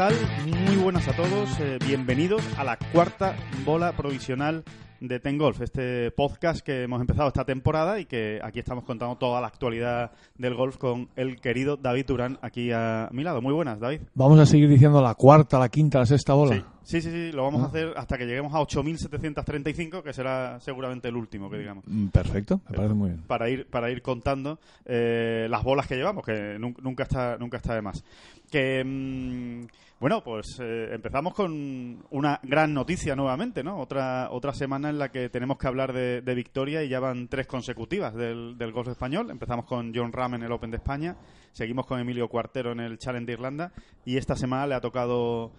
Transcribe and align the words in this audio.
Tal? 0.00 0.14
Muy 0.66 0.76
buenas 0.76 1.06
a 1.08 1.12
todos. 1.12 1.60
eh, 1.60 1.78
bienvenidos 1.86 2.42
a 2.56 2.64
la 2.64 2.78
cuarta 2.78 3.36
bola 3.66 3.92
provisional 3.92 4.64
de 4.98 5.20
Ten 5.20 5.36
Golf, 5.36 5.60
este 5.60 6.10
podcast 6.10 6.60
que 6.60 6.84
hemos 6.84 7.02
empezado 7.02 7.28
esta 7.28 7.44
temporada 7.44 8.00
y 8.00 8.06
que 8.06 8.38
aquí 8.42 8.60
estamos 8.60 8.84
contando 8.84 9.16
toda 9.16 9.42
la 9.42 9.48
actualidad 9.48 10.12
del 10.38 10.54
golf 10.54 10.78
con 10.78 11.10
el 11.16 11.38
querido 11.38 11.76
David 11.76 12.06
Durán 12.06 12.38
aquí 12.40 12.70
a 12.72 13.10
mi 13.12 13.24
lado. 13.24 13.42
Muy 13.42 13.52
buenas, 13.52 13.78
David. 13.78 14.00
Vamos 14.14 14.38
a 14.38 14.46
seguir 14.46 14.70
diciendo 14.70 15.02
la 15.02 15.14
cuarta, 15.14 15.58
la 15.58 15.68
quinta, 15.68 15.98
la 15.98 16.06
sexta 16.06 16.32
bola. 16.32 16.56
Sí, 16.56 16.64
sí, 16.82 17.00
sí, 17.00 17.10
sí, 17.10 17.32
lo 17.32 17.42
vamos 17.44 17.62
a 17.62 17.64
Ah. 17.64 17.68
hacer 17.68 17.92
hasta 17.96 18.16
que 18.18 18.26
lleguemos 18.26 18.54
a 18.54 18.60
8.735, 18.60 20.02
que 20.02 20.12
será 20.12 20.58
seguramente 20.60 21.08
el 21.08 21.16
último 21.16 21.50
que 21.50 21.58
digamos. 21.58 21.84
Mm, 21.86 22.08
Perfecto, 22.08 22.60
me 22.68 22.76
parece 22.76 22.94
muy 22.94 23.10
bien. 23.10 23.22
para 23.26 23.48
ir 23.48 23.66
para 23.66 23.90
ir 23.90 24.02
contando 24.02 24.58
eh, 24.84 25.46
las 25.50 25.62
bolas 25.62 25.86
que 25.86 25.96
llevamos 25.96 26.24
que 26.24 26.58
nun- 26.58 26.76
nunca 26.82 27.04
está 27.04 27.36
nunca 27.38 27.56
está 27.58 27.74
de 27.74 27.82
más 27.82 28.02
que 28.50 28.82
mm, 28.84 29.66
bueno 30.00 30.22
pues 30.24 30.58
eh, 30.60 30.88
empezamos 30.92 31.34
con 31.34 32.02
una 32.10 32.40
gran 32.42 32.72
noticia 32.74 33.14
nuevamente 33.14 33.62
no 33.62 33.78
otra 33.78 34.28
otra 34.30 34.52
semana 34.52 34.90
en 34.90 34.98
la 34.98 35.10
que 35.10 35.28
tenemos 35.28 35.58
que 35.58 35.66
hablar 35.68 35.92
de, 35.92 36.20
de 36.22 36.34
victoria 36.34 36.82
y 36.82 36.88
ya 36.88 37.00
van 37.00 37.28
tres 37.28 37.46
consecutivas 37.46 38.14
del, 38.14 38.56
del 38.58 38.72
golf 38.72 38.88
español 38.88 39.30
empezamos 39.30 39.66
con 39.66 39.92
John 39.94 40.12
Ram 40.12 40.34
en 40.34 40.42
el 40.42 40.52
Open 40.52 40.70
de 40.70 40.78
España 40.78 41.16
seguimos 41.52 41.86
con 41.86 42.00
Emilio 42.00 42.28
Cuartero 42.28 42.72
en 42.72 42.80
el 42.80 42.98
Challenge 42.98 43.26
de 43.26 43.32
Irlanda 43.32 43.72
y 44.04 44.16
esta 44.16 44.34
semana 44.36 44.66
le 44.66 44.74
ha 44.74 44.80
tocado 44.80 45.52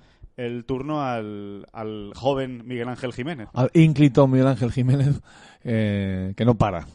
el 0.45 0.65
turno 0.65 1.01
al, 1.01 1.65
al 1.73 2.11
joven 2.15 2.63
Miguel 2.65 2.89
Ángel 2.89 3.13
Jiménez 3.13 3.47
Al 3.53 3.69
ínclito 3.73 4.27
Miguel 4.27 4.47
Ángel 4.47 4.71
Jiménez, 4.71 5.21
eh, 5.63 6.33
que 6.35 6.45
no 6.45 6.55
para. 6.55 6.85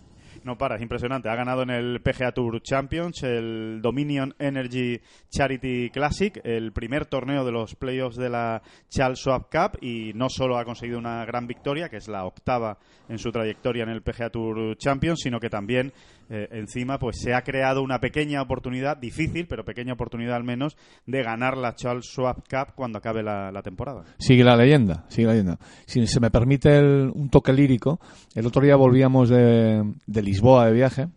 No 0.47 0.57
para, 0.57 0.77
es 0.77 0.83
impresionante. 0.83 1.29
Ha 1.29 1.35
ganado 1.35 1.63
en 1.63 1.71
el 1.71 2.01
PGA 2.01 2.31
Tour 2.31 2.63
Champions, 2.63 3.25
el 3.25 3.81
Dominion 3.83 4.33
Energy 4.39 5.01
Charity 5.29 5.91
Classic, 5.91 6.41
el 6.45 6.71
primer 6.71 7.07
torneo 7.07 7.45
de 7.45 7.51
los 7.51 7.75
playoffs 7.75 8.17
de 8.17 8.31
la 8.31 8.63
Charles 8.89 9.19
Schwab 9.19 9.49
Cup 9.51 9.83
y 9.83 10.13
no 10.15 10.29
solo 10.29 10.57
ha 10.57 10.65
conseguido 10.65 11.01
una 11.01 11.25
gran 11.25 11.49
victoria, 11.49 11.89
que 11.89 11.97
es 11.97 12.07
la 12.07 12.25
octava 12.25 12.79
en 13.09 13.19
su 13.19 13.33
trayectoria 13.33 13.83
en 13.83 13.89
el 13.89 14.03
PGA 14.03 14.31
Tour 14.31 14.77
Champions, 14.77 15.19
sino 15.21 15.41
que 15.41 15.51
también 15.51 15.93
eh, 16.29 16.49
encima 16.53 16.99
pues 16.99 17.19
se 17.21 17.35
ha 17.35 17.43
creado 17.43 17.83
una 17.83 18.01
pequeña 18.01 18.43
oportunidad, 18.43 18.97
difícil, 18.97 19.47
pero 19.47 19.65
pequeña 19.65 19.93
oportunidad 19.93 20.37
al 20.37 20.45
menos, 20.45 20.77
de 21.07 21.23
ganar 21.23 21.57
la 21.57 21.75
Charles 21.75 22.07
Schwab 22.07 22.37
Cup 22.49 22.75
cuando 22.75 22.99
acabe 22.99 23.23
la, 23.23 23.51
la 23.53 23.63
temporada. 23.63 24.05
Sigue 24.19 24.45
la 24.45 24.57
leyenda, 24.57 25.05
sigue 25.09 25.27
la 25.27 25.33
leyenda. 25.35 25.59
Si 25.87 26.07
se 26.07 26.21
me 26.21 26.31
permite 26.31 26.77
el- 26.79 27.11
un 27.15 27.29
toque 27.31 27.53
lírico, 27.53 28.01
el 28.35 28.47
otro 28.47 28.63
día 28.63 28.77
volvíamos 28.77 29.29
de, 29.29 29.85
de 30.07 30.23
Lisboa 30.23 30.67
de 30.67 30.73
viaje. 30.73 31.09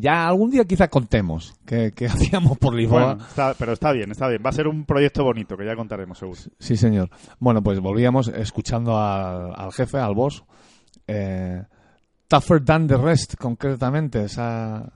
Ya 0.00 0.28
algún 0.28 0.50
día 0.50 0.64
quizá 0.64 0.86
contemos 0.88 1.54
que, 1.66 1.90
que 1.90 2.06
hacíamos 2.06 2.56
por 2.58 2.72
Lisboa. 2.74 3.14
Bueno, 3.14 3.26
está- 3.28 3.54
pero 3.58 3.72
está 3.72 3.90
bien, 3.92 4.10
está 4.12 4.28
bien. 4.28 4.40
Va 4.44 4.50
a 4.50 4.52
ser 4.52 4.68
un 4.68 4.84
proyecto 4.84 5.24
bonito 5.24 5.56
que 5.56 5.64
ya 5.66 5.74
contaremos 5.74 6.18
seguro. 6.18 6.38
Sí, 6.58 6.76
señor. 6.76 7.10
Bueno, 7.40 7.62
pues 7.62 7.80
volvíamos 7.80 8.28
escuchando 8.28 8.96
al, 8.96 9.52
al 9.56 9.72
jefe, 9.72 9.98
al 9.98 10.14
boss. 10.14 10.44
Eh, 11.08 11.62
Tougher 12.28 12.64
Than 12.64 12.86
the 12.86 12.96
Rest, 12.96 13.34
concretamente. 13.36 14.22
Esa 14.24 14.92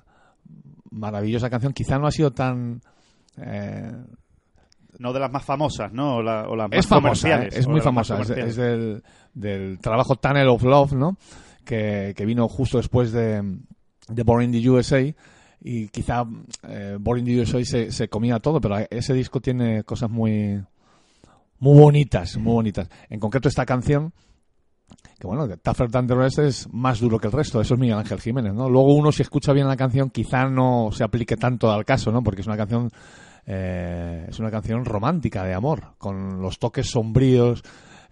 maravillosa 0.91 1.49
canción. 1.51 1.73
Quizá 1.73 1.99
no 1.99 2.07
ha 2.07 2.11
sido 2.11 2.31
tan... 2.33 2.81
eh, 3.39 3.93
No 4.99 5.13
de 5.13 5.21
las 5.21 5.33
más 5.33 5.45
famosas, 5.45 5.93
¿no? 5.93 6.17
O, 6.17 6.23
la- 6.23 6.47
o 6.49 6.55
las 6.55 6.69
más 6.71 6.79
es 6.79 6.87
famosa. 6.87 7.43
¿eh? 7.45 7.49
es 7.53 7.67
muy 7.67 7.81
famosa. 7.81 8.21
Es, 8.21 8.57
del, 8.57 9.03
del 9.35 9.79
trabajo 9.81 10.17
Tunnel 10.17 10.49
of 10.49 10.63
Love, 10.63 10.93
¿no? 10.93 11.17
Que, 11.65 12.13
que 12.17 12.27
vino 12.27 12.47
justo 12.49 12.77
después 12.79 13.13
de, 13.13 13.43
de 14.09 14.23
Born 14.23 14.45
in 14.45 14.53
the 14.53 14.71
USA. 14.71 15.01
Y 15.65 15.89
quizá 15.89 16.25
eh, 16.69 16.97
Born 17.01 17.21
in 17.21 17.25
the 17.25 17.41
USA 17.41 17.65
se, 17.65 17.93
se 17.93 18.09
comía 18.09 18.41
todo, 18.41 18.61
pero 18.61 18.77
ese 18.91 19.15
disco 19.15 19.41
tiene 19.41 19.85
cosas 19.85 20.11
muy, 20.11 20.61
muy 21.61 21.79
bonitas, 21.79 22.37
muy 22.37 22.53
bonitas. 22.53 22.89
En 23.09 23.21
concreto 23.21 23.49
esta 23.49 23.65
canción, 23.65 24.13
que 25.19 25.27
bueno, 25.27 25.47
the 25.49 26.15
Rest 26.15 26.39
es 26.41 26.69
más 26.73 27.01
duro 27.01 27.19
que 27.19 27.27
el 27.27 27.33
resto, 27.33 27.61
eso 27.61 27.75
es 27.75 27.81
Miguel 27.81 27.99
Ángel 27.99 28.21
Jiménez, 28.21 28.55
¿no? 28.55 28.69
Luego 28.69 28.95
uno 28.95 29.13
si 29.13 29.23
escucha 29.23 29.53
bien 29.53 29.67
la 29.69 29.77
canción 29.77 30.11
quizá 30.11 30.47
no 30.49 30.91
se 30.93 31.05
aplique 31.05 31.37
tanto 31.37 31.71
al 31.71 31.85
caso, 31.85 32.11
¿no? 32.13 32.23
Porque 32.23 32.41
es 32.43 32.47
una 32.47 32.57
canción 32.57 32.91
eh, 33.47 34.27
es 34.29 34.39
una 34.39 34.51
canción 34.51 34.85
romántica 34.85 35.45
de 35.45 35.55
amor, 35.55 35.95
con 35.99 36.41
los 36.41 36.59
toques 36.59 36.89
sombríos 36.91 37.63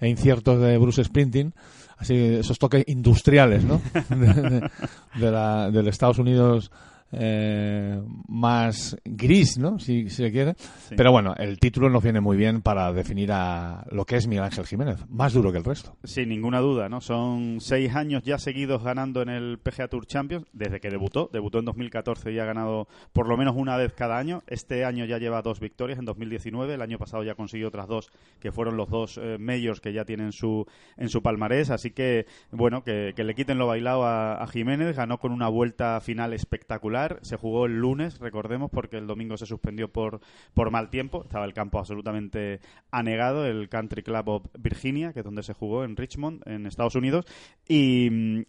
e 0.01 0.09
inciertos 0.09 0.61
de 0.61 0.77
Bruce 0.79 1.05
Springsteen, 1.05 1.55
así 1.99 2.15
esos 2.17 2.59
toques 2.59 2.83
industriales, 2.89 3.65
¿no? 3.65 3.81
De- 4.09 4.69
de 5.15 5.31
la- 5.31 5.71
del 5.71 5.87
Estados 5.89 6.19
Unidos 6.19 6.71
eh, 7.13 8.01
más 8.29 8.97
gris, 9.05 9.59
¿no? 9.59 9.79
Si, 9.79 10.09
si 10.09 10.23
se 10.23 10.31
quiere. 10.31 10.55
Sí. 10.55 10.95
Pero 10.97 11.13
bueno, 11.13 11.35
el 11.37 11.59
título 11.59 11.91
nos 11.91 12.03
viene 12.03 12.21
muy 12.21 12.37
bien 12.37 12.63
para 12.63 12.93
definir 12.93 13.33
a 13.33 13.85
lo 13.91 14.05
que 14.05 14.17
es 14.17 14.27
Miguel 14.27 14.45
Ángel 14.45 14.67
Jiménez, 14.67 15.05
más 15.09 15.33
duro 15.33 15.53
que 15.53 15.59
el 15.59 15.65
resto. 15.65 15.97
Sin 16.05 16.29
ninguna 16.29 16.61
duda, 16.61 16.89
¿no? 16.89 17.01
Son 17.01 17.61
seis 17.61 17.95
años 17.95 18.23
ya 18.23 18.39
seguidos 18.39 18.83
ganando 18.83 19.23
en 19.23 19.29
el 19.29 19.59
PGA 19.59 19.89
Tour 19.89 20.07
Champions 20.07 20.47
desde 20.53 20.81
que 20.81 20.91
debutó. 20.91 21.29
Debutó 21.33 21.59
en 21.59 21.65
2014 21.65 22.33
y 22.33 22.39
ha 22.39 22.45
ganado 22.45 22.89
por 23.13 23.29
lo 23.29 23.37
menos 23.37 23.55
una 23.57 23.77
vez 23.77 23.93
cada 23.93 24.19
año. 24.19 24.43
Este 24.47 24.85
año 24.85 25.05
ya 25.05 25.19
lleva 25.19 25.43
dos 25.43 25.61
victorias 25.61 25.99
en 25.99 26.05
2019. 26.05 26.75
El 26.75 26.83
año 26.83 26.99
pasado 26.99 27.25
ya 27.25 27.35
consiguió 27.35 27.69
otras 27.69 27.89
dos, 27.89 28.11
que 28.39 28.53
fueron 28.53 28.77
los 28.77 28.89
dos 28.89 29.19
eh, 29.23 29.37
majors 29.39 29.81
que 29.81 29.93
ya 29.93 30.05
tienen 30.05 30.33
su, 30.33 30.67
en 30.97 31.09
su 31.09 31.23
palmarés. 31.23 31.71
Así 31.71 31.91
que, 31.91 32.27
bueno, 32.51 32.85
que, 32.85 33.13
que 33.17 33.25
le 33.25 33.35
quiten 33.35 33.59
lo 33.59 33.67
bailado 33.67 34.05
a, 34.05 34.43
a 34.43 34.47
Jiménez. 34.47 34.97
Ganó 34.97 35.19
con 35.19 35.33
una 35.33 35.49
vuelta 35.49 36.01
final 36.01 36.33
espectacular. 36.33 37.00
Se 37.23 37.37
jugó 37.37 37.67
el 37.67 37.79
lunes, 37.79 38.19
recordemos, 38.19 38.71
porque 38.71 38.99
el 38.99 39.07
domingo 39.07 39.37
se 39.37 39.47
suspendió 39.47 39.89
por, 39.89 40.21
por 40.55 40.71
mal 40.71 40.91
tiempo. 40.91 41.23
Estaba 41.25 41.45
el 41.45 41.55
campo 41.55 41.79
absolutamente 41.79 42.61
anegado, 42.91 43.47
el 43.47 43.69
Country 43.69 44.03
Club 44.03 44.29
of 44.29 44.47
Virginia, 44.59 45.13
que 45.13 45.21
es 45.21 45.25
donde 45.25 45.43
se 45.43 45.55
jugó 45.55 45.85
en 45.85 45.97
Richmond, 45.97 46.47
en 46.47 46.67
Estados 46.67 46.95
Unidos. 46.95 47.27
Y, 47.69 48.09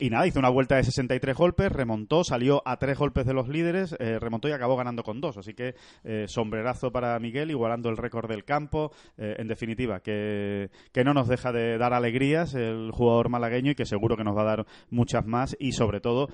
nada, 0.09 0.25
hizo 0.25 0.40
una 0.40 0.50
vuelta 0.50 0.75
de 0.75 0.84
63 0.84 1.35
golpes, 1.35 1.72
remontó, 1.72 2.23
salió 2.23 2.61
a 2.66 2.78
tres 2.78 2.97
golpes 2.97 3.25
de 3.25 3.34
los 3.34 3.47
líderes, 3.47 3.95
eh, 4.00 4.17
remontó 4.19 4.50
y 4.50 4.51
acabó 4.51 4.75
ganando 4.75 5.03
con 5.03 5.22
dos. 5.22 5.38
Así 5.38 5.53
que 5.53 5.75
eh, 6.03 6.25
sombrerazo 6.28 6.91
para 6.91 7.17
Miguel, 7.19 7.51
igualando 7.51 7.90
el 7.90 7.97
récord 7.97 8.29
del 8.29 8.44
campo. 8.44 8.91
Eh, 9.17 9.35
en 9.38 9.47
definitiva, 9.47 9.99
que, 9.99 10.72
que 10.91 11.03
no 11.03 11.14
nos 11.14 11.28
deja 11.28 11.52
de 11.52 11.78
dar 11.78 11.93
alegrías 11.93 12.55
el 12.55 12.91
jugador 12.91 13.29
malagueño 13.29 13.72
y 13.72 13.76
que 13.76 13.85
seguro 13.85 14.17
que 14.17 14.23
nos 14.23 14.35
va 14.35 14.41
a 14.41 14.55
dar 14.55 14.66
muchas 14.90 15.26
más. 15.26 15.55
Y 15.59 15.73
sobre 15.73 16.02
todo, 16.02 16.29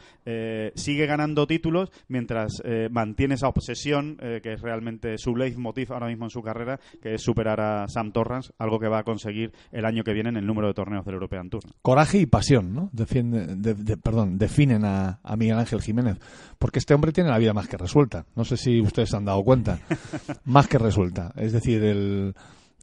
sigue 0.76 1.06
ganando 1.06 1.48
títulos 1.48 1.92
mientras 2.08 2.62
eh, 2.64 2.90
mantiene 2.92 3.36
esa 3.36 3.48
obsesión 3.48 4.18
eh, 4.22 4.40
que 4.42 4.54
es 4.54 4.62
realmente 4.62 5.18
su 5.18 5.36
leitmotiv 5.36 5.92
ahora 5.94 6.08
mismo 6.08 6.26
en 6.26 6.30
su 6.30 6.42
carrera, 6.42 6.80
que 7.02 7.16
es 7.16 7.22
superar 7.22 7.60
a 7.60 7.88
Sam 7.88 8.12
Torrance, 8.12 8.52
algo 8.58 8.80
que 8.80 8.88
va 8.88 9.00
a 9.00 9.04
conseguir 9.04 9.52
el 9.72 9.86
año 9.86 10.04
que 10.04 10.14
viene 10.14 10.30
en 10.30 10.38
el 10.38 10.46
número 10.46 10.68
de 10.68 10.74
torneos 10.74 11.06
del 11.06 11.16
European 11.16 11.50
Tour. 11.50 11.64
Coraje 11.82 12.20
y 12.20 12.26
pasión, 12.26 12.74
¿no? 12.74 12.90
Defiende- 12.94 13.56
de- 13.56 13.74
de- 13.76 13.98
perdón, 13.98 14.38
definen 14.38 14.86
a, 14.86 15.20
a 15.24 15.36
Miguel 15.36 15.58
Ángel 15.60 15.82
Jiménez. 15.82 16.18
Porque 16.60 16.80
este 16.80 16.94
hombre 16.94 17.12
tiene 17.12 17.30
la 17.30 17.38
vida 17.38 17.54
más 17.54 17.68
que 17.68 17.78
resuelta. 17.78 18.26
No 18.36 18.44
sé 18.46 18.58
si 18.58 18.80
ustedes 18.82 19.10
se 19.10 19.18
han 19.18 19.26
dado 19.26 19.44
cuenta. 19.44 19.80
más 20.46 20.68
que 20.68 20.78
resuelta. 20.78 21.32
Es 21.36 21.52
decir, 21.54 21.84
el, 21.84 22.34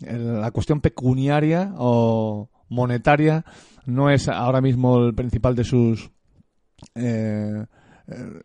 el- 0.03 0.41
la 0.41 0.51
cuestión 0.51 0.81
pecuniaria 0.81 1.73
o 1.77 2.51
monetaria 2.69 3.45
no 3.87 4.11
es 4.11 4.29
ahora 4.29 4.61
mismo 4.61 4.99
el 5.05 5.15
principal 5.15 5.55
de 5.55 5.65
sus... 5.65 6.11
eh, 6.95 7.65
eh, 8.09 8.41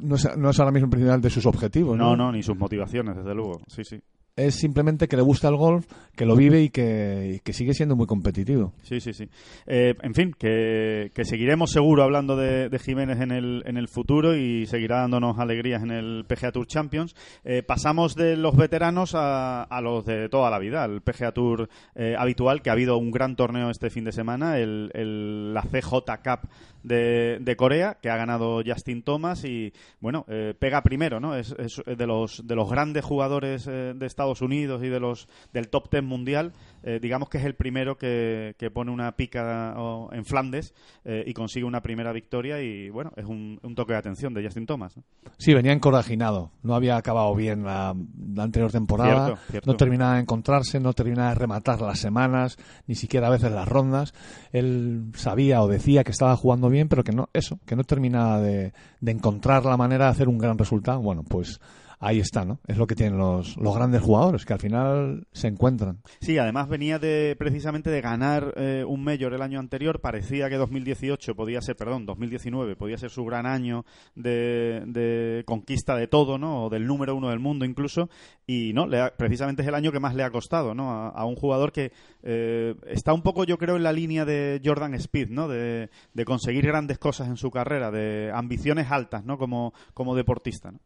no, 0.00 0.14
es, 0.16 0.36
no 0.36 0.50
es 0.50 0.58
ahora 0.60 0.72
mismo 0.72 0.86
el 0.86 0.90
principal 0.90 1.20
de 1.20 1.30
sus 1.30 1.46
objetivos. 1.46 1.96
No, 1.96 2.16
no, 2.16 2.32
ni 2.32 2.42
sus 2.42 2.56
motivaciones, 2.56 3.16
desde 3.16 3.34
luego. 3.34 3.60
Sí, 3.66 3.84
sí. 3.84 4.00
es 4.36 4.54
simplemente 4.54 5.06
que 5.08 5.16
le 5.16 5.22
gusta 5.22 5.48
el 5.48 5.56
golf, 5.56 5.86
que 6.16 6.24
lo 6.24 6.34
vive 6.36 6.62
y 6.62 6.70
que, 6.70 7.34
y 7.36 7.40
que 7.40 7.52
sigue 7.52 7.74
siendo 7.74 7.96
muy 7.96 8.06
competitivo. 8.06 8.72
Sí, 8.82 9.00
sí, 9.00 9.12
sí. 9.12 9.28
Eh, 9.66 9.94
en 10.02 10.14
fin, 10.14 10.34
que, 10.38 11.10
que 11.14 11.24
seguiremos 11.24 11.70
seguro 11.72 12.02
hablando 12.04 12.36
de, 12.36 12.68
de 12.70 12.78
Jiménez 12.78 13.20
en 13.20 13.32
el, 13.32 13.62
en 13.66 13.76
el 13.76 13.88
futuro 13.88 14.34
y 14.36 14.64
seguirá 14.66 15.00
dándonos 15.00 15.38
alegrías 15.38 15.82
en 15.82 15.90
el 15.90 16.24
PGA 16.26 16.52
Tour 16.52 16.66
Champions. 16.66 17.14
Eh, 17.44 17.62
pasamos 17.62 18.14
de 18.14 18.36
los 18.36 18.56
veteranos 18.56 19.14
a, 19.14 19.64
a 19.64 19.80
los 19.82 20.06
de 20.06 20.28
toda 20.30 20.48
la 20.50 20.58
vida, 20.58 20.84
al 20.84 21.02
PGA 21.02 21.32
Tour 21.32 21.68
eh, 21.94 22.14
habitual, 22.18 22.62
que 22.62 22.70
ha 22.70 22.74
habido 22.74 22.96
un 22.96 23.10
gran 23.10 23.36
torneo 23.36 23.68
este 23.70 23.90
fin 23.90 24.04
de 24.04 24.12
semana, 24.12 24.58
el, 24.58 24.90
el- 24.94 25.52
la 25.52 25.62
CJ 25.62 25.90
Cup 26.24 26.48
de, 26.82 27.54
Corea, 27.56 27.98
que 28.00 28.10
ha 28.10 28.16
ganado 28.16 28.62
Justin 28.64 29.02
Thomas 29.02 29.44
y, 29.44 29.72
bueno, 30.00 30.24
eh, 30.28 30.54
pega 30.58 30.82
primero, 30.82 31.20
¿no? 31.20 31.34
Es, 31.36 31.54
es 31.58 31.82
de, 31.84 32.06
los, 32.06 32.46
de 32.46 32.54
los 32.54 32.70
grandes 32.70 33.04
jugadores 33.04 33.66
eh, 33.66 33.92
de 33.94 34.06
Estados 34.06 34.40
Unidos 34.40 34.82
y 34.82 34.88
de 34.88 35.00
los 35.00 35.28
del 35.52 35.68
top 35.68 35.88
ten 35.90 36.04
mundial, 36.04 36.52
eh, 36.82 36.98
digamos 37.00 37.28
que 37.28 37.38
es 37.38 37.44
el 37.44 37.54
primero 37.54 37.96
que, 37.96 38.54
que 38.58 38.70
pone 38.70 38.90
una 38.90 39.12
pica 39.16 39.74
en 40.12 40.24
Flandes 40.24 40.74
eh, 41.04 41.24
y 41.26 41.32
consigue 41.32 41.64
una 41.64 41.82
primera 41.82 42.12
victoria 42.12 42.60
y, 42.62 42.90
bueno, 42.90 43.12
es 43.16 43.24
un, 43.24 43.58
un 43.62 43.74
toque 43.74 43.92
de 43.92 43.98
atención 43.98 44.34
de 44.34 44.44
Justin 44.44 44.66
Thomas. 44.66 44.96
¿no? 44.96 45.04
Sí, 45.38 45.54
venía 45.54 45.72
encorajinado. 45.72 46.52
No 46.62 46.74
había 46.74 46.96
acabado 46.96 47.34
bien 47.34 47.64
la, 47.64 47.94
la 48.34 48.42
anterior 48.42 48.70
temporada. 48.70 49.26
Cierto, 49.26 49.42
cierto. 49.50 49.70
No 49.70 49.76
terminaba 49.76 50.14
de 50.14 50.20
encontrarse, 50.20 50.80
no 50.80 50.92
terminaba 50.92 51.30
de 51.30 51.34
rematar 51.36 51.80
las 51.80 51.98
semanas, 51.98 52.56
ni 52.86 52.94
siquiera 52.94 53.28
a 53.28 53.30
veces 53.30 53.52
las 53.52 53.68
rondas. 53.68 54.14
Él 54.52 55.10
sabía 55.14 55.62
o 55.62 55.68
decía 55.68 56.04
que 56.04 56.10
estaba 56.10 56.36
jugando 56.36 56.68
bien, 56.68 56.88
pero 56.88 57.04
que 57.04 57.12
no, 57.12 57.28
eso, 57.32 57.58
que 57.66 57.76
no 57.76 57.84
terminaba 57.84 58.40
de, 58.40 58.72
de 59.00 59.12
encontrar 59.12 59.64
la 59.64 59.76
manera 59.76 60.06
de 60.06 60.10
hacer 60.12 60.28
un 60.28 60.38
gran 60.38 60.58
resultado. 60.58 61.00
Bueno, 61.00 61.22
pues 61.22 61.60
ahí 62.00 62.18
está, 62.18 62.44
¿no? 62.44 62.58
Es 62.66 62.76
lo 62.78 62.86
que 62.86 62.94
tienen 62.96 63.18
los, 63.18 63.56
los 63.58 63.74
grandes 63.76 64.00
jugadores, 64.02 64.44
que 64.44 64.52
al 64.54 64.58
final 64.58 65.26
se 65.32 65.48
encuentran. 65.48 66.00
Sí, 66.20 66.38
además 66.38 66.68
venía 66.68 66.98
de 66.98 67.36
precisamente 67.38 67.90
de 67.90 68.00
ganar 68.00 68.54
eh, 68.56 68.84
un 68.88 69.04
Major 69.04 69.32
el 69.34 69.42
año 69.42 69.60
anterior. 69.60 70.00
Parecía 70.00 70.48
que 70.48 70.56
2018 70.56 71.34
podía 71.34 71.60
ser, 71.60 71.76
perdón, 71.76 72.06
2019 72.06 72.74
podía 72.74 72.96
ser 72.98 73.10
su 73.10 73.24
gran 73.24 73.46
año 73.46 73.84
de, 74.14 74.82
de 74.86 75.44
conquista 75.46 75.94
de 75.94 76.06
todo, 76.08 76.38
¿no? 76.38 76.64
O 76.64 76.70
del 76.70 76.86
número 76.86 77.14
uno 77.14 77.28
del 77.30 77.38
mundo 77.38 77.64
incluso. 77.64 78.08
Y 78.46 78.72
no, 78.72 78.86
le 78.86 79.00
ha- 79.00 79.14
precisamente 79.16 79.62
es 79.62 79.68
el 79.68 79.74
año 79.74 79.92
que 79.92 80.00
más 80.00 80.14
le 80.14 80.22
ha 80.24 80.30
costado, 80.30 80.74
¿no? 80.74 80.90
A, 80.90 81.08
a 81.10 81.24
un 81.26 81.36
jugador 81.36 81.70
que 81.72 81.92
eh, 82.22 82.74
está 82.86 83.12
un 83.12 83.22
poco, 83.22 83.44
yo 83.44 83.58
creo, 83.58 83.76
en 83.76 83.82
la 83.82 83.92
línea 83.92 84.24
de 84.24 84.60
Jordan 84.64 84.94
Speed, 84.94 85.28
¿no? 85.30 85.48
De, 85.48 85.90
de 86.14 86.24
conseguir 86.24 86.66
grandes 86.66 86.98
cosas 86.98 87.28
en 87.28 87.36
su 87.36 87.50
carrera, 87.50 87.90
de 87.90 88.30
ambiciones 88.34 88.90
altas, 88.90 89.24
¿no? 89.24 89.38
Como, 89.38 89.72
como 89.94 90.16
deportista, 90.16 90.72
¿no? 90.72 90.80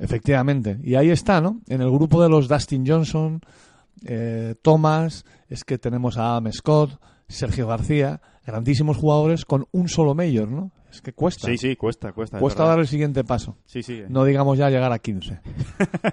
Efectivamente. 0.00 0.78
Y 0.82 0.94
ahí 0.96 1.10
está, 1.10 1.40
¿no? 1.40 1.60
En 1.68 1.80
el 1.82 1.90
grupo 1.90 2.22
de 2.22 2.28
los 2.28 2.48
Dustin 2.48 2.84
Johnson, 2.86 3.40
eh, 4.04 4.54
Thomas, 4.62 5.24
es 5.48 5.62
que 5.64 5.78
tenemos 5.78 6.16
a 6.18 6.32
Adam 6.32 6.50
Scott, 6.52 6.98
Sergio 7.28 7.66
García, 7.68 8.20
grandísimos 8.44 8.96
jugadores 8.96 9.44
con 9.44 9.66
un 9.72 9.88
solo 9.88 10.14
mayor, 10.14 10.48
¿no? 10.48 10.72
Es 10.90 11.00
que 11.02 11.12
cuesta. 11.12 11.46
Sí, 11.46 11.56
sí, 11.56 11.76
cuesta, 11.76 12.12
cuesta. 12.12 12.38
es 12.38 12.40
Cuesta 12.40 12.64
dar 12.64 12.80
el 12.80 12.88
siguiente 12.88 13.22
paso. 13.22 13.56
Sí, 13.64 13.82
sí. 13.84 14.02
No 14.08 14.24
digamos 14.24 14.58
ya 14.58 14.68
llegar 14.70 14.90
a 14.92 14.98
15. 14.98 15.38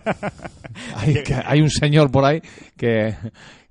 hay, 0.96 1.24
que- 1.24 1.34
hay 1.34 1.62
un 1.62 1.70
señor 1.72 2.12
por 2.12 2.26
ahí 2.26 2.42
que 2.76 3.16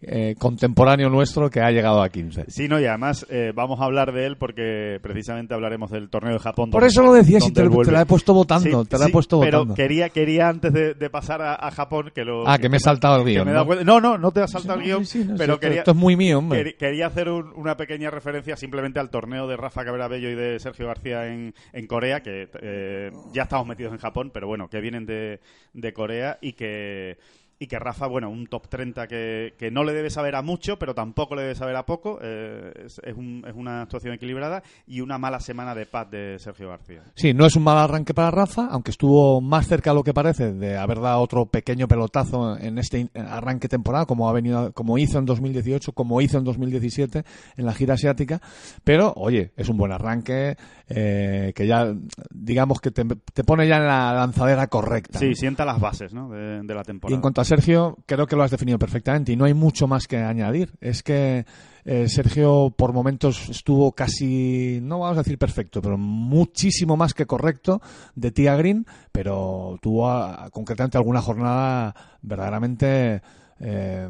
eh, 0.02 0.34
contemporáneo 0.38 1.08
nuestro 1.08 1.48
que 1.48 1.60
ha 1.60 1.70
llegado 1.70 2.02
a 2.02 2.08
15. 2.10 2.44
Sí, 2.48 2.69
no, 2.69 2.78
y 2.78 2.84
además 2.84 3.26
eh, 3.31 3.52
vamos 3.54 3.81
a 3.81 3.84
hablar 3.84 4.12
de 4.12 4.26
él 4.26 4.37
porque 4.37 4.98
precisamente 5.02 5.54
hablaremos 5.54 5.90
del 5.90 6.10
torneo 6.10 6.34
de 6.34 6.38
Japón. 6.38 6.70
Por 6.70 6.82
donde- 6.82 6.93
eso 6.93 7.02
lo 7.02 7.12
decía, 7.14 7.40
si 7.40 7.52
te, 7.52 7.66
te 7.69 7.90
la 7.93 8.02
he 8.02 8.06
puesto 8.06 8.34
votando, 8.34 8.82
Sí, 8.84 8.88
te 8.88 8.98
la 8.98 9.04
he 9.04 9.06
sí, 9.06 9.12
puesto 9.12 9.40
pero 9.40 9.58
votando. 9.60 9.75
quería, 9.75 10.10
quería 10.10 10.48
antes 10.48 10.72
de, 10.72 10.94
de 10.94 11.10
pasar 11.10 11.40
a, 11.40 11.54
a 11.54 11.70
Japón 11.70 12.12
que 12.14 12.25
lo... 12.25 12.46
Ah, 12.46 12.58
que 12.58 12.69
me 12.69 12.76
he 12.76 12.81
saltado 12.81 13.16
el 13.16 13.25
guion, 13.25 13.52
¿no? 13.52 13.64
No, 13.84 14.00
no, 14.00 14.19
no 14.19 14.31
te 14.32 14.40
has 14.43 14.50
saltado 14.50 14.78
el 14.81 14.84
guion, 14.84 15.06
sí, 15.06 15.25
no, 15.26 15.34
pero 15.37 15.58
quería, 15.58 15.78
esto 15.78 15.93
es 15.93 15.96
muy 15.96 16.14
mío, 16.14 16.38
hombre. 16.38 16.62
quer- 16.62 16.76
quería 16.76 17.06
hacer 17.06 17.28
un- 17.31 17.52
una 17.56 17.76
pequeña 17.76 18.10
referencia 18.10 18.54
simplemente 18.56 19.00
al 19.00 19.08
torneo 19.10 19.46
de 19.49 19.56
Rafa 19.56 19.84
Cabrera 19.84 20.08
Bello 20.08 20.28
y 20.31 20.34
de 20.34 20.58
Sergio 20.60 20.87
García 20.88 21.26
en, 21.26 21.54
en 21.72 21.87
Corea, 21.87 22.20
que 22.20 22.49
eh, 22.60 23.10
ya 23.32 23.44
estamos 23.44 23.66
metidos 23.66 23.92
en 23.92 23.99
Japón, 23.99 24.31
pero 24.32 24.46
bueno, 24.46 24.69
que 24.69 24.81
vienen 24.81 25.06
de, 25.06 25.40
de 25.72 25.92
Corea 25.94 26.38
y 26.42 26.52
que 26.52 27.16
y 27.58 27.66
que 27.68 27.78
Rafa, 27.78 28.06
bueno, 28.06 28.28
un 28.28 28.46
top 28.46 28.68
30 28.68 29.06
que, 29.06 29.54
que 29.58 29.70
no 29.70 29.82
le 29.82 29.92
debe 29.94 30.10
saber 30.10 30.34
a 30.34 30.42
mucho, 30.42 30.78
pero 30.78 30.94
tampoco 30.94 31.34
le 31.34 31.42
debe 31.42 31.54
saber 31.54 31.74
a 31.76 31.86
poco. 31.86 32.18
eh, 32.22 32.72
es, 32.84 33.00
es 33.02 33.16
un- 33.16 33.44
es 33.48 33.54
una 33.54 33.82
actuación 33.82 34.12
equilibrada 34.14 34.62
y 34.86 35.00
una 35.00 35.16
mala 35.18 35.40
semana 35.40 35.74
de 35.74 35.86
paz 35.86 36.10
de 36.10 36.38
Sergio 36.38 36.68
García. 36.68 37.02
Sí, 37.14 37.32
no 37.32 37.46
es 37.46 37.56
un 37.56 37.62
mal 37.64 37.78
arranque 37.78 38.12
para 38.14 38.30
Rafa, 38.30 38.68
aunque 38.70 38.90
estuvo 38.90 39.40
más 39.40 39.66
cerca 39.66 39.90
de 39.90 39.94
lo 39.96 40.02
que 40.04 40.12
parece 40.12 40.52
de 40.52 40.76
haber 40.76 41.00
dado 41.00 41.20
otro 41.20 41.46
pequeño 41.46 41.88
pelotazo 41.88 42.58
en 42.58 42.78
este 42.78 43.08
arranque 43.14 43.68
temporada, 43.68 44.04
como 44.06 44.28
ha 44.28 44.32
venido, 44.32 44.72
como 44.72 44.98
hizo 44.98 45.18
en 45.18 45.24
2018, 45.24 45.92
como 45.92 46.20
hizo 46.20 46.38
en 46.38 46.44
2017 46.44 47.24
en 47.56 47.64
la 47.66 47.72
gira 47.72 47.94
asiática. 47.94 48.40
Pero, 48.84 49.12
oye, 49.16 49.52
es 49.56 49.68
un 49.68 49.76
buen 49.78 49.92
arranque 49.92 50.56
eh, 50.88 51.52
que 51.54 51.66
ya, 51.66 51.92
digamos 52.30 52.80
que 52.80 52.90
te, 52.90 53.04
te 53.04 53.44
pone 53.44 53.66
ya 53.66 53.76
en 53.78 53.86
la 53.86 54.12
lanzadera 54.12 54.66
correcta. 54.68 55.18
Sí, 55.18 55.34
sienta 55.34 55.64
las 55.64 55.80
bases 55.80 56.12
¿no? 56.12 56.28
de, 56.28 56.62
de 56.62 56.74
la 56.74 56.82
Y 56.82 56.84
temporada. 56.84 57.14
en 57.16 57.20
cuanto 57.22 57.40
a 57.40 57.44
Sergio, 57.46 57.98
creo 58.06 58.26
que 58.26 58.34
lo 58.34 58.43
has 58.43 58.50
definido 58.50 58.78
perfectamente 58.78 59.32
y 59.32 59.37
no 59.37 59.44
hay 59.44 59.54
mucho 59.54 59.87
más 59.87 60.08
que 60.08 60.19
añadir. 60.19 60.72
Es 60.81 61.02
que 61.02 61.46
eh, 61.84 62.08
Sergio 62.08 62.75
por 62.76 62.93
momentos 62.93 63.48
estuvo 63.48 63.93
casi, 63.93 64.81
no 64.82 64.98
vamos 64.98 65.19
a 65.19 65.22
decir 65.22 65.38
perfecto, 65.38 65.81
pero 65.81 65.96
muchísimo 65.96 66.96
más 66.96 67.14
que 67.14 67.26
correcto 67.26 67.81
de 68.16 68.32
Tia 68.32 68.56
Green, 68.56 68.84
pero 69.12 69.78
tuvo 69.81 70.10
ah, 70.10 70.48
concretamente 70.50 70.98
alguna 70.98 71.22
jornada 71.22 71.94
verdaderamente 72.20 73.22
eh, 73.60 74.08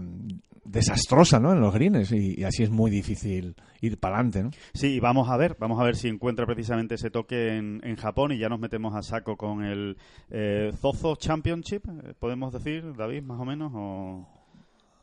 desastrosa 0.68 1.40
¿no? 1.40 1.52
en 1.52 1.60
los 1.60 1.72
greens 1.72 2.12
y, 2.12 2.44
así 2.44 2.62
es 2.62 2.70
muy 2.70 2.90
difícil 2.90 3.54
ir 3.80 3.98
para 3.98 4.16
adelante. 4.16 4.42
¿no? 4.42 4.50
Sí, 4.74 5.00
vamos 5.00 5.28
a 5.28 5.36
ver, 5.36 5.56
vamos 5.58 5.80
a 5.80 5.84
ver 5.84 5.96
si 5.96 6.08
encuentra 6.08 6.46
precisamente 6.46 6.96
ese 6.96 7.10
toque 7.10 7.56
en, 7.56 7.96
Japón 7.96 8.32
y 8.32 8.38
ya 8.38 8.48
nos 8.48 8.60
metemos 8.60 8.94
a 8.94 9.02
saco 9.02 9.36
con 9.36 9.64
el 9.64 9.96
eh, 10.30 10.70
Zozo 10.80 11.16
Championship, 11.16 11.84
podemos 12.18 12.52
decir, 12.52 12.94
David, 12.94 13.22
más 13.22 13.40
o 13.40 13.44
menos, 13.44 13.72
o, 13.74 14.35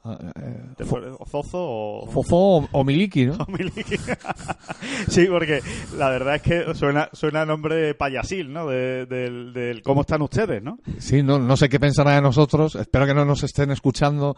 eh, 0.06 0.62
¿te 0.78 0.84
Fo- 0.86 1.00
pare- 1.00 1.12
o 1.18 1.26
Zozo 1.26 1.58
o... 1.60 2.08
Fofo 2.08 2.58
o- 2.58 2.70
o 2.72 2.84
Miliki, 2.84 3.26
¿no? 3.26 3.34
o 3.40 3.52
Miliki. 3.52 3.96
sí, 5.08 5.26
porque 5.28 5.62
la 5.98 6.10
verdad 6.10 6.36
es 6.36 6.42
que 6.42 6.76
suena, 6.76 7.10
suena 7.14 7.46
nombre 7.46 7.94
payasil, 7.96 8.52
¿no? 8.52 8.68
De- 8.68 9.06
del, 9.06 9.54
del 9.54 9.82
cómo 9.82 10.02
están 10.02 10.22
ustedes, 10.22 10.62
¿no? 10.62 10.80
Sí, 11.00 11.24
no, 11.24 11.40
no 11.40 11.58
sé 11.58 11.70
qué 11.70 11.80
pensará 11.80 12.16
de 12.16 12.22
nosotros. 12.22 12.76
Espero 12.76 13.06
que 13.06 13.14
no 13.14 13.26
nos 13.26 13.44
estén 13.44 13.72
escuchando. 13.72 14.36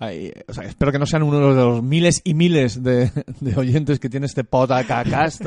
Ay, 0.00 0.30
o 0.46 0.52
sea, 0.52 0.62
espero 0.62 0.92
que 0.92 0.98
no 1.00 1.06
sean 1.06 1.24
uno 1.24 1.52
de 1.52 1.56
los 1.56 1.82
miles 1.82 2.20
y 2.22 2.34
miles 2.34 2.84
de, 2.84 3.10
de 3.40 3.56
oyentes 3.56 3.98
que 3.98 4.08
tiene 4.08 4.26
este 4.26 4.44
podcast 4.44 5.40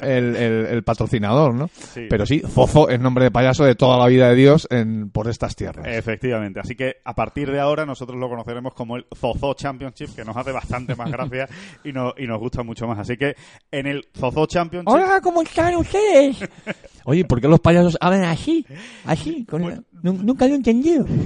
el, 0.00 0.36
el, 0.36 0.66
el 0.66 0.82
patrocinador, 0.84 1.54
¿no? 1.54 1.68
Sí. 1.74 2.06
Pero 2.08 2.24
sí, 2.24 2.38
Fofo 2.38 2.88
es 2.88 3.00
nombre 3.00 3.24
de 3.24 3.30
payaso 3.32 3.64
de 3.64 3.74
toda 3.74 3.98
la 3.98 4.06
vida 4.06 4.28
de 4.28 4.36
Dios 4.36 4.68
en, 4.70 5.10
por 5.10 5.28
estas 5.28 5.56
tierras. 5.56 5.84
Efectivamente, 5.88 6.60
así 6.60 6.76
que 6.76 6.98
a 7.04 7.16
partir 7.16 7.50
de 7.50 7.58
ahora 7.58 7.84
nosotros 7.84 8.16
lo 8.16 8.28
conoceremos 8.28 8.67
como 8.74 8.96
el 8.96 9.06
Zozo 9.16 9.54
Championship, 9.54 10.14
que 10.14 10.24
nos 10.24 10.36
hace 10.36 10.52
bastante 10.52 10.94
más 10.96 11.10
gracia 11.10 11.48
y, 11.84 11.92
no, 11.92 12.12
y 12.16 12.26
nos 12.26 12.38
gusta 12.38 12.62
mucho 12.62 12.86
más. 12.86 12.98
Así 12.98 13.16
que 13.16 13.34
en 13.70 13.86
el 13.86 14.08
Zozo 14.16 14.46
Championship... 14.46 14.88
Hola, 14.88 15.20
¿cómo 15.22 15.42
están 15.42 15.76
ustedes? 15.76 16.38
Oye, 17.04 17.24
¿por 17.24 17.40
qué 17.40 17.48
los 17.48 17.60
payasos 17.60 17.96
Hablan 18.00 18.24
así, 18.24 18.66
así, 19.04 19.44
con 19.44 19.62
la- 19.68 19.82
Nu- 20.02 20.22
nunca 20.22 20.46
lo 20.46 20.52
he 20.52 20.56
entendido. 20.56 21.06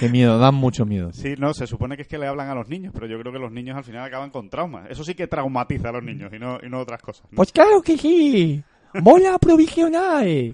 Qué 0.00 0.08
miedo, 0.08 0.38
dan 0.38 0.54
mucho 0.56 0.84
miedo. 0.84 1.12
Sí, 1.12 1.34
no, 1.38 1.54
se 1.54 1.66
supone 1.66 1.94
que 1.96 2.02
es 2.02 2.08
que 2.08 2.18
le 2.18 2.26
hablan 2.26 2.48
a 2.50 2.54
los 2.54 2.68
niños, 2.68 2.92
pero 2.92 3.06
yo 3.06 3.18
creo 3.20 3.32
que 3.32 3.38
los 3.38 3.52
niños 3.52 3.76
al 3.76 3.84
final 3.84 4.04
acaban 4.04 4.30
con 4.30 4.50
traumas. 4.50 4.90
Eso 4.90 5.04
sí 5.04 5.14
que 5.14 5.28
traumatiza 5.28 5.90
a 5.90 5.92
los 5.92 6.02
niños 6.02 6.32
y 6.34 6.38
no, 6.38 6.58
y 6.62 6.68
no 6.68 6.80
otras 6.80 7.00
cosas. 7.00 7.24
¿no? 7.30 7.36
Pues 7.36 7.52
claro 7.52 7.80
que 7.80 7.96
sí. 7.96 8.62
Bola 9.02 9.38
provisional. 9.38 10.52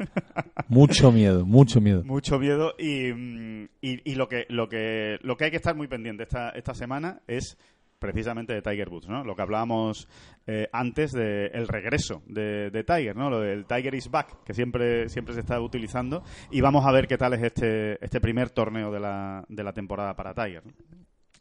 Mucho 0.69 1.13
miedo, 1.13 1.45
mucho 1.47 1.81
miedo. 1.81 2.03
Mucho 2.05 2.39
miedo 2.39 2.75
y, 2.79 3.13
mm, 3.13 3.69
y, 3.81 4.13
y 4.13 4.15
lo 4.15 4.29
que 4.29 4.47
lo 4.49 4.69
que 4.69 5.19
lo 5.23 5.37
que 5.37 5.45
hay 5.45 5.51
que 5.51 5.57
estar 5.57 5.77
muy 5.77 5.89
pendiente 5.89 6.25
esta, 6.25 6.51
esta 6.51 6.75
semana 6.75 7.21
es 7.27 7.57
precisamente 7.99 8.53
de 8.53 8.61
Tiger 8.61 8.89
Woods, 8.89 9.09
¿no? 9.09 9.25
Lo 9.25 9.35
que 9.35 9.43
hablábamos 9.43 10.09
eh, 10.47 10.69
antes 10.73 11.13
del 11.13 11.51
el 11.55 11.69
regreso 11.69 12.23
de, 12.27 12.71
de 12.71 12.85
Tiger, 12.85 13.17
¿no? 13.17 13.31
Lo 13.31 13.41
del 13.41 13.67
Tiger 13.67 13.95
is 13.95 14.11
back, 14.11 14.45
que 14.45 14.53
siempre 14.53 15.09
siempre 15.09 15.35
se 15.35 15.41
está 15.41 15.61
utilizando 15.61 16.23
y 16.51 16.61
vamos 16.61 16.85
a 16.85 16.93
ver 16.93 17.07
qué 17.07 17.17
tal 17.17 17.35
es 17.35 17.43
este 17.43 18.05
este 18.05 18.21
primer 18.21 18.51
torneo 18.51 18.91
de 18.91 19.01
la, 19.01 19.45
de 19.49 19.65
la 19.65 19.73
temporada 19.73 20.15
para 20.15 20.35
Tiger. 20.35 20.67
¿no? 20.67 20.73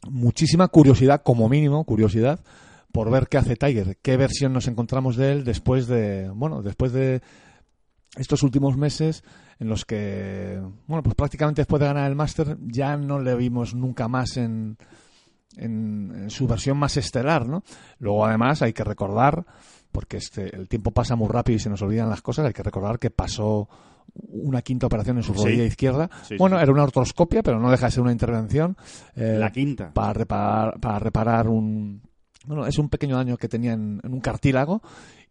muchísima 0.10 0.68
curiosidad, 0.68 1.22
como 1.24 1.50
mínimo, 1.50 1.84
curiosidad, 1.84 2.40
por 2.94 3.10
ver 3.12 3.28
qué 3.28 3.38
hace 3.40 3.56
Tiger, 3.58 3.98
qué 4.02 4.16
versión 4.18 4.54
nos 4.54 4.68
encontramos 4.68 5.18
de 5.18 5.32
él 5.34 5.44
después 5.44 5.88
de, 5.88 6.30
bueno, 6.34 6.62
después 6.62 6.94
de 6.94 7.22
estos 8.16 8.44
últimos 8.44 8.78
meses 8.78 9.24
en 9.60 9.68
los 9.68 9.84
que, 9.84 10.62
bueno, 10.88 11.02
pues 11.04 11.16
prácticamente 11.16 11.62
después 11.62 11.80
de 11.80 11.88
ganar 11.88 12.10
el 12.10 12.16
Master 12.16 12.58
ya 12.62 12.96
no 12.96 13.20
le 13.20 13.36
vimos 13.36 13.74
nunca 13.74 14.08
más 14.08 14.38
en, 14.38 14.78
en, 15.58 16.12
en 16.16 16.30
su 16.30 16.46
versión 16.48 16.78
más 16.78 16.96
estelar, 16.96 17.48
¿no? 17.48 17.64
Luego 17.98 18.26
además 18.28 18.62
hay 18.62 18.74
que 18.74 18.84
recordar, 18.84 19.44
porque 19.92 20.18
este, 20.18 20.56
el 20.56 20.68
tiempo 20.70 20.92
pasa 20.92 21.16
muy 21.16 21.28
rápido 21.30 21.56
y 21.58 21.60
se 21.60 21.70
nos 21.72 21.82
olvidan 21.82 22.10
las 22.10 22.22
cosas, 22.22 22.46
hay 22.46 22.54
que 22.54 22.64
recordar 22.64 23.00
que 23.00 23.10
pasó 23.10 23.68
una 24.30 24.62
quinta 24.62 24.86
operación 24.86 25.18
en 25.18 25.24
su 25.24 25.34
Sí. 25.34 25.44
rodilla 25.46 25.64
izquierda. 25.66 26.10
Sí, 26.28 26.36
bueno, 26.38 26.58
sí. 26.58 26.64
era 26.64 26.72
una 26.72 26.84
artroscopia, 26.84 27.42
pero 27.42 27.60
no 27.60 27.72
deja 27.72 27.88
de 27.88 27.92
ser 27.92 28.04
una 28.04 28.12
intervención. 28.12 28.78
eh, 29.16 29.38
La 29.40 29.52
quinta. 29.52 29.92
Para 29.92 30.14
reparar, 30.14 30.80
para 30.80 31.00
reparar 31.00 31.48
un. 31.48 32.04
Bueno, 32.46 32.66
es 32.66 32.78
un 32.78 32.90
pequeño 32.90 33.16
daño 33.16 33.38
que 33.38 33.48
tenía 33.48 33.74
en, 33.74 34.02
en 34.04 34.14
un 34.14 34.20
cartílago. 34.20 34.82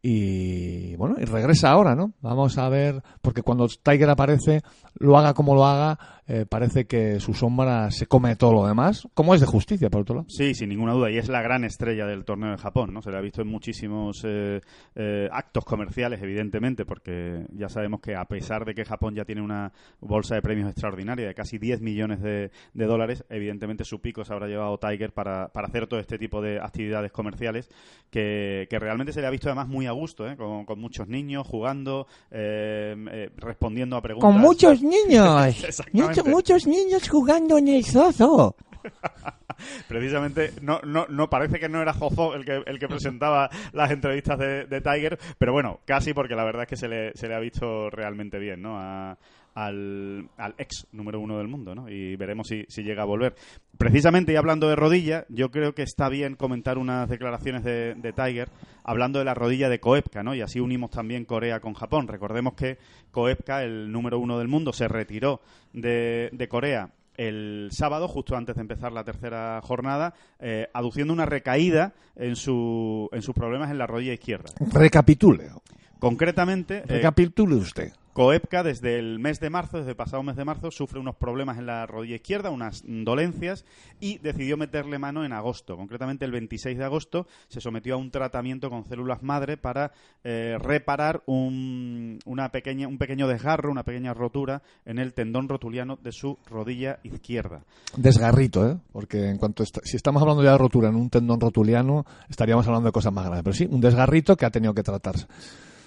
Y 0.05 0.97
bueno, 0.97 1.15
y 1.21 1.25
regresa 1.25 1.71
ahora, 1.71 1.95
¿no? 1.95 2.13
Vamos 2.21 2.59
a 2.59 2.69
ver, 2.69 3.03
porque 3.21 3.43
cuando 3.43 3.69
Tiger 3.69 4.11
aparece, 4.11 4.63
lo 4.95 5.17
haga 5.17 5.33
como 5.33 5.55
lo 5.55 5.65
haga, 5.65 5.97
eh, 6.35 6.47
parece 6.49 6.87
que 6.87 7.21
su 7.21 7.35
sombra 7.35 7.91
se 7.91 8.07
come 8.07 8.37
todo 8.37 8.55
lo 8.55 8.67
demás, 8.67 9.07
como 9.13 9.35
es 9.35 9.43
de 9.43 9.47
justicia, 9.47 9.91
por 9.91 10.01
otro 10.01 10.15
lado. 10.15 10.27
Sí, 10.31 10.55
sin 10.55 10.71
ninguna 10.71 10.95
duda. 10.95 11.11
Y 11.11 11.19
es 11.19 11.29
la 11.29 11.43
gran 11.43 11.63
estrella 11.63 12.07
del 12.07 12.25
torneo 12.25 12.53
de 12.53 12.57
Japón, 12.57 12.95
¿no? 12.95 13.03
Se 13.03 13.11
le 13.11 13.19
ha 13.19 13.21
visto 13.21 13.43
en 13.43 13.49
muchísimos 13.49 14.23
eh, 14.25 14.63
eh, 14.95 15.29
actos 15.31 15.67
comerciales, 15.67 16.23
evidentemente, 16.23 16.87
porque 16.87 17.45
ya 17.53 17.69
sabemos 17.69 18.01
que 18.01 18.17
a 18.17 18.25
pesar 18.25 18.65
de 18.65 18.75
que 18.75 18.87
Japón 18.87 19.15
ya 19.15 19.27
tiene 19.27 19.43
una 19.43 19.75
bolsa 20.01 20.35
de 20.35 20.41
premios 20.41 20.71
extraordinaria 20.71 21.27
de 21.27 21.35
casi 21.35 21.59
10 21.59 21.83
millones 21.83 22.23
de, 22.23 22.51
de 22.73 22.87
dólares, 22.87 23.27
evidentemente 23.29 23.85
su 23.85 24.01
pico 24.01 24.25
se 24.25 24.33
habrá 24.33 24.47
llevado 24.47 24.79
Tiger 24.79 25.13
para, 25.13 25.49
para 25.49 25.69
hacer 25.69 25.87
todo 25.87 26.01
este 26.01 26.17
tipo 26.17 26.41
de 26.41 26.61
actividades 26.61 27.13
comerciales 27.13 27.69
que, 28.11 28.69
que 28.71 28.79
realmente 28.79 29.13
se 29.13 29.21
le 29.21 29.27
ha 29.27 29.31
visto 29.31 29.49
además 29.49 29.69
muy 29.69 29.87
a 29.87 29.93
gusto, 29.93 30.27
¿eh? 30.27 30.37
con, 30.39 30.65
con 30.65 30.81
muchos 30.81 31.09
niños 31.09 31.47
jugando, 31.47 32.07
eh, 32.31 32.97
eh, 33.11 33.31
respondiendo 33.37 33.97
a 33.97 34.01
preguntas. 34.01 34.33
Con 34.33 34.41
muchos 34.41 34.83
niños. 34.83 35.63
Exactamente. 35.63 36.22
Muchos, 36.25 36.67
muchos 36.67 36.67
niños 36.67 37.09
jugando 37.09 37.59
en 37.59 37.69
el 37.69 37.85
zozo. 37.85 38.57
Precisamente, 39.89 40.53
no, 40.61 40.81
no, 40.83 41.07
no 41.09 41.31
parece 41.31 41.61
que 41.61 41.69
no 41.69 41.81
era 41.81 41.93
Jozo 41.93 42.35
el 42.35 42.45
que, 42.45 42.63
el 42.67 42.79
que 42.79 42.89
presentaba 42.89 43.49
las 43.73 43.91
entrevistas 43.91 44.39
de, 44.39 44.65
de 44.67 44.81
Tiger, 44.81 45.19
pero 45.39 45.53
bueno, 45.53 45.81
casi 45.85 46.13
porque 46.15 46.35
la 46.35 46.45
verdad 46.45 46.63
es 46.63 46.69
que 46.69 46.77
se 46.77 46.89
le, 46.89 47.13
se 47.15 47.29
le 47.29 47.35
ha 47.35 47.39
visto 47.39 47.89
realmente 47.91 48.39
bien, 48.39 48.61
¿no? 48.63 48.79
A- 48.79 49.17
al, 49.55 50.29
al 50.37 50.55
ex 50.59 50.87
número 50.93 51.21
uno 51.21 51.39
del 51.39 51.49
mundo, 51.49 51.75
¿no? 51.75 51.89
Y 51.89 52.17
veremos 52.17 52.49
si, 52.49 52.65
si 52.69 52.83
llega 52.83 53.03
a 53.03 53.07
volver. 53.07 53.35
Precisamente, 53.79 54.33
y 54.33 54.37
hablando 54.37 54.69
de 54.69 54.77
rodilla, 54.77 55.27
yo 55.29 55.51
creo 55.51 55.75
que 55.75 55.83
está 55.83 56.09
bien 56.09 56.37
comentar 56.37 56.79
unas 56.79 57.09
declaraciones 57.09 57.65
de, 57.65 57.95
de 57.95 58.13
Tiger 58.13 58.49
hablando 58.85 59.19
de 59.19 59.25
la 59.25 59.35
rodilla 59.35 59.69
de 59.69 59.81
Koepka, 59.81 60.23
¿no? 60.23 60.35
Y 60.35 60.41
así 60.41 60.61
unimos 60.61 60.91
también 60.91 61.25
Corea 61.25 61.61
con 61.61 61.75
Japón. 61.75 62.09
Recordemos 62.09 62.55
que 62.55 62.79
Koepka, 63.11 63.63
el 63.63 63.91
número 63.93 64.19
uno 64.19 64.39
del 64.39 64.49
mundo, 64.49 64.73
se 64.73 64.89
retiró 64.89 65.41
de, 65.73 66.31
de 66.33 66.49
Corea 66.49 66.91
el 67.17 67.69
sábado, 67.73 68.09
justo 68.09 68.37
antes 68.37 68.57
de 68.57 68.63
empezar 68.63 68.91
la 68.93 69.05
tercera 69.05 69.61
jornada, 69.63 70.15
eh, 70.41 70.69
aduciendo 70.73 71.13
una 71.13 71.27
recaída 71.27 71.93
en, 72.17 72.37
su, 72.37 73.09
en 73.13 73.23
sus 73.23 73.35
problemas 73.35 73.71
en 73.71 73.79
la 73.79 73.87
rodilla 73.87 74.15
izquierda. 74.15 74.51
Recapitule. 74.73 75.51
Concretamente, 75.99 76.79
eh, 76.79 76.85
Recapitule 76.87 77.57
usted. 77.57 77.93
Koepka 78.13 78.63
desde 78.63 78.99
el 78.99 79.19
mes 79.19 79.41
de 79.41 79.49
marzo, 79.49 79.79
desde 79.79 79.91
el 79.91 79.97
pasado 79.97 80.23
mes 80.23 80.37
de 80.37 80.45
marzo, 80.45 80.71
sufre 80.71 81.01
unos 81.01 81.17
problemas 81.17 81.59
en 81.59 81.67
la 81.67 81.87
rodilla 81.87 82.17
izquierda, 82.17 82.51
unas 82.51 82.83
dolencias, 82.87 83.65
y 84.01 84.19
decidió 84.19 84.57
meterle 84.57 84.99
mano 84.99 85.25
en 85.25 85.33
agosto. 85.33 85.77
Concretamente 85.77 86.27
el 86.27 86.33
26 86.33 86.77
de 86.77 86.85
agosto 86.85 87.27
se 87.49 87.61
sometió 87.61 87.95
a 87.95 87.97
un 87.97 88.11
tratamiento 88.11 88.69
con 88.69 88.85
células 88.85 89.23
madre 89.23 89.57
para 89.57 89.93
eh, 90.25 90.57
reparar 90.61 91.23
un, 91.27 92.19
una 92.27 92.51
pequeña, 92.51 92.87
un 92.87 92.99
pequeño 92.99 93.27
desgarro, 93.29 93.71
una 93.71 93.85
pequeña 93.85 94.13
rotura 94.13 94.63
en 94.85 94.99
el 94.99 95.15
tendón 95.15 95.49
rotuliano 95.49 95.97
de 95.97 96.13
su 96.13 96.39
rodilla 96.51 96.99
izquierda. 97.05 97.65
Desgarrito, 97.97 98.69
¿eh? 98.69 98.77
Porque 98.93 99.31
en 99.31 99.39
cuanto 99.39 99.65
si 99.65 99.97
estamos 99.97 100.21
hablando 100.21 100.43
ya 100.43 100.53
de 100.53 100.59
rotura 100.59 100.91
en 100.91 100.97
un 100.97 101.09
tendón 101.09 101.41
rotuliano, 101.41 102.05
estaríamos 102.29 102.67
hablando 102.67 102.89
de 102.89 102.93
cosas 102.93 103.13
más 103.13 103.25
graves. 103.25 103.43
Pero 103.43 103.55
sí, 103.55 103.67
un 103.71 103.81
desgarrito 103.81 104.37
que 104.37 104.45
ha 104.45 104.51
tenido 104.51 104.75
que 104.75 104.83
tratarse. 104.83 105.27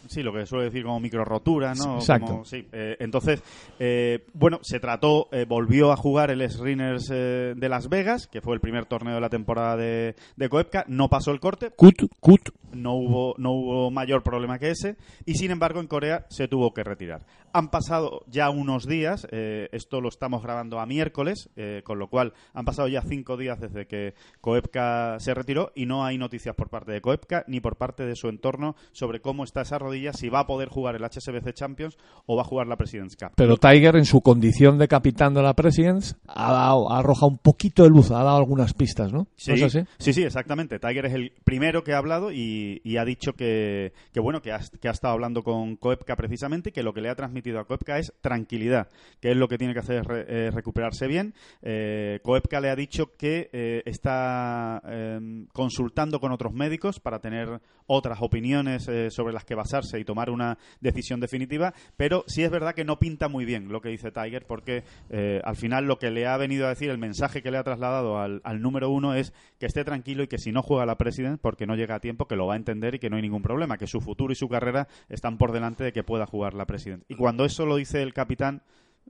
Sí, 0.07 0.21
lo 0.24 0.33
que 0.33 0.45
suele 0.45 0.65
decir 0.65 0.83
como 0.83 1.00
micro 1.00 1.24
rotura, 1.25 1.74
¿no? 1.74 1.95
Exacto. 1.95 2.27
Como- 2.27 2.45
sí. 2.45 2.67
Eh, 2.71 2.95
entonces, 3.00 3.41
eh, 3.79 4.25
bueno, 4.33 4.59
se 4.62 4.79
trató, 4.79 5.27
eh, 5.31 5.45
volvió 5.47 5.91
a 5.91 5.97
jugar 5.97 6.31
el 6.31 6.47
Sriners 6.50 7.09
eh, 7.12 7.53
de 7.55 7.69
Las 7.69 7.89
Vegas, 7.89 8.27
que 8.27 8.41
fue 8.41 8.53
el 8.55 8.62
primer 8.62 8.85
torneo 8.85 9.15
de 9.15 9.21
la 9.21 9.29
temporada 9.29 9.75
de, 9.77 10.15
de 10.35 10.50
Koepka, 10.50 10.85
no 10.88 11.09
pasó 11.09 11.31
el 11.31 11.39
corte, 11.39 11.71
Cut, 11.75 12.03
cut. 12.19 12.50
no 12.74 12.93
hubo, 12.93 13.35
no 13.38 13.51
hubo 13.51 13.91
mayor 13.91 14.21
problema 14.24 14.59
que 14.59 14.69
ese, 14.71 14.95
y 15.25 15.35
sin 15.35 15.51
embargo 15.51 15.79
en 15.79 15.88
Corea 15.88 16.25
se 16.29 16.47
tuvo 16.47 16.74
que 16.74 16.83
retirar. 16.83 17.25
Han 17.55 17.69
pasado 17.69 18.25
ya 18.27 18.50
unos 18.50 18.85
días, 18.85 19.25
eh, 19.31 19.69
esto 19.71 20.01
lo 20.01 20.09
estamos 20.09 20.43
grabando 20.43 20.81
a 20.81 20.85
miércoles, 20.85 21.50
eh, 21.55 21.83
con 21.85 22.00
lo 22.00 22.09
cual 22.09 22.33
han 22.53 22.65
pasado 22.65 22.89
ya 22.89 23.01
cinco 23.01 23.38
días 23.38 23.62
desde 23.62 23.88
que 23.88 24.13
Koepka 24.41 25.21
se 25.21 25.33
retiró 25.33 25.71
y 25.74 25.85
no 25.85 26.03
hay 26.03 26.17
noticias 26.17 26.53
por 26.53 26.69
parte 26.69 26.91
de 26.91 27.00
Koepka 27.00 27.45
ni 27.47 27.62
por 27.62 27.77
parte 27.77 28.05
de 28.05 28.17
su 28.17 28.27
entorno 28.27 28.75
sobre 28.91 29.21
cómo 29.21 29.45
está 29.45 29.62
esa 29.62 29.79
rodilla, 29.79 30.12
si 30.12 30.27
va 30.27 30.41
a 30.41 30.47
poder 30.47 30.67
jugar 30.67 30.97
el 30.97 31.05
HSBC 31.05 31.53
Champions 31.53 31.97
o 32.25 32.35
va 32.35 32.41
a 32.41 32.45
jugar 32.45 32.67
la 32.67 32.75
President's 32.75 33.15
Cup. 33.15 33.31
Pero 33.38 33.55
Tiger, 33.55 33.95
en 33.95 34.05
su 34.05 34.19
condición 34.19 34.77
de 34.77 34.89
capitán 34.89 35.33
de 35.33 35.41
la 35.41 35.53
Presidents, 35.53 36.17
ha, 36.27 36.51
dado, 36.51 36.91
ha 36.91 37.00
arrojado 37.00 37.27
un 37.27 37.38
poquito 37.38 37.83
de 37.83 37.89
luz, 37.89 38.12
ha 38.12 38.21
dado 38.21 38.35
algunas 38.35 38.74
pistas, 38.74 39.13
¿no? 39.13 39.27
Sí, 39.38 39.51
¿No 39.51 39.55
es 39.55 39.63
así? 39.63 39.79
sí, 39.97 40.12
sí, 40.12 40.24
exactamente. 40.24 40.77
Tiger 40.77 41.05
es 41.05 41.13
el 41.13 41.31
primero 41.45 41.85
que 41.85 41.93
ha 41.93 42.00
hablado 42.00 42.33
y, 42.33 42.81
y 42.83 42.97
ha 42.97 43.05
dicho 43.05 43.31
que, 43.31 43.93
que 44.12 44.19
bueno, 44.19 44.41
que 44.41 44.51
ha, 44.51 44.59
que 44.81 44.89
ha 44.89 44.91
estado 44.91 45.13
hablando 45.13 45.41
con 45.41 45.77
Koepka 45.77 46.17
precisamente 46.17 46.71
y 46.71 46.74
que 46.74 46.83
lo 46.83 46.93
que 46.93 47.00
le 47.00 47.07
ha 47.09 47.15
transmitido 47.15 47.44
a 47.53 47.63
Koepka 47.63 47.99
es 47.99 48.13
tranquilidad, 48.21 48.89
que 49.21 49.31
es 49.31 49.37
lo 49.37 49.47
que 49.47 49.57
tiene 49.57 49.73
que 49.73 49.79
hacer 49.79 50.03
eh, 50.27 50.51
recuperarse 50.51 51.07
bien. 51.07 51.33
Eh, 51.61 52.19
Koepka 52.23 52.59
le 52.59 52.69
ha 52.69 52.75
dicho 52.75 53.15
que 53.17 53.49
eh, 53.53 53.83
está 53.85 54.81
eh, 54.85 55.45
consultando 55.53 56.19
con 56.19 56.31
otros 56.31 56.53
médicos 56.53 56.99
para 56.99 57.19
tener 57.19 57.61
otras 57.87 58.19
opiniones 58.21 58.87
eh, 58.87 59.11
sobre 59.11 59.33
las 59.33 59.45
que 59.45 59.55
basarse 59.55 59.99
y 59.99 60.05
tomar 60.05 60.29
una 60.29 60.57
decisión 60.81 61.19
definitiva, 61.19 61.73
pero 61.97 62.23
sí 62.27 62.43
es 62.43 62.49
verdad 62.49 62.73
que 62.73 62.83
no 62.85 62.97
pinta 62.97 63.27
muy 63.27 63.45
bien 63.45 63.69
lo 63.69 63.81
que 63.81 63.89
dice 63.89 64.11
Tiger 64.11 64.45
porque 64.47 64.83
eh, 65.09 65.41
al 65.43 65.55
final 65.55 65.85
lo 65.85 65.99
que 65.99 66.09
le 66.09 66.25
ha 66.25 66.37
venido 66.37 66.65
a 66.65 66.69
decir, 66.69 66.89
el 66.89 66.97
mensaje 66.97 67.41
que 67.41 67.51
le 67.51 67.57
ha 67.57 67.63
trasladado 67.63 68.17
al, 68.17 68.41
al 68.43 68.61
número 68.61 68.89
uno 68.89 69.13
es 69.13 69.33
que 69.59 69.65
esté 69.65 69.83
tranquilo 69.83 70.23
y 70.23 70.27
que 70.27 70.37
si 70.37 70.51
no 70.51 70.61
juega 70.63 70.85
la 70.85 70.97
President 70.97 71.39
porque 71.39 71.67
no 71.67 71.75
llega 71.75 71.95
a 71.95 71.99
tiempo, 71.99 72.27
que 72.27 72.35
lo 72.35 72.47
va 72.47 72.53
a 72.53 72.57
entender 72.57 72.95
y 72.95 72.99
que 72.99 73.09
no 73.09 73.17
hay 73.17 73.21
ningún 73.21 73.41
problema, 73.41 73.77
que 73.77 73.87
su 73.87 74.01
futuro 74.01 74.31
y 74.31 74.35
su 74.35 74.49
carrera 74.49 74.87
están 75.09 75.37
por 75.37 75.51
delante 75.51 75.83
de 75.83 75.91
que 75.91 76.03
pueda 76.03 76.25
jugar 76.25 76.53
la 76.53 76.65
President. 76.65 77.03
Y 77.07 77.15
cuando 77.15 77.35
eso 77.44 77.65
lo 77.65 77.75
dice 77.75 78.01
el 78.01 78.13
capitán... 78.13 78.62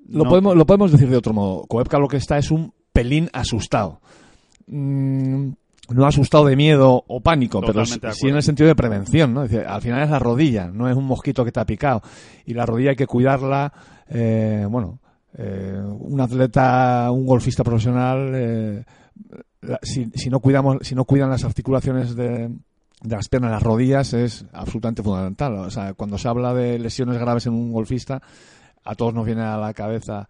Lo, 0.07 0.23
no- 0.23 0.29
podemos, 0.29 0.55
lo 0.55 0.65
podemos 0.65 0.91
decir 0.91 1.09
de 1.09 1.17
otro 1.17 1.33
modo. 1.33 1.65
Koepka 1.67 1.99
lo 1.99 2.07
que 2.07 2.17
está 2.17 2.37
es 2.39 2.49
un 2.49 2.73
pelín 2.93 3.29
asustado. 3.33 3.99
Mm, 4.67 5.49
no 5.89 6.05
asustado 6.07 6.45
de 6.45 6.55
miedo 6.55 7.03
o 7.07 7.21
pánico, 7.21 7.59
pero 7.61 7.73
Totalmente 7.73 8.11
sí 8.13 8.27
en 8.27 8.35
el 8.35 8.43
sentido 8.43 8.67
de 8.67 8.75
prevención. 8.75 9.33
¿no? 9.33 9.41
Al 9.41 9.81
final 9.81 10.01
es 10.03 10.09
la 10.09 10.19
rodilla, 10.19 10.67
no 10.67 10.89
es 10.89 10.95
un 10.95 11.05
mosquito 11.05 11.45
que 11.45 11.51
te 11.51 11.59
ha 11.59 11.65
picado. 11.65 12.01
Y 12.45 12.53
la 12.53 12.65
rodilla 12.65 12.91
hay 12.91 12.95
que 12.95 13.05
cuidarla. 13.07 13.71
eh, 14.09 14.65
bueno, 14.69 14.99
eh, 15.37 15.79
un 15.99 16.19
atleta, 16.21 17.09
un 17.11 17.25
golfista 17.25 17.63
profesional, 17.63 18.31
eh, 18.33 18.83
la- 19.61 19.79
si, 19.81 20.09
si 20.15 20.29
no 20.29 20.39
cuidamos, 20.39 20.77
si 20.81 20.95
no 20.95 21.05
cuidan 21.05 21.29
las 21.29 21.43
articulaciones 21.43 22.15
de, 22.15 22.49
de 23.05 23.15
las 23.15 23.29
piernas, 23.29 23.51
las 23.51 23.63
rodillas, 23.63 24.13
es 24.13 24.45
absolutamente 24.51 25.03
fundamental. 25.03 25.53
O 25.59 25.69
sea, 25.69 25.93
cuando 25.93 26.17
se 26.17 26.27
habla 26.27 26.53
de 26.53 26.79
lesiones 26.79 27.17
graves 27.19 27.45
en 27.45 27.53
un 27.53 27.71
golfista, 27.71 28.21
a 28.83 28.95
todos 28.95 29.13
nos 29.13 29.25
viene 29.25 29.41
a 29.41 29.57
la 29.57 29.73
cabeza 29.73 30.27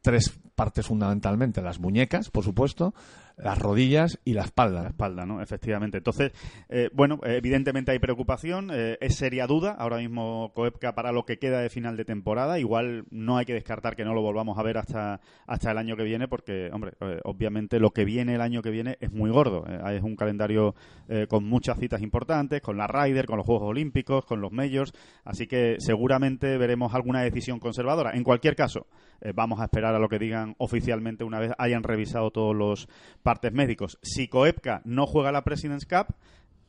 tres 0.00 0.32
partes 0.54 0.86
fundamentalmente. 0.86 1.62
Las 1.62 1.78
muñecas, 1.78 2.30
por 2.30 2.44
supuesto, 2.44 2.94
las 3.36 3.58
rodillas 3.58 4.20
y 4.24 4.34
la 4.34 4.42
la 4.42 4.46
espalda. 4.46 4.86
espalda, 4.88 5.24
¿no? 5.24 5.40
Efectivamente. 5.40 5.98
Entonces, 5.98 6.32
eh, 6.68 6.90
bueno, 6.92 7.20
evidentemente 7.24 7.92
hay 7.92 7.98
preocupación, 7.98 8.70
eh, 8.72 8.98
es 9.00 9.14
seria 9.14 9.46
duda 9.46 9.72
ahora 9.78 9.98
mismo 9.98 10.52
Koepka 10.54 10.94
para 10.94 11.12
lo 11.12 11.24
que 11.24 11.38
queda 11.38 11.60
de 11.60 11.70
final 11.70 11.96
de 11.96 12.04
temporada. 12.04 12.58
Igual 12.58 13.04
no 13.10 13.36
hay 13.36 13.44
que 13.44 13.54
descartar 13.54 13.94
que 13.94 14.04
no 14.04 14.14
lo 14.14 14.22
volvamos 14.22 14.58
a 14.58 14.62
ver 14.62 14.78
hasta, 14.78 15.20
hasta 15.46 15.70
el 15.70 15.78
año 15.78 15.96
que 15.96 16.02
viene, 16.02 16.26
porque, 16.28 16.70
hombre, 16.72 16.92
eh, 17.00 17.20
obviamente 17.24 17.78
lo 17.78 17.90
que 17.90 18.04
viene 18.04 18.34
el 18.34 18.40
año 18.40 18.62
que 18.62 18.70
viene 18.70 18.96
es 19.00 19.12
muy 19.12 19.30
gordo. 19.30 19.64
Es 19.66 20.02
un 20.02 20.16
calendario 20.16 20.74
con 21.28 21.44
muchas 21.44 21.78
citas 21.78 22.00
importantes, 22.00 22.62
con 22.62 22.76
la 22.76 22.86
Ryder, 22.86 23.26
con 23.26 23.36
los 23.36 23.44
Juegos 23.44 23.68
Olímpicos, 23.68 24.24
con 24.24 24.40
los 24.40 24.50
Majors, 24.50 24.92
así 25.24 25.46
que 25.46 25.76
seguramente 25.78 26.56
veremos 26.56 26.94
alguna 26.94 27.20
decisión 27.20 27.58
conservadora. 27.58 28.12
En 28.14 28.24
cualquier 28.24 28.56
caso, 28.56 28.86
vamos 29.34 29.60
a 29.60 29.64
esperar 29.64 29.94
a 29.94 29.98
lo 29.98 30.08
que 30.08 30.18
digan 30.18 30.54
oficialmente 30.58 31.24
una 31.24 31.38
vez 31.38 31.52
hayan 31.58 31.82
revisado 31.82 32.30
todos 32.30 32.56
los 32.56 32.88
partes 33.22 33.52
médicos. 33.52 33.98
Si 34.02 34.28
Koepka 34.28 34.82
no 34.84 35.06
juega 35.06 35.32
la 35.32 35.44
President's 35.44 35.86
Cup, 35.86 36.14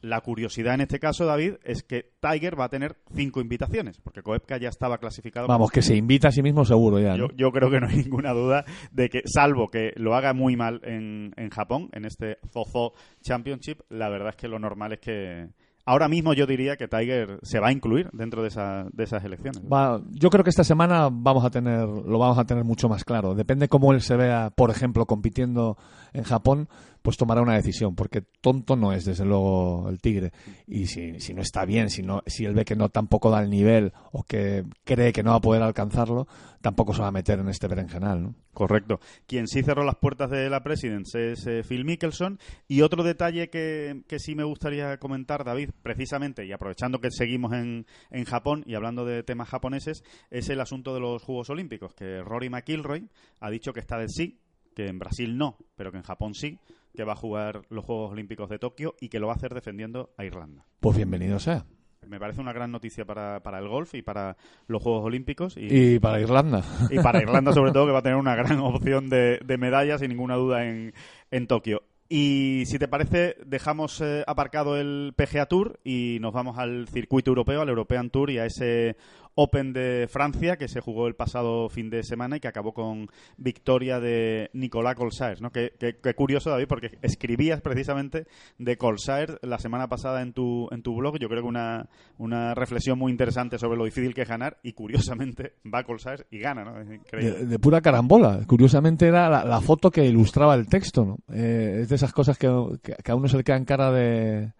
la 0.03 0.19
curiosidad 0.19 0.75
en 0.75 0.81
este 0.81 0.99
caso, 0.99 1.25
David, 1.25 1.53
es 1.63 1.81
que 1.81 2.11
Tiger 2.19 2.59
va 2.59 2.65
a 2.65 2.69
tener 2.69 2.97
cinco 3.15 3.39
invitaciones, 3.39 3.97
porque 3.99 4.21
Koepka 4.21 4.57
ya 4.57 4.67
estaba 4.67 4.97
clasificado. 4.97 5.47
Vamos, 5.47 5.71
que 5.71 5.81
se 5.81 5.95
invita 5.95 6.27
a 6.27 6.31
sí 6.31 6.43
mismo 6.43 6.65
seguro 6.65 6.99
ya. 6.99 7.15
¿no? 7.15 7.29
Yo, 7.29 7.35
yo 7.35 7.51
creo 7.51 7.71
que 7.71 7.79
no 7.79 7.87
hay 7.87 7.95
ninguna 8.03 8.33
duda 8.33 8.65
de 8.91 9.09
que, 9.09 9.21
salvo 9.25 9.69
que 9.69 9.93
lo 9.95 10.13
haga 10.13 10.33
muy 10.33 10.57
mal 10.57 10.81
en, 10.83 11.33
en 11.37 11.49
Japón, 11.49 11.89
en 11.93 12.03
este 12.05 12.37
Zozo 12.51 12.93
Championship, 13.21 13.79
la 13.89 14.09
verdad 14.09 14.29
es 14.29 14.35
que 14.35 14.49
lo 14.49 14.59
normal 14.59 14.91
es 14.93 14.99
que 14.99 15.47
ahora 15.85 16.07
mismo 16.07 16.33
yo 16.33 16.45
diría 16.45 16.77
que 16.77 16.87
Tiger 16.87 17.39
se 17.43 17.59
va 17.59 17.67
a 17.67 17.71
incluir 17.71 18.09
dentro 18.13 18.41
de, 18.41 18.47
esa- 18.49 18.85
de 18.91 19.03
esas 19.03 19.23
elecciones. 19.23 19.61
Va- 19.71 20.01
yo 20.11 20.29
creo 20.29 20.43
que 20.43 20.49
esta 20.49 20.63
semana 20.63 21.09
vamos 21.11 21.43
a 21.45 21.49
tener, 21.49 21.87
lo 21.87 22.19
vamos 22.19 22.37
a 22.37 22.45
tener 22.45 22.63
mucho 22.63 22.87
más 22.89 23.03
claro. 23.03 23.35
Depende 23.35 23.67
cómo 23.67 23.91
él 23.93 24.01
se 24.01 24.15
vea, 24.15 24.51
por 24.55 24.69
ejemplo, 24.69 25.05
compitiendo 25.05 25.77
en 26.13 26.23
Japón, 26.23 26.67
pues 27.03 27.17
tomará 27.17 27.41
una 27.41 27.55
decisión, 27.55 27.95
porque 27.95 28.23
tonto 28.41 28.77
no 28.77 28.93
es, 28.93 29.03
desde 29.03 29.25
luego, 29.25 29.87
el 29.89 29.99
Tigre. 29.99 30.31
Y 30.65 30.87
si, 30.87 31.19
si 31.19 31.33
no 31.33 31.41
está 31.41 31.65
bien, 31.65 31.89
si, 31.89 32.01
no, 32.01 32.23
si 32.25 32.45
él 32.45 32.53
ve 32.53 32.63
que 32.63 32.77
no 32.77 32.87
tampoco 32.89 33.29
da 33.29 33.43
el 33.43 33.49
nivel 33.49 33.91
o 34.13 34.23
que 34.23 34.63
cree 34.85 35.11
que 35.11 35.21
no 35.21 35.31
va 35.31 35.37
a 35.37 35.41
poder 35.41 35.61
alcanzarlo, 35.61 36.27
tampoco 36.61 36.93
se 36.93 37.01
va 37.01 37.09
a 37.09 37.11
meter 37.11 37.39
en 37.39 37.49
este 37.49 37.67
berenjenal, 37.67 38.23
¿no? 38.23 38.35
Correcto. 38.53 39.01
Quien 39.27 39.47
sí 39.47 39.63
cerró 39.63 39.83
las 39.83 39.97
puertas 39.97 40.29
de 40.29 40.49
la 40.49 40.63
Presidence 40.63 41.33
es 41.33 41.45
eh, 41.45 41.63
Phil 41.67 41.83
Mickelson. 41.83 42.39
Y 42.69 42.81
otro 42.81 43.03
detalle 43.03 43.49
que, 43.49 44.03
que 44.07 44.19
sí 44.19 44.33
me 44.33 44.45
gustaría 44.45 44.97
comentar, 44.97 45.43
David, 45.43 45.71
precisamente, 45.81 46.45
y 46.45 46.53
aprovechando 46.53 47.01
que 47.01 47.11
seguimos 47.11 47.51
en, 47.51 47.85
en 48.11 48.23
Japón 48.23 48.63
y 48.65 48.75
hablando 48.75 49.03
de 49.03 49.23
temas 49.23 49.49
japoneses, 49.49 50.05
es 50.29 50.47
el 50.47 50.61
asunto 50.61 50.93
de 50.93 51.01
los 51.01 51.21
Juegos 51.21 51.49
Olímpicos, 51.49 51.93
que 51.95 52.21
Rory 52.21 52.49
McIlroy 52.49 53.09
ha 53.41 53.49
dicho 53.49 53.73
que 53.73 53.81
está 53.81 53.97
de 53.97 54.07
sí, 54.07 54.39
que 54.73 54.87
en 54.87 54.99
Brasil 54.99 55.37
no, 55.37 55.57
pero 55.75 55.91
que 55.91 55.97
en 55.97 56.03
Japón 56.03 56.33
sí, 56.33 56.59
que 56.93 57.03
va 57.03 57.13
a 57.13 57.17
jugar 57.17 57.63
los 57.69 57.85
Juegos 57.85 58.11
Olímpicos 58.11 58.49
de 58.49 58.59
Tokio 58.59 58.95
y 58.99 59.09
que 59.09 59.19
lo 59.19 59.27
va 59.27 59.33
a 59.33 59.35
hacer 59.35 59.53
defendiendo 59.53 60.11
a 60.17 60.25
Irlanda. 60.25 60.65
Pues 60.79 60.97
bienvenido 60.97 61.39
sea. 61.39 61.65
Me 62.07 62.19
parece 62.19 62.41
una 62.41 62.53
gran 62.53 62.71
noticia 62.71 63.05
para, 63.05 63.41
para 63.41 63.59
el 63.59 63.67
golf 63.67 63.95
y 63.95 64.01
para 64.01 64.35
los 64.67 64.83
Juegos 64.83 65.05
Olímpicos. 65.05 65.55
Y, 65.57 65.95
Y 65.95 65.99
para 65.99 66.19
Irlanda. 66.19 66.63
y 66.89 66.99
para 66.99 67.21
Irlanda, 67.23 67.53
sobre 67.53 67.71
todo, 67.71 67.85
que 67.85 67.93
va 67.93 67.99
a 67.99 68.03
tener 68.03 68.17
una 68.17 68.35
gran 68.35 68.59
opción 68.59 69.09
de, 69.09 69.39
de 69.43 69.57
medallas, 69.57 70.01
sin 70.01 70.09
ninguna 70.09 70.35
duda, 70.35 70.65
en, 70.65 70.93
en 71.31 71.47
Tokio. 71.47 71.83
Y 72.09 72.63
si 72.67 72.77
te 72.77 72.87
parece, 72.87 73.37
dejamos 73.45 73.99
eh, 74.01 74.23
aparcado 74.27 74.77
el 74.77 75.13
PGA 75.15 75.47
Tour 75.47 75.79
y 75.83 76.17
nos 76.21 76.33
vamos 76.33 76.59
al 76.59 76.87
circuito 76.87 77.31
europeo, 77.31 77.61
al 77.61 77.69
European 77.69 78.09
Tour 78.09 78.29
y 78.29 78.37
a 78.37 78.45
ese 78.45 78.97
Open 79.35 79.73
de 79.73 80.07
Francia 80.09 80.57
que 80.57 80.67
se 80.67 80.79
jugó 80.81 81.07
el 81.07 81.15
pasado 81.15 81.69
fin 81.69 81.89
de 81.89 82.03
semana 82.03 82.37
y 82.37 82.39
que 82.39 82.47
acabó 82.47 82.73
con 82.73 83.07
victoria 83.37 83.99
de 83.99 84.49
Nicolas 84.53 84.95
Colsaer. 84.95 85.41
¿no? 85.41 85.51
Qué, 85.51 85.71
curioso, 86.15 86.49
David, 86.49 86.67
porque 86.67 86.97
escribías 87.01 87.61
precisamente 87.61 88.25
de 88.57 88.77
Colsaer 88.77 89.39
la 89.41 89.57
semana 89.59 89.87
pasada 89.87 90.21
en 90.21 90.33
tu, 90.33 90.67
en 90.71 90.83
tu 90.83 90.95
blog. 90.95 91.17
Yo 91.17 91.29
creo 91.29 91.41
que 91.41 91.47
una, 91.47 91.87
una 92.17 92.53
reflexión 92.53 92.99
muy 92.99 93.11
interesante 93.11 93.57
sobre 93.57 93.77
lo 93.77 93.85
difícil 93.85 94.13
que 94.13 94.21
es 94.21 94.29
ganar 94.29 94.57
y 94.63 94.73
curiosamente 94.73 95.53
va 95.73 95.83
Colsaer 95.83 96.27
y 96.29 96.39
gana. 96.39 96.63
¿no? 96.63 96.73
De, 96.83 97.59
pura 97.59 97.81
carambola. 97.81 98.41
Curiosamente 98.45 99.07
era 99.07 99.29
la, 99.43 99.61
foto 99.61 99.89
que 99.89 100.05
ilustraba 100.05 100.55
el 100.55 100.67
texto, 100.67 101.05
¿no? 101.05 101.17
Eh, 101.33 101.79
es 101.81 101.89
de 101.89 101.95
esas 101.95 102.11
cosas 102.13 102.37
que, 102.37 102.47
que- 102.81 102.95
que 103.03 103.11
a 103.11 103.15
uno 103.15 103.27
se 103.27 103.37
le 103.37 103.43
queda 103.43 103.57
en 103.57 103.65
cara 103.65 103.91
de... 103.91 104.51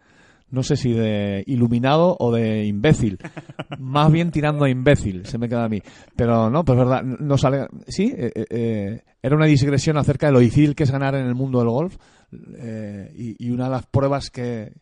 No 0.49 0.61
sé 0.63 0.75
si 0.75 0.93
de 0.93 1.43
iluminado 1.47 2.15
o 2.19 2.31
de 2.31 2.65
imbécil. 2.65 3.17
Más 3.79 4.11
bien 4.11 4.31
tirando 4.31 4.65
a 4.65 4.69
imbécil, 4.69 5.25
se 5.25 5.37
me 5.37 5.49
queda 5.49 5.65
a 5.65 5.69
mí. 5.69 5.81
Pero 6.15 6.49
no, 6.49 6.63
pues 6.63 6.77
verdad, 6.77 7.03
no 7.03 7.37
sale... 7.37 7.67
Sí, 7.87 8.13
eh, 8.15 8.31
eh, 8.35 8.45
eh, 8.49 9.03
era 9.21 9.35
una 9.35 9.45
digresión 9.45 9.97
acerca 9.97 10.27
de 10.27 10.33
lo 10.33 10.39
difícil 10.39 10.75
que 10.75 10.83
es 10.83 10.91
ganar 10.91 11.15
en 11.15 11.25
el 11.25 11.33
mundo 11.33 11.59
del 11.59 11.69
golf. 11.69 11.97
eh, 12.59 13.35
y, 13.39 13.49
una 13.49 13.65
de 13.65 13.71
las 13.71 13.85
pruebas 13.87 14.29
que, 14.29 14.73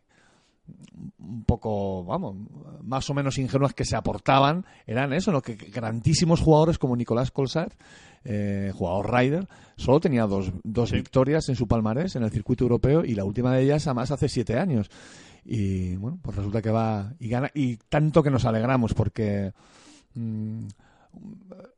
un 1.19 1.43
poco, 1.45 2.03
vamos, 2.03 2.35
más 2.83 3.09
o 3.09 3.13
menos 3.13 3.37
ingenuas 3.37 3.73
que 3.73 3.85
se 3.85 3.95
aportaban 3.95 4.65
eran 4.85 5.13
eso, 5.13 5.31
¿no? 5.31 5.41
que 5.41 5.55
grandísimos 5.55 6.41
jugadores 6.41 6.77
como 6.77 6.95
Nicolás 6.95 7.31
Colsart, 7.31 7.73
eh, 8.23 8.71
jugador 8.75 9.11
Ryder, 9.13 9.47
solo 9.77 9.99
tenía 9.99 10.25
dos, 10.27 10.51
dos 10.63 10.89
Sí. 10.89 10.95
victorias 10.97 11.49
en 11.49 11.55
su 11.55 11.67
palmarés 11.67 12.15
en 12.15 12.23
el 12.23 12.31
circuito 12.31 12.63
europeo 12.63 13.03
y 13.03 13.15
la 13.15 13.23
última 13.25 13.53
de 13.55 13.63
ellas 13.63 13.87
además 13.87 14.11
hace 14.11 14.29
siete 14.29 14.57
años. 14.57 14.89
Y 15.43 15.95
bueno, 15.95 16.19
pues 16.21 16.37
resulta 16.37 16.61
que 16.61 16.69
va 16.69 17.13
y 17.19 17.27
gana 17.29 17.49
y 17.55 17.77
tanto 17.89 18.21
que 18.21 18.29
nos 18.29 18.45
alegramos 18.45 18.93
porque 18.93 19.53
mm, 20.13 20.67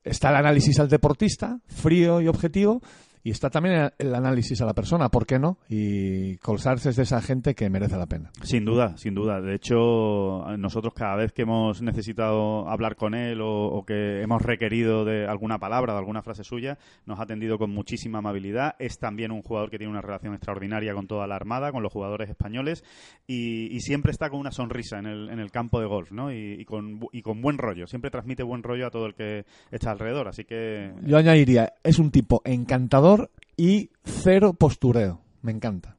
está 0.03 0.29
el 0.29 0.35
análisis 0.35 0.79
al 0.79 0.89
deportista, 0.89 1.59
frío 1.67 2.19
y 2.21 2.27
objetivo, 2.27 2.81
y 3.24 3.32
está 3.32 3.50
también 3.50 3.92
el 3.98 4.15
análisis 4.15 4.62
a 4.62 4.65
la 4.65 4.74
persona, 4.74 5.10
¿por 5.10 5.25
qué 5.25 5.39
no? 5.39 5.58
Y 5.70 6.38
Colsars 6.38 6.86
es 6.86 6.98
de 6.98 7.03
esa 7.03 7.22
gente 7.22 7.56
que 7.56 7.70
merece 7.70 7.98
la 7.98 8.06
pena. 8.06 8.32
Sin 8.42 8.65
duda, 8.65 8.98
sin 8.98 9.15
duda. 9.15 9.39
De 9.39 9.56
hecho, 9.56 10.46
nosotros 10.58 10.94
cada 10.94 11.15
vez 11.15 11.32
que 11.32 11.44
hemos 11.44 11.82
necesitado 11.82 12.68
hablar 12.70 12.96
con 12.96 13.13
él 13.13 13.42
o, 13.42 13.68
o 13.68 13.86
que 13.86 14.22
hemos 14.22 14.42
requerido 14.42 15.06
de 15.06 15.25
alguna 15.25 15.58
palabra, 15.58 15.94
de 15.94 16.00
alguna 16.00 16.22
frase 16.22 16.44
suya, 16.44 16.77
nos 17.06 17.20
ha 17.20 17.24
atendido 17.24 17.58
con 17.58 17.72
muchísima 17.72 18.20
amabilidad. 18.20 18.75
Es 18.80 19.00
también 19.00 19.32
un 19.32 19.42
jugador 19.42 19.70
que 19.70 19.77
tiene 19.77 19.92
una 19.92 20.01
relación 20.01 20.34
extraordinaria 20.34 20.94
con 20.94 21.08
toda 21.08 21.25
la 21.25 21.36
Armada, 21.36 21.72
con 21.72 21.82
los 21.82 21.94
jugadores 21.94 22.30
españoles 22.30 22.84
y, 23.25 23.74
y 23.74 23.80
siempre 23.80 24.12
está 24.12 24.30
con 24.30 24.39
una 24.39 24.52
sonrisa 24.52 25.00
en 25.00 25.06
el, 25.06 25.30
en 25.30 25.39
el 25.39 25.52
campo 25.52 25.80
de 25.80 25.86
golf, 25.86 26.12
¿no? 26.12 26.32
Y, 26.32 26.58
y 26.60 26.65
con, 26.65 27.00
y 27.12 27.21
con 27.21 27.41
buen 27.41 27.58
rollo. 27.58 27.88
Siempre 27.88 28.12
transmite 28.12 28.43
buen 28.43 28.63
rollo 28.63 28.88
a 28.88 28.91
todo 28.91 29.06
el 29.06 29.15
que 29.15 29.45
está 29.71 29.91
alrededor. 29.91 30.28
Así 30.28 30.43
que 30.43 30.91
Yo 31.04 31.17
añadiría, 31.17 31.74
es 31.84 32.00
un 32.00 32.12
tipo 32.12 32.41
encantador 32.43 33.12
y 33.58 33.91
cero 34.04 34.54
postureo. 34.54 35.21
Me 35.41 35.52
encanta. 35.52 35.97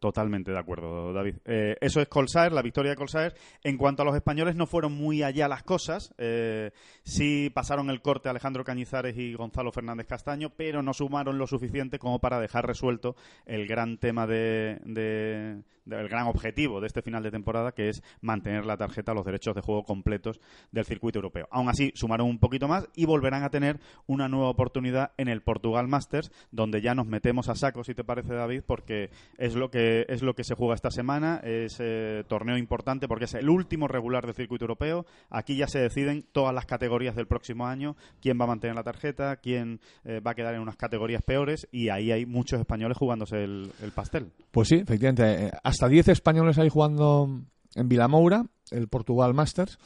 Totalmente 0.00 0.52
de 0.52 0.58
acuerdo, 0.58 1.12
David. 1.12 1.38
Eh, 1.44 1.76
eso 1.80 2.00
es 2.00 2.06
Colsaer, 2.06 2.52
la 2.52 2.62
victoria 2.62 2.92
de 2.92 2.96
Colsaer. 2.96 3.34
En 3.64 3.76
cuanto 3.76 4.02
a 4.02 4.04
los 4.04 4.14
españoles, 4.14 4.54
no 4.54 4.66
fueron 4.66 4.92
muy 4.92 5.24
allá 5.24 5.48
las 5.48 5.64
cosas. 5.64 6.14
Eh, 6.18 6.70
sí 7.02 7.50
pasaron 7.52 7.90
el 7.90 8.00
corte 8.00 8.28
Alejandro 8.28 8.62
Cañizares 8.62 9.16
y 9.18 9.34
Gonzalo 9.34 9.72
Fernández 9.72 10.06
Castaño, 10.06 10.50
pero 10.56 10.82
no 10.84 10.94
sumaron 10.94 11.36
lo 11.36 11.48
suficiente 11.48 11.98
como 11.98 12.20
para 12.20 12.38
dejar 12.38 12.64
resuelto 12.64 13.16
el 13.44 13.66
gran 13.66 13.98
tema 13.98 14.28
de, 14.28 14.78
de- 14.84 15.62
de- 15.84 15.96
el 16.00 16.08
gran 16.08 16.26
objetivo 16.28 16.80
de 16.82 16.86
este 16.86 17.00
final 17.02 17.22
de 17.22 17.30
temporada, 17.30 17.72
que 17.72 17.88
es 17.88 18.02
mantener 18.20 18.66
la 18.66 18.76
tarjeta, 18.76 19.14
los 19.14 19.24
derechos 19.24 19.54
de 19.56 19.62
juego 19.62 19.82
completos 19.84 20.38
del 20.70 20.84
circuito 20.84 21.18
europeo. 21.18 21.48
Aún 21.50 21.70
así, 21.70 21.90
sumaron 21.94 22.28
un 22.28 22.38
poquito 22.38 22.68
más 22.68 22.86
y 22.94 23.06
volverán 23.06 23.42
a 23.42 23.48
tener 23.50 23.80
una 24.06 24.28
nueva 24.28 24.50
oportunidad 24.50 25.12
en 25.16 25.28
el 25.28 25.40
Portugal 25.42 25.88
Masters, 25.88 26.30
donde 26.52 26.82
ya 26.82 26.94
nos 26.94 27.06
metemos 27.06 27.48
a 27.48 27.54
saco, 27.56 27.82
si 27.84 27.94
te 27.94 28.04
parece, 28.04 28.34
David, 28.34 28.62
porque 28.66 29.08
es 29.38 29.54
lo 29.54 29.70
que 29.70 29.87
es 30.08 30.22
lo 30.22 30.34
que 30.34 30.44
se 30.44 30.54
juega 30.54 30.74
esta 30.74 30.90
semana, 30.90 31.40
es 31.42 31.76
eh, 31.80 32.24
torneo 32.28 32.56
importante 32.56 33.08
porque 33.08 33.24
es 33.26 33.34
el 33.34 33.48
último 33.48 33.88
regular 33.88 34.24
del 34.24 34.34
circuito 34.34 34.64
europeo. 34.64 35.06
Aquí 35.30 35.56
ya 35.56 35.66
se 35.66 35.78
deciden 35.80 36.26
todas 36.32 36.54
las 36.54 36.66
categorías 36.66 37.14
del 37.16 37.26
próximo 37.26 37.66
año, 37.66 37.96
quién 38.20 38.38
va 38.40 38.44
a 38.44 38.48
mantener 38.48 38.76
la 38.76 38.82
tarjeta, 38.84 39.36
quién 39.36 39.80
eh, 40.04 40.20
va 40.20 40.32
a 40.32 40.34
quedar 40.34 40.54
en 40.54 40.60
unas 40.60 40.76
categorías 40.76 41.22
peores 41.22 41.68
y 41.72 41.88
ahí 41.88 42.12
hay 42.12 42.26
muchos 42.26 42.60
españoles 42.60 42.96
jugándose 42.96 43.42
el, 43.44 43.70
el 43.82 43.92
pastel. 43.92 44.32
Pues 44.50 44.68
sí, 44.68 44.76
efectivamente. 44.76 45.46
eh, 45.46 45.50
Hasta 45.62 45.88
10 45.88 46.08
españoles 46.08 46.58
ahí 46.58 46.68
jugando 46.68 47.42
en 47.74 47.88
Vilamoura, 47.88 48.44
el 48.70 48.88
Portugal 48.88 49.34
Masters. 49.34 49.78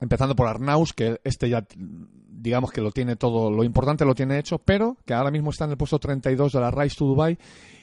Empezando 0.00 0.34
por 0.34 0.48
Arnaus, 0.48 0.92
que 0.92 1.20
este 1.24 1.48
ya, 1.48 1.64
digamos 1.76 2.70
que 2.72 2.80
lo 2.80 2.90
tiene 2.90 3.16
todo, 3.16 3.50
lo 3.50 3.64
importante 3.64 4.04
lo 4.04 4.14
tiene 4.14 4.38
hecho, 4.38 4.58
pero 4.58 4.96
que 5.06 5.14
ahora 5.14 5.30
mismo 5.30 5.50
está 5.50 5.64
en 5.64 5.72
el 5.72 5.76
puesto 5.76 5.98
32 5.98 6.52
de 6.52 6.60
la 6.60 6.70
Rise 6.70 6.96
to 6.96 7.06
Dubai 7.06 7.38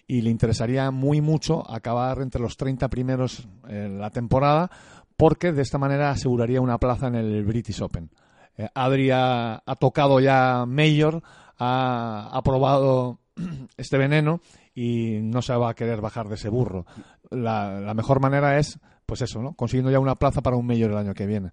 y 0.08 0.22
le 0.22 0.30
interesaría 0.30 0.92
muy 0.92 1.22
mucho 1.22 1.70
acabar 1.72 2.22
entre 2.22 2.42
los 2.42 2.58
30 2.58 2.90
primeros 2.90 3.48
en 3.68 4.00
la 4.00 4.10
temporada, 4.10 4.70
porque 5.16 5.52
de 5.54 5.62
esta 5.62 5.78
manera 5.78 6.12
aseguraría 6.12 6.60
una 6.60 6.78
plaza 6.78 7.08
en 7.08 7.16
el 7.16 7.46
British 7.46 7.82
Open. 7.82 8.10
Eh, 8.58 8.68
ha 8.76 9.76
tocado 9.80 10.20
ya 10.20 10.66
Mayor, 10.68 11.24
ha, 11.58 12.30
ha 12.34 12.42
probado 12.44 13.20
este 13.78 13.98
veneno 13.98 14.42
y 14.74 15.20
no 15.22 15.42
se 15.42 15.56
va 15.56 15.70
a 15.70 15.76
querer 15.76 16.02
bajar 16.02 16.28
de 16.28 16.36
ese 16.36 16.50
burro. 16.50 16.86
La, 17.30 17.80
la 17.80 17.94
mejor 17.94 18.20
manera 18.20 18.58
es, 18.60 18.80
pues 19.06 19.22
eso, 19.22 19.42
¿no? 19.42 19.54
Consiguiendo 19.54 19.92
ya 19.92 20.00
una 20.00 20.16
plaza 20.16 20.42
para 20.42 20.58
un 20.58 20.66
Mayor 20.68 20.92
el 20.92 20.98
año 20.98 21.14
que 21.14 21.26
viene. 21.26 21.52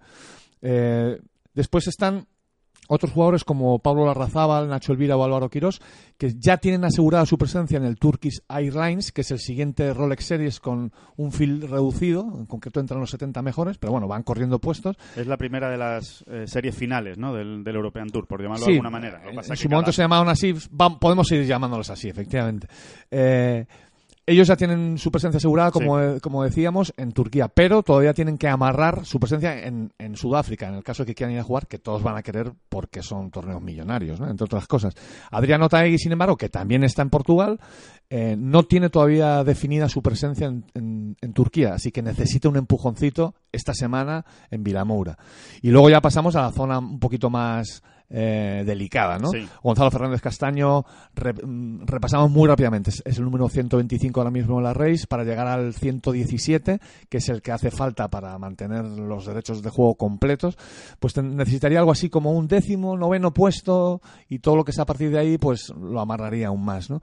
Eh, 0.63 1.19
después 1.55 1.87
están 1.89 2.27
otros 2.91 3.13
jugadores 3.13 3.45
como 3.45 3.81
Pablo 3.81 4.07
Larrazábal, 4.07 4.67
Nacho 4.67 4.93
Elvira 4.93 5.15
o 5.15 5.23
Álvaro 5.23 5.51
Quirós, 5.51 5.79
que 6.17 6.33
ya 6.39 6.57
tienen 6.57 6.85
asegurada 6.87 7.27
su 7.27 7.37
presencia 7.37 7.77
en 7.77 7.85
el 7.85 7.99
Turkish 7.99 8.41
Airlines, 8.49 9.13
que 9.13 9.21
es 9.21 9.31
el 9.31 9.39
siguiente 9.41 9.93
Rolex 9.93 10.25
Series 10.25 10.59
con 10.59 10.91
un 11.19 11.31
field 11.31 11.65
reducido, 11.65 12.23
en 12.39 12.47
concreto 12.47 12.81
entran 12.81 12.99
los 12.99 13.11
70 13.11 13.43
mejores, 13.43 13.77
pero 13.77 13.93
bueno, 13.93 14.09
van 14.09 14.23
corriendo 14.23 14.59
puestos. 14.59 14.97
Es 15.17 15.27
la 15.27 15.37
primera 15.37 15.69
de 15.69 15.77
las 15.77 16.25
eh, 16.29 16.45
series 16.47 16.75
finales 16.75 17.19
¿no? 17.19 17.35
del, 17.35 17.63
del 17.63 17.77
European 17.77 18.09
Tour, 18.09 18.27
por 18.27 18.41
llamarlo 18.41 18.65
Sí, 18.65 18.73
de 18.73 18.79
alguna 18.79 18.91
manera. 18.91 19.21
En 19.23 19.43
su 19.45 19.63
que 19.65 19.69
momento 19.69 19.87
cada- 19.89 19.93
se 19.93 20.03
llamaban 20.03 20.29
así, 20.31 20.55
podemos 20.99 21.29
seguir 21.29 21.45
llamándolos 21.45 21.91
así, 21.91 22.09
efectivamente. 22.09 22.69
Eh, 23.11 23.67
ellos 24.29 24.47
ya 24.49 24.57
tienen 24.57 24.99
su 24.99 25.11
presencia 25.11 25.39
asegurada, 25.39 25.71
como, 25.71 25.97
como 26.21 26.45
decíamos, 26.45 26.93
en 26.97 27.13
Turquía, 27.13 27.49
pero 27.49 27.83
todavía 27.83 28.13
tienen 28.15 28.39
que 28.39 28.49
amarrar 28.49 29.05
su 29.05 29.19
presencia 29.19 29.67
en, 29.67 29.93
en 29.99 30.17
Sudáfrica, 30.17 30.69
en 30.69 30.75
el 30.75 30.85
caso 30.85 31.03
de 31.03 31.07
que 31.07 31.15
quieran 31.15 31.35
ir 31.35 31.41
a 31.41 31.45
jugar, 31.45 31.67
que 31.67 31.79
todos 31.79 32.03
van 32.03 32.17
a 32.17 32.23
querer 32.23 32.53
porque 32.69 33.03
son 33.03 33.31
torneos 33.31 33.63
millonarios, 33.63 34.21
¿no? 34.21 34.29
entre 34.31 34.45
otras 34.45 34.67
cosas. 34.67 34.95
Adriano 35.31 35.69
Taegui, 35.69 35.99
sin 35.99 36.13
embargo, 36.13 36.37
que 36.37 36.49
también 36.49 36.85
está 36.85 37.03
en 37.03 37.11
Portugal, 37.11 37.59
eh, 38.11 38.37
no 38.39 38.63
tiene 38.65 38.89
todavía 38.91 39.45
definida 39.45 39.89
su 39.89 40.03
presencia 40.03 40.47
en, 40.47 40.65
en- 40.75 41.17
en 41.21 41.33
Turquía, 41.33 41.75
así 41.75 41.91
que 41.93 42.03
necesita 42.03 42.49
un 42.49 42.57
empujoncito 42.57 43.35
esta 43.53 43.75
semana 43.75 44.25
en 44.51 44.63
Vilamoura. 44.63 45.19
Y 45.63 45.71
luego 45.71 45.91
ya 45.91 46.01
pasamos 46.01 46.37
a 46.37 46.43
la 46.43 46.53
zona 46.53 46.79
un 46.79 46.99
poquito 47.01 47.31
más 47.31 47.83
eh, 48.11 48.63
delicada, 48.67 49.19
¿no? 49.19 49.31
Sí. 49.31 49.47
Gonzalo 49.63 49.91
Fernández 49.91 50.21
Castaño, 50.21 50.85
re- 51.15 51.35
mm, 51.35 51.87
repasamos 51.87 52.31
muy 52.31 52.49
rápidamente, 52.49 52.91
es, 52.91 53.03
es 53.05 53.19
el 53.19 53.25
número 53.25 53.49
125 53.49 54.21
ahora 54.21 54.31
mismo 54.31 54.59
en 54.59 54.65
la 54.65 54.73
race 54.75 55.07
para 55.09 55.25
llegar 55.25 55.47
al 55.47 55.75
117, 55.75 56.81
que 57.09 57.19
es 57.19 57.29
el 57.29 57.43
que 57.43 57.53
hace 57.53 57.71
falta 57.71 58.09
para 58.09 58.39
mantener 58.39 58.85
los 58.85 59.27
derechos 59.27 59.63
de 59.63 59.71
juego 59.71 59.95
completos, 59.97 60.57
pues 60.99 61.15
te- 61.15 61.23
necesitaría 61.23 61.79
algo 61.81 61.93
así 61.93 62.09
como 62.09 62.33
un 62.33 62.49
décimo, 62.49 62.97
noveno 62.97 63.33
puesto 63.33 64.01
y 64.29 64.39
todo 64.39 64.57
lo 64.57 64.65
que 64.65 64.73
sea 64.73 64.83
a 64.85 64.87
partir 64.87 65.11
de 65.11 65.19
ahí, 65.19 65.39
pues 65.39 65.69
lo 65.71 66.01
amarraría 66.01 66.49
aún 66.49 66.65
más, 66.65 66.91
¿no? 66.91 67.01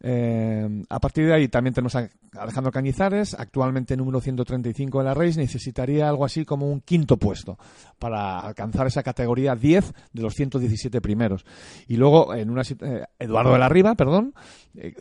Eh, 0.00 0.84
a 0.88 1.00
partir 1.00 1.26
de 1.26 1.34
ahí 1.34 1.48
también 1.48 1.74
tenemos 1.74 1.96
a 1.96 2.08
Alejandro 2.38 2.70
Cañizares, 2.70 3.34
actualmente 3.34 3.96
número 3.96 4.20
135 4.20 5.00
en 5.00 5.06
la 5.06 5.14
race, 5.14 5.40
necesitaría 5.40 6.08
algo 6.08 6.24
así 6.24 6.44
como 6.44 6.70
un 6.70 6.80
quinto 6.80 7.16
puesto 7.16 7.58
para 7.98 8.38
alcanzar 8.38 8.86
esa 8.86 9.02
categoría 9.02 9.56
10 9.56 9.92
de 10.12 10.22
los 10.22 10.34
117 10.50 11.00
primeros. 11.00 11.44
Y 11.86 11.96
luego, 11.96 12.34
en 12.34 12.50
una 12.50 12.62
eh, 12.62 13.04
Eduardo 13.18 13.52
de 13.52 13.58
la 13.58 13.68
Riva, 13.68 13.94
perdón, 13.94 14.34
eh, 14.76 14.94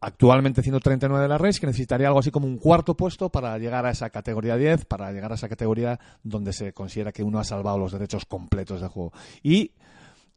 actualmente 0.00 0.62
139 0.62 1.22
de 1.22 1.28
la 1.28 1.38
race, 1.38 1.60
que 1.60 1.66
necesitaría 1.66 2.08
algo 2.08 2.18
así 2.20 2.30
como 2.30 2.46
un 2.46 2.58
cuarto 2.58 2.94
puesto 2.96 3.30
para 3.30 3.56
llegar 3.58 3.86
a 3.86 3.90
esa 3.90 4.10
categoría 4.10 4.56
10, 4.56 4.84
para 4.84 5.10
llegar 5.12 5.32
a 5.32 5.34
esa 5.36 5.48
categoría 5.48 5.98
donde 6.22 6.52
se 6.52 6.72
considera 6.72 7.12
que 7.12 7.22
uno 7.22 7.38
ha 7.38 7.44
salvado 7.44 7.78
los 7.78 7.92
derechos 7.92 8.24
completos 8.26 8.80
de 8.82 8.88
juego. 8.88 9.12
Y 9.42 9.70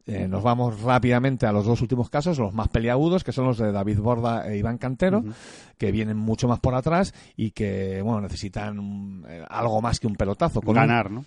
eh, 0.06 0.26
nos 0.26 0.42
vamos 0.42 0.80
rápidamente 0.80 1.44
a 1.44 1.52
los 1.52 1.66
dos 1.66 1.82
últimos 1.82 2.08
casos, 2.08 2.38
los 2.38 2.54
más 2.54 2.68
peliagudos, 2.68 3.22
que 3.24 3.32
son 3.32 3.44
los 3.44 3.58
de 3.58 3.70
David 3.70 3.98
Borda 3.98 4.48
e 4.50 4.56
Iván 4.56 4.78
Cantero, 4.78 5.22
que 5.76 5.92
vienen 5.92 6.16
mucho 6.16 6.48
más 6.48 6.60
por 6.60 6.74
atrás 6.74 7.12
y 7.36 7.50
que, 7.50 8.00
bueno, 8.00 8.22
necesitan 8.22 9.22
eh, 9.28 9.44
algo 9.50 9.82
más 9.82 10.00
que 10.00 10.06
un 10.06 10.16
pelotazo. 10.16 10.60
Con 10.62 10.70
un- 10.70 10.76
Ganar, 10.76 11.10
¿no? 11.10 11.26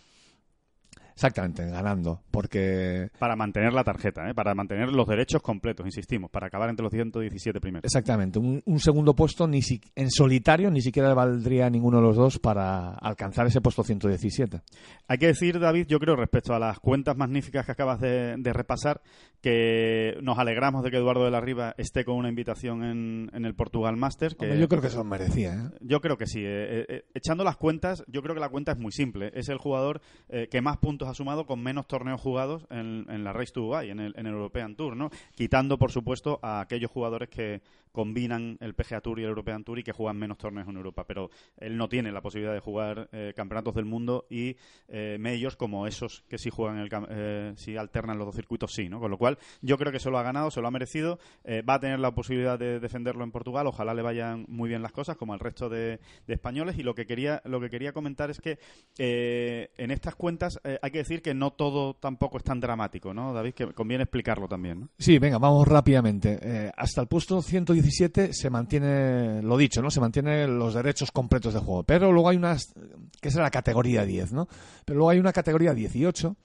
Exactamente, 1.13 1.65
ganando. 1.69 2.21
Porque 2.31 3.09
Para 3.19 3.35
mantener 3.35 3.73
la 3.73 3.83
tarjeta, 3.83 4.29
¿eh? 4.29 4.33
para 4.33 4.53
mantener 4.55 4.89
los 4.89 5.07
derechos 5.07 5.41
completos, 5.41 5.85
insistimos, 5.85 6.29
para 6.31 6.47
acabar 6.47 6.69
entre 6.69 6.83
los 6.83 6.91
117 6.91 7.59
primeros. 7.59 7.83
Exactamente, 7.85 8.39
un, 8.39 8.61
un 8.65 8.79
segundo 8.79 9.13
puesto 9.15 9.47
ni 9.47 9.61
si- 9.61 9.81
en 9.95 10.09
solitario 10.09 10.71
ni 10.71 10.81
siquiera 10.81 11.09
le 11.09 11.15
valdría 11.15 11.67
a 11.67 11.69
ninguno 11.69 11.97
de 11.97 12.03
los 12.03 12.15
dos 12.15 12.39
para 12.39 12.93
alcanzar 12.95 13.47
ese 13.47 13.61
puesto 13.61 13.83
117. 13.83 14.61
Hay 15.07 15.17
que 15.17 15.27
decir, 15.27 15.59
David, 15.59 15.87
yo 15.87 15.99
creo, 15.99 16.15
respecto 16.15 16.53
a 16.53 16.59
las 16.59 16.79
cuentas 16.79 17.15
magníficas 17.17 17.65
que 17.65 17.71
acabas 17.71 17.99
de, 17.99 18.35
de 18.37 18.53
repasar, 18.53 19.01
que 19.41 20.17
nos 20.21 20.37
alegramos 20.37 20.83
de 20.83 20.91
que 20.91 20.97
Eduardo 20.97 21.25
de 21.25 21.31
la 21.31 21.41
Riva 21.41 21.73
esté 21.77 22.05
con 22.05 22.15
una 22.15 22.29
invitación 22.29 22.83
en, 22.83 23.29
en 23.33 23.45
el 23.45 23.55
Portugal 23.55 23.97
Masters. 23.97 24.35
Que 24.35 24.45
Hombre, 24.45 24.59
yo 24.59 24.67
creo 24.69 24.81
que 24.81 24.87
eso 24.87 25.03
merecía. 25.03 25.53
¿eh? 25.55 25.77
Yo 25.81 25.99
creo 25.99 26.17
que 26.17 26.27
sí. 26.27 26.39
eh, 26.43 26.85
eh, 26.87 27.03
echando 27.15 27.43
las 27.43 27.57
cuentas, 27.57 28.03
yo 28.07 28.21
creo 28.21 28.35
que 28.35 28.41
la 28.41 28.49
cuenta 28.49 28.71
es 28.73 28.77
muy 28.77 28.91
simple. 28.91 29.31
Es 29.33 29.49
el 29.49 29.57
jugador 29.57 30.01
eh, 30.29 30.47
que 30.49 30.61
más 30.61 30.77
puntos 30.77 31.00
ha 31.07 31.13
sumado 31.13 31.45
con 31.45 31.61
menos 31.61 31.87
torneos 31.87 32.19
jugados 32.19 32.65
en, 32.69 33.05
en 33.09 33.23
la 33.23 33.33
Race 33.33 33.51
to 33.51 33.61
Dubai, 33.61 33.89
en 33.89 33.99
el, 33.99 34.13
en 34.17 34.25
el 34.25 34.33
European 34.33 34.75
Tour, 34.75 34.95
¿no? 34.95 35.09
Quitando, 35.35 35.77
por 35.77 35.91
supuesto, 35.91 36.39
a 36.41 36.61
aquellos 36.61 36.91
jugadores 36.91 37.29
que 37.29 37.61
combinan 37.91 38.57
el 38.59 38.73
PGA 38.73 39.01
Tour 39.01 39.19
y 39.19 39.23
el 39.23 39.29
European 39.29 39.63
Tour 39.63 39.79
y 39.79 39.83
que 39.83 39.91
juegan 39.91 40.17
menos 40.17 40.37
torneos 40.37 40.67
en 40.67 40.77
Europa. 40.77 41.05
Pero 41.07 41.29
él 41.57 41.77
no 41.77 41.89
tiene 41.89 42.11
la 42.11 42.21
posibilidad 42.21 42.53
de 42.53 42.59
jugar 42.59 43.09
eh, 43.11 43.33
campeonatos 43.35 43.75
del 43.75 43.85
mundo 43.85 44.25
y 44.29 44.55
eh, 44.87 45.17
medios 45.19 45.55
como 45.55 45.87
esos 45.87 46.23
que 46.27 46.37
sí 46.37 46.49
juegan 46.49 46.77
el 46.79 46.89
eh, 47.09 47.53
si 47.55 47.77
alternan 47.77 48.17
los 48.17 48.27
dos 48.27 48.35
circuitos, 48.35 48.73
sí, 48.73 48.89
¿no? 48.89 48.99
Con 48.99 49.11
lo 49.11 49.17
cual, 49.17 49.37
yo 49.61 49.77
creo 49.77 49.91
que 49.91 49.99
se 49.99 50.09
lo 50.09 50.17
ha 50.17 50.23
ganado, 50.23 50.51
se 50.51 50.61
lo 50.61 50.67
ha 50.67 50.71
merecido. 50.71 51.19
eh, 51.43 51.61
va 51.61 51.75
a 51.75 51.79
tener 51.79 51.99
la 51.99 52.13
posibilidad 52.13 52.57
de 52.57 52.79
defenderlo 52.79 53.23
en 53.23 53.31
Portugal. 53.31 53.67
Ojalá 53.67 53.93
le 53.93 54.01
vayan 54.01 54.45
muy 54.47 54.69
bien 54.69 54.81
las 54.81 54.91
cosas, 54.91 55.17
como 55.17 55.33
al 55.33 55.39
resto 55.39 55.69
de, 55.69 55.99
españoles. 56.27 56.77
Y 56.77 56.83
lo 56.83 56.95
que 56.95 57.05
quería, 57.05 57.41
lo 57.45 57.59
que 57.59 57.69
quería 57.69 57.93
comentar 57.93 58.29
es 58.29 58.39
que 58.39 58.59
eh, 58.97 59.71
en 59.77 59.91
estas 59.91 60.15
cuentas 60.15 60.59
hay 60.63 60.91
que 60.91 60.99
decir 60.99 61.21
que 61.21 61.33
no 61.33 61.51
todo 61.51 61.95
tampoco 61.95 62.37
es 62.37 62.43
tan 62.43 62.59
dramático, 62.59 63.13
¿no, 63.13 63.33
David? 63.33 63.53
Que 63.53 63.73
conviene 63.73 64.03
explicarlo 64.03 64.47
también. 64.47 64.89
Sí, 64.97 65.19
venga, 65.19 65.37
vamos 65.37 65.67
rápidamente. 65.67 66.71
Hasta 66.75 67.01
el 67.01 67.07
puesto 67.07 67.41
117 67.81 68.33
se 68.33 68.49
mantiene, 68.49 69.41
lo 69.41 69.57
dicho, 69.57 69.81
¿no? 69.81 69.89
Se 69.89 69.99
mantienen 69.99 70.57
los 70.57 70.73
derechos 70.73 71.11
completos 71.11 71.53
de 71.53 71.59
juego. 71.59 71.83
Pero 71.83 72.11
luego 72.11 72.29
hay 72.29 72.37
unas, 72.37 72.73
que 73.19 73.29
es 73.29 73.35
la 73.35 73.51
categoría 73.51 74.05
10, 74.05 74.33
¿no? 74.33 74.47
Pero 74.85 74.97
luego 74.97 75.09
hay 75.09 75.19
una 75.19 75.33
categoría 75.33 75.73
18 75.73 76.35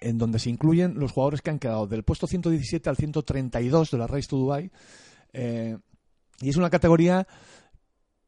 en 0.00 0.18
donde 0.18 0.38
se 0.38 0.50
incluyen 0.50 0.98
los 0.98 1.12
jugadores 1.12 1.42
que 1.42 1.50
han 1.50 1.58
quedado 1.58 1.86
del 1.86 2.02
puesto 2.02 2.26
117 2.26 2.88
al 2.88 2.96
132 2.96 3.90
de 3.90 3.98
la 3.98 4.06
Race 4.06 4.28
to 4.28 4.36
Dubai. 4.36 4.70
Eh, 5.32 5.76
y 6.40 6.48
es 6.48 6.56
una 6.56 6.70
categoría 6.70 7.26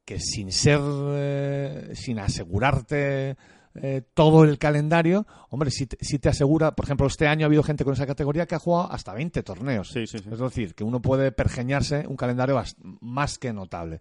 que 0.05 0.19
sin 0.19 0.53
ser, 0.53 0.81
eh, 0.83 1.91
sin 1.95 2.19
asegurarte 2.19 3.37
eh, 3.75 4.03
todo 4.15 4.45
el 4.45 4.59
calendario, 4.59 5.27
hombre, 5.51 5.71
si 5.71 5.87
te, 5.87 5.97
sí 6.01 6.19
te 6.19 6.29
asegura, 6.29 6.73
por 6.75 6.85
ejemplo, 6.85 7.07
este 7.07 7.27
año 7.27 7.45
ha 7.45 7.49
habido 7.49 7.63
gente 7.63 7.85
con 7.85 7.93
esa 7.95 8.07
categoría 8.07 8.47
que 8.47 8.55
ha 8.55 8.59
jugado 8.59 8.91
hasta 8.93 9.13
20 9.13 9.43
torneos. 9.43 9.89
Sí, 9.93 10.07
sí, 10.07 10.19
sí. 10.19 10.29
Es 10.31 10.39
decir, 10.39 10.75
que 10.75 10.85
uno 10.85 11.01
puede 11.01 11.33
pergeñarse 11.33 12.07
un 12.07 12.17
calendario 12.17 12.61
más 13.01 13.39
que 13.39 13.53
notable. 13.53 14.01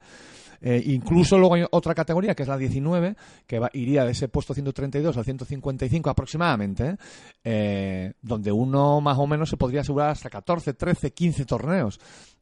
Eh, 0.60 0.82
incluso 0.88 1.38
luego 1.38 1.54
hay 1.54 1.66
otra 1.70 1.94
categoría, 1.94 2.34
que 2.34 2.42
es 2.42 2.50
la 2.50 2.58
19, 2.58 3.16
que 3.46 3.60
va- 3.60 3.70
iría 3.74 4.04
de 4.06 4.12
ese 4.14 4.28
puesto 4.28 4.56
132 4.56 5.16
al 5.16 5.24
155 5.24 6.10
aproximadamente. 6.10 6.98
Eh, 7.44 8.14
donde 8.22 8.52
uno 8.52 9.00
más 9.00 9.18
o 9.20 9.28
menos 9.28 9.50
se 9.50 9.58
podría 9.58 9.82
asegurar 9.82 10.10
hasta 10.10 10.30
14, 10.32 10.74
13, 10.74 11.12
15 11.14 11.46
torneos. 11.46 12.00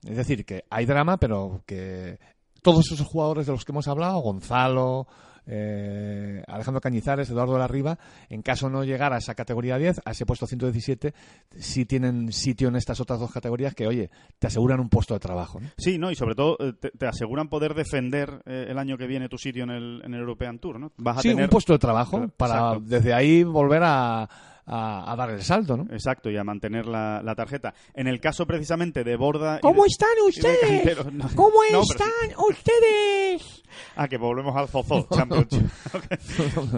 Es 0.08 0.16
decir, 0.16 0.46
que 0.46 0.64
hay 0.70 0.86
drama, 0.86 1.18
pero 1.18 1.62
que 1.66 2.18
todos 2.62 2.90
esos 2.92 3.06
jugadores 3.06 3.46
de 3.48 3.52
los 3.52 3.66
que 3.66 3.72
hemos 3.74 3.88
hablado, 3.88 4.20
Gonzalo, 4.20 5.08
eh, 5.48 6.44
Alejandro 6.48 6.82
Cañizares, 6.82 7.30
Eduardo 7.30 7.54
de 7.54 7.60
la 7.60 7.68
Riva, 7.68 7.98
en 8.30 8.42
caso 8.42 8.70
no 8.70 8.84
llegar 8.84 9.14
a 9.14 9.18
esa 9.18 9.36
categoría 9.36 9.78
10, 9.78 10.02
a 10.06 10.12
ese 10.12 10.26
puesto 10.26 10.48
117, 10.48 11.14
sí 11.58 11.86
tienen 11.86 12.32
sitio 12.32 12.68
en 12.68 12.76
estas 12.76 13.00
otras 13.00 13.20
dos 13.20 13.32
categorías 13.32 13.74
que, 13.76 13.88
oye, 13.88 14.10
te 14.40 14.48
aseguran 14.48 14.80
un 14.80 14.90
puesto 14.90 15.14
de 15.14 15.20
trabajo. 15.20 15.60
¿no? 15.60 15.70
Sí, 15.78 15.98
no, 15.98 16.12
y 16.12 16.16
sobre 16.16 16.36
todo 16.36 16.58
eh, 16.60 16.74
te, 16.80 16.90
te 16.92 17.08
aseguran 17.08 17.48
poder 17.50 17.74
defender 17.74 18.42
eh, 18.46 18.68
el 18.70 18.78
año 18.78 18.98
que 18.98 19.08
viene 19.08 19.30
tu 19.30 19.38
sitio 19.38 19.64
en 19.64 19.72
el, 19.72 20.02
en 20.04 20.14
el 20.14 20.20
European 20.22 20.60
Tour, 20.60 20.80
¿no? 20.80 20.92
Vas 20.98 21.18
a 21.18 21.22
Sí, 21.22 21.30
tener... 21.30 21.44
un 21.46 21.50
puesto 21.50 21.74
de 21.74 21.80
trabajo 21.80 22.28
para 22.38 22.54
exacto. 22.56 22.80
desde 22.86 23.14
ahí 23.14 23.44
volver 23.44 23.82
a, 23.86 24.30
a- 24.68 25.12
a 25.12 25.16
dar 25.16 25.30
el 25.32 25.42
salto, 25.44 25.78
¿no? 25.78 25.84
Exacto, 25.92 26.30
y 26.30 26.38
a 26.38 26.44
mantener 26.44 26.86
la, 26.86 27.22
la 27.24 27.36
tarjeta. 27.36 27.74
En 27.94 28.08
el 28.08 28.20
caso 28.20 28.46
precisamente 28.46 29.04
de 29.04 29.16
Borda... 29.16 29.60
¿Cómo 29.62 29.84
de- 29.84 29.88
están 29.90 30.10
ustedes? 30.28 30.98
No. 31.14 31.30
¿Cómo 31.36 31.56
No, 31.72 31.82
pero 31.82 31.84
sí. 31.84 31.92
están 31.92 32.40
ustedes? 32.50 33.64
Ah, 33.96 34.08
que 34.08 34.18
volvemos 34.18 34.56
al 34.56 34.68
Zozo 34.68 35.08
Championship. 35.14 35.66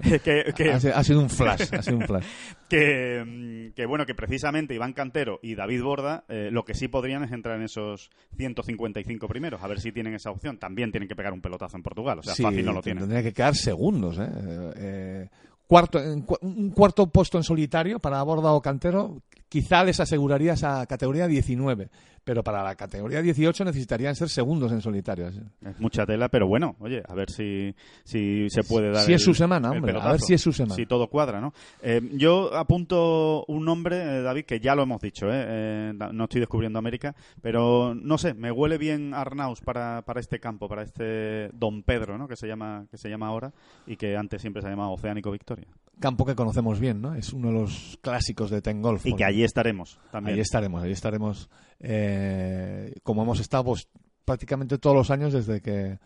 Que, 0.23 0.53
que- 0.55 0.71
Ha, 0.71 0.79
sido- 0.79 0.95
ha 0.95 1.03
sido 1.03 1.19
un 1.21 1.29
flash, 1.29 1.73
ha 1.73 1.81
sido 1.81 1.97
un 1.97 2.03
flash. 2.03 2.25
que, 2.69 3.23
mm, 3.25 3.73
que, 3.73 3.85
bueno, 3.85 4.05
que 4.05 4.15
precisamente 4.15 4.73
Iván 4.73 4.93
Cantero 4.93 5.39
y 5.41 5.55
David 5.55 5.81
Borda 5.83 6.23
eh, 6.27 6.49
lo 6.51 6.65
que 6.65 6.73
sí 6.73 6.87
podrían 6.87 7.23
es 7.23 7.31
entrar 7.31 7.57
en 7.57 7.63
esos 7.63 8.09
155 8.37 9.27
primeros, 9.27 9.61
a 9.63 9.67
ver 9.67 9.79
si 9.79 9.91
tienen 9.91 10.13
esa 10.13 10.31
opción. 10.31 10.57
También 10.57 10.91
tienen 10.91 11.07
que 11.07 11.15
pegar 11.15 11.33
un 11.33 11.41
pelotazo 11.41 11.77
en 11.77 11.83
Portugal, 11.83 12.19
o 12.19 12.23
sea, 12.23 12.33
Sí, 12.33 12.43
fácil 12.43 12.65
no 12.65 12.73
lo 12.73 12.81
tienen. 12.81 13.03
Tendría 13.03 13.23
que 13.23 13.33
quedar 13.33 13.55
segundos, 13.55 14.17
¿eh? 14.19 14.27
Eh, 14.29 14.71
eh, 14.77 15.29
cuarto, 15.67 15.99
un 16.41 16.69
cuarto 16.71 17.07
puesto 17.07 17.37
en 17.37 17.43
solitario 17.43 17.99
para 17.99 18.23
Borda 18.23 18.53
o 18.53 18.61
Cantero 18.61 19.21
quizá 19.49 19.83
les 19.83 19.99
aseguraría 19.99 20.53
esa 20.53 20.85
categoría 20.85 21.27
19, 21.27 21.89
pero 22.23 22.43
para 22.43 22.61
la 22.61 22.75
categoría 22.75 23.21
18 23.21 23.63
necesitarían 23.63 24.13
ser 24.13 24.27
segundos 24.27 24.71
en 24.73 24.81
solitario. 24.81 25.27
Es 25.29 25.79
mucha 25.79 26.05
tela, 26.05 26.27
pero 26.27 26.45
bueno, 26.45 26.75
oye, 26.79 27.01
a 27.07 27.13
ver 27.13 27.31
si, 27.31 27.73
si 28.03 28.49
se 28.49 28.63
puede 28.63 28.91
dar. 28.91 29.05
Si 29.05 29.13
es 29.13 29.23
su 29.23 29.33
semana, 29.33 29.71
hombre, 29.71 29.97
a 29.97 30.11
ver 30.11 30.19
si 30.19 30.33
es 30.33 30.41
su 30.41 30.51
semana. 30.51 30.75
Si 30.75 30.85
todo 30.85 31.07
cuadra, 31.07 31.39
¿no? 31.39 31.53
Eh, 31.81 32.01
yo 32.13 32.53
apunto 32.53 33.45
un 33.47 33.63
nombre, 33.63 33.95
eh, 33.95 34.21
David, 34.21 34.43
que 34.43 34.59
ya 34.59 34.75
lo 34.75 34.83
hemos 34.83 35.01
dicho, 35.01 35.27
¿eh? 35.27 35.45
Eh, 35.47 35.93
no 36.11 36.25
estoy 36.25 36.41
descubriendo 36.41 36.79
América, 36.79 37.15
pero 37.41 37.95
no 37.95 38.17
sé, 38.17 38.33
me 38.33 38.51
huele 38.51 38.77
bien 38.77 39.13
Arnaus 39.13 39.61
para, 39.61 40.01
para 40.01 40.19
este 40.19 40.39
campo, 40.39 40.67
para 40.67 40.83
este 40.83 41.49
Don 41.53 41.83
Pedro, 41.83 42.17
¿no? 42.17 42.27
Que 42.27 42.35
se 42.35 42.47
llama 42.47 42.85
que 42.91 42.97
se 42.97 43.09
llama 43.09 43.27
ahora 43.27 43.53
y 43.85 43.95
que 43.95 44.17
antes 44.17 44.41
siempre 44.41 44.61
se 44.61 44.67
ha 44.67 44.71
llamado 44.71 44.91
Oceánico 44.91 45.31
Victoria. 45.31 45.67
Campo 45.99 46.25
que 46.25 46.35
conocemos 46.35 46.79
bien, 46.79 47.01
¿no? 47.01 47.15
Es 47.15 47.33
uno 47.33 47.47
de 47.47 47.53
los 47.55 47.97
clásicos 48.01 48.49
de 48.51 48.61
Ten 48.61 48.81
Golf. 48.81 49.05
Y 49.05 49.13
que 49.15 49.25
allí 49.25 49.43
estaremos 49.43 49.99
también. 50.11 50.35
Ahí 50.35 50.41
estaremos, 50.41 50.83
ahí 50.83 50.91
estaremos 50.91 51.49
eh, 51.79 52.93
como 53.03 53.23
hemos 53.23 53.39
estado 53.39 53.63
pues, 53.65 53.87
prácticamente 54.25 54.77
todos 54.77 54.95
los 54.95 55.09
años 55.11 55.33
desde 55.33 55.61
que, 55.61 55.97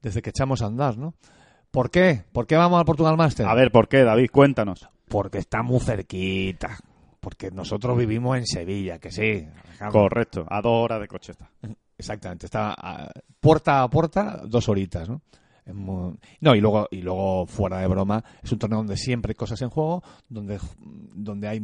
desde 0.00 0.22
que 0.22 0.30
echamos 0.30 0.62
a 0.62 0.66
andar, 0.66 0.96
¿no? 0.96 1.14
¿Por 1.70 1.90
qué? 1.90 2.22
¿Por 2.32 2.46
qué 2.46 2.56
vamos 2.56 2.78
al 2.78 2.84
Portugal 2.84 3.16
Master? 3.16 3.46
A 3.46 3.54
ver, 3.54 3.72
¿por 3.72 3.88
qué, 3.88 4.04
David? 4.04 4.28
Cuéntanos. 4.30 4.88
Porque 5.08 5.38
está 5.38 5.62
muy 5.62 5.80
cerquita. 5.80 6.78
Porque 7.18 7.50
nosotros 7.50 7.96
vivimos 7.96 8.36
en 8.36 8.46
Sevilla, 8.46 8.98
que 8.98 9.10
sí. 9.10 9.46
Correcto, 9.90 10.44
a 10.48 10.60
dos 10.60 10.84
horas 10.84 11.00
de 11.00 11.08
coche 11.08 11.32
está. 11.32 11.50
Exactamente, 11.96 12.46
está 12.46 12.74
a- 12.76 13.10
puerta 13.40 13.82
a 13.82 13.88
puerta 13.88 14.42
dos 14.46 14.68
horitas, 14.68 15.08
¿no? 15.08 15.22
No, 15.66 16.54
y 16.54 16.60
luego, 16.60 16.88
y 16.90 17.02
luego, 17.02 17.46
fuera 17.46 17.78
de 17.78 17.86
broma, 17.86 18.24
es 18.42 18.50
un 18.50 18.58
torneo 18.58 18.78
donde 18.78 18.96
siempre 18.96 19.30
hay 19.30 19.36
cosas 19.36 19.62
en 19.62 19.70
juego, 19.70 20.02
donde, 20.28 20.58
donde 21.14 21.48
hay 21.48 21.60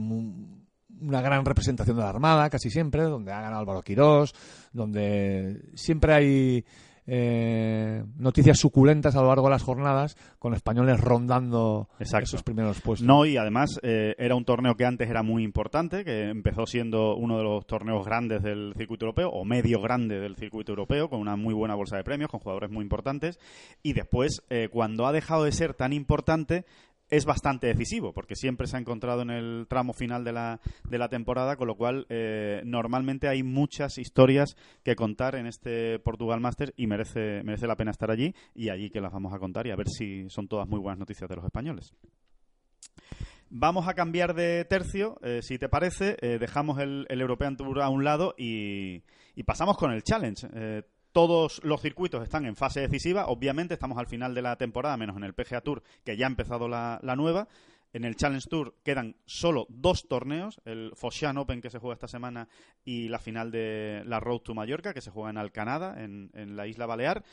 una 1.01 1.21
gran 1.21 1.45
representación 1.45 1.97
de 1.97 2.03
la 2.03 2.11
Armada, 2.11 2.49
casi 2.51 2.71
siempre, 2.71 3.03
donde 3.03 3.33
ha 3.33 3.41
ganado 3.41 3.61
Álvaro 3.61 3.83
Quirós, 3.83 4.35
donde 4.73 5.71
siempre 5.75 6.15
hay 6.15 6.65
eh, 7.11 8.05
noticias 8.18 8.59
suculentas 8.59 9.16
a 9.16 9.23
lo 9.23 9.29
largo 9.29 9.44
de 9.44 9.53
las 9.53 9.62
jornadas, 9.62 10.16
con 10.38 10.53
españoles 10.53 11.01
rondando 11.01 11.88
Exacto. 11.99 12.25
esos 12.25 12.42
primeros 12.42 12.81
puestos. 12.83 13.07
No, 13.07 13.25
y 13.25 13.38
además 13.38 13.81
eh, 13.83 14.14
era 14.18 14.35
un 14.35 14.44
torneo 14.44 14.77
que 14.77 14.85
antes 14.85 15.09
era 15.09 15.23
muy 15.23 15.42
importante, 15.42 16.05
que 16.05 16.29
empezó 16.29 16.66
siendo 16.66 17.16
uno 17.16 17.38
de 17.38 17.44
los 17.44 17.66
torneos 17.66 18.05
grandes 18.05 18.42
del 18.42 18.75
circuito 18.77 19.07
europeo, 19.07 19.31
o 19.31 19.44
medio 19.47 19.81
grande 19.81 20.21
del 20.21 20.37
circuito 20.37 20.73
europeo, 20.73 21.09
con 21.09 21.21
una 21.21 21.35
muy 21.37 21.55
buena 21.55 21.75
bolsa 21.75 21.97
de 21.97 22.05
premios, 22.05 22.31
con 22.31 22.40
jugadores 22.40 22.71
muy 22.71 22.83
importantes, 22.83 23.38
y 23.83 23.94
después, 23.94 24.42
eh, 24.51 24.68
cuando 24.71 25.07
ha 25.07 25.12
dejado 25.12 25.44
de 25.44 25.53
ser 25.53 25.73
tan 25.73 25.94
importante, 25.94 26.66
es 27.11 27.25
bastante 27.25 27.66
decisivo, 27.66 28.12
porque 28.12 28.37
siempre 28.37 28.66
se 28.66 28.77
ha 28.77 28.81
encontrado 28.81 29.23
en 29.23 29.31
el 29.31 29.66
tramo 29.68 29.92
final 29.92 30.25
de 30.25 30.33
la, 30.33 30.61
de 30.88 30.99
la 30.99 31.09
temporada, 31.09 31.57
con 31.57 31.66
lo 31.66 31.77
cual 31.77 32.07
eh, 32.09 32.62
normalmente 32.64 33.29
hay 33.29 33.42
muchas 33.42 33.99
historias 33.99 34.57
que 34.83 34.94
contar 34.94 35.35
en 35.35 35.47
este 35.47 35.99
Portugal 36.01 36.40
Master 36.40 36.75
y 36.77 36.87
merece, 36.87 37.42
merece 37.44 37.66
la 37.66 37.77
pena 37.77 37.90
estar 37.90 38.11
allí 38.11 38.35
y 38.55 38.68
allí 38.68 38.90
que 38.90 39.01
las 39.01 39.12
vamos 39.12 39.33
a 39.33 39.38
contar 39.38 39.66
y 39.66 39.71
a 39.71 39.77
ver 39.77 39.88
si 39.88 40.29
son 40.29 40.49
todas 40.49 40.68
muy 40.68 40.81
buenas 40.81 40.99
noticias 40.99 41.29
de 41.29 41.37
los 41.37 41.44
españoles. 41.44 41.94
Vamos 43.51 43.88
a 43.88 43.94
cambiar 43.94 44.35
de 44.35 44.66
tercio, 44.66 45.18
eh, 45.23 45.40
si 45.42 45.59
te 45.59 45.71
parece, 45.71 46.18
eh, 46.21 46.38
dejamos 46.38 46.79
el, 46.81 47.07
el 47.09 47.21
European 47.23 47.57
Tour 47.57 47.81
a 47.81 47.88
un 47.88 48.05
lado 48.05 48.35
y, 48.37 49.03
y 49.35 49.42
pasamos 49.44 49.79
con 49.79 49.90
el 49.92 50.03
Challenge. 50.03 50.85
Todos 51.12 51.61
los 51.64 51.81
circuitos 51.81 52.23
están 52.23 52.47
en 52.47 52.57
fase 52.57 52.81
decisiva. 52.81 53.27
Obviamente 53.27 53.75
estamos 53.75 53.99
al 53.99 54.07
final 54.07 54.35
de 54.35 54.42
la 54.42 54.57
temporada, 54.57 54.97
menos 54.97 55.16
en 55.16 55.25
el 55.25 55.35
PGA 55.35 55.61
Tour, 55.61 55.83
que 56.05 56.16
ya 56.16 56.27
ha 56.27 56.31
empezado 56.31 56.68
la, 56.68 57.01
nueva. 57.16 57.49
En 57.92 58.05
el 58.05 58.16
Challenge 58.16 58.47
Tour 58.49 58.75
quedan 58.85 59.16
solo 59.25 59.66
dos 59.71 60.09
torneos, 60.09 60.61
el 60.66 60.92
Foshan 60.94 61.38
Open 61.38 61.62
que 61.62 61.71
se 61.71 61.79
juega 61.79 61.94
esta 61.94 62.09
semana 62.09 62.49
y 62.85 63.09
la 63.09 63.18
final 63.18 63.51
de 63.51 64.03
la 64.05 64.21
Road 64.21 64.40
to 64.40 64.55
Mallorca 64.55 64.92
que 64.92 65.01
se 65.01 65.11
juega 65.11 65.31
en 65.31 65.38
Alcanada, 65.38 66.05
en 66.05 66.57
la 66.57 66.66
isla 66.66 66.87
Balear. 66.87 67.25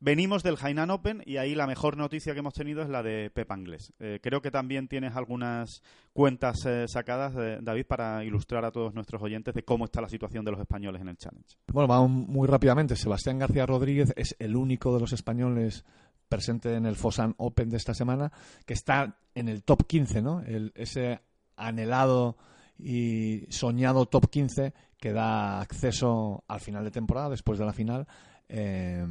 Venimos 0.00 0.44
del 0.44 0.56
Hainan 0.60 0.90
Open 0.90 1.22
y 1.26 1.38
ahí 1.38 1.56
la 1.56 1.66
mejor 1.66 1.96
noticia 1.96 2.32
que 2.32 2.38
hemos 2.38 2.54
tenido 2.54 2.82
es 2.82 2.88
la 2.88 3.02
de 3.02 3.30
Pep 3.30 3.50
Anglés. 3.50 3.92
Eh, 3.98 4.20
creo 4.22 4.40
que 4.40 4.52
también 4.52 4.86
tienes 4.86 5.16
algunas 5.16 5.82
cuentas 6.12 6.64
eh, 6.66 6.84
sacadas, 6.86 7.34
eh, 7.36 7.58
David, 7.60 7.86
para 7.86 8.24
ilustrar 8.24 8.64
a 8.64 8.70
todos 8.70 8.94
nuestros 8.94 9.20
oyentes 9.22 9.54
de 9.54 9.64
cómo 9.64 9.86
está 9.86 10.00
la 10.00 10.08
situación 10.08 10.44
de 10.44 10.52
los 10.52 10.60
españoles 10.60 11.02
en 11.02 11.08
el 11.08 11.16
Challenge. 11.16 11.48
Bueno, 11.72 11.88
vamos 11.88 12.10
muy 12.10 12.46
rápidamente. 12.46 12.94
Sebastián 12.94 13.38
García 13.40 13.66
Rodríguez 13.66 14.12
es 14.16 14.36
el 14.38 14.54
único 14.54 14.94
de 14.94 15.00
los 15.00 15.12
españoles 15.12 15.84
presente 16.28 16.74
en 16.74 16.86
el 16.86 16.94
Fosan 16.94 17.34
Open 17.38 17.68
de 17.68 17.78
esta 17.78 17.92
semana 17.94 18.30
que 18.66 18.74
está 18.74 19.16
en 19.34 19.48
el 19.48 19.64
top 19.64 19.84
15, 19.86 20.22
¿no? 20.22 20.42
El- 20.42 20.72
ese 20.76 21.20
anhelado 21.56 22.36
y 22.78 23.46
soñado 23.48 24.06
top 24.06 24.30
15 24.30 24.74
que 24.98 25.12
da 25.12 25.60
acceso 25.60 26.44
al 26.46 26.60
final 26.60 26.84
de 26.84 26.92
temporada, 26.92 27.30
después 27.30 27.58
de 27.58 27.64
la 27.66 27.72
final, 27.72 28.06
eh, 28.48 29.04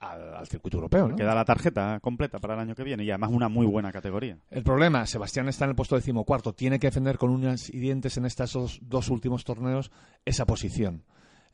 al, 0.00 0.34
al 0.34 0.46
circuito 0.46 0.76
europeo, 0.76 1.08
¿no? 1.08 1.16
Queda 1.16 1.34
la 1.34 1.44
tarjeta 1.44 1.98
completa 2.00 2.38
para 2.38 2.54
el 2.54 2.60
año 2.60 2.74
que 2.74 2.84
viene 2.84 3.04
y 3.04 3.10
además 3.10 3.30
una 3.32 3.48
muy 3.48 3.66
buena 3.66 3.92
categoría. 3.92 4.38
El 4.50 4.62
problema, 4.62 5.06
Sebastián 5.06 5.48
está 5.48 5.64
en 5.64 5.70
el 5.70 5.76
puesto 5.76 5.96
decimocuarto, 5.96 6.54
tiene 6.54 6.78
que 6.78 6.86
defender 6.86 7.18
con 7.18 7.30
uñas 7.30 7.68
y 7.70 7.78
dientes 7.78 8.16
en 8.16 8.26
estos 8.26 8.52
dos, 8.52 8.80
dos 8.82 9.08
últimos 9.10 9.44
torneos 9.44 9.90
esa 10.24 10.46
posición. 10.46 11.02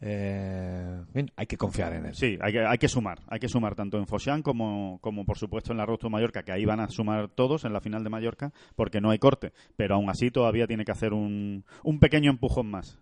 Eh, 0.01 1.03
bien, 1.15 1.31
hay 1.37 1.47
que 1.47 1.57
confiar 1.57 1.95
en 1.95 2.07
él. 2.07 2.15
Sí, 2.15 2.37
hay 2.41 2.53
que, 2.53 2.65
hay 2.65 2.79
que 2.79 2.89
sumar. 2.89 3.21
Hay 3.29 3.39
que 3.39 3.49
sumar 3.49 3.75
tanto 3.75 3.97
en 3.97 4.07
Foshan 4.07 4.43
como, 4.43 4.99
como, 5.01 5.25
por 5.25 5.39
supuesto, 5.39 5.73
en 5.73 5.79
la 5.79 5.87
Road 5.87 5.99
to 5.99 6.11
Mallorca, 6.11 6.43
que 6.43 6.53
ahí 6.53 6.65
van 6.65 6.81
a 6.81 6.89
sumar 6.89 7.29
todos 7.29 7.65
en 7.65 7.73
la 7.73 7.81
final 7.81 8.05
de 8.05 8.11
Mallorca, 8.11 8.53
porque 8.77 9.01
no 9.01 9.11
hay 9.11 9.19
corte. 9.19 9.53
Pero 9.77 9.95
aún 9.95 10.11
así 10.11 10.31
todavía 10.31 10.67
tiene 10.67 10.85
que 10.85 10.93
hacer 10.93 11.15
un, 11.15 11.65
un 11.83 11.99
pequeño 12.01 12.31
empujón 12.31 12.71
más. 12.71 12.99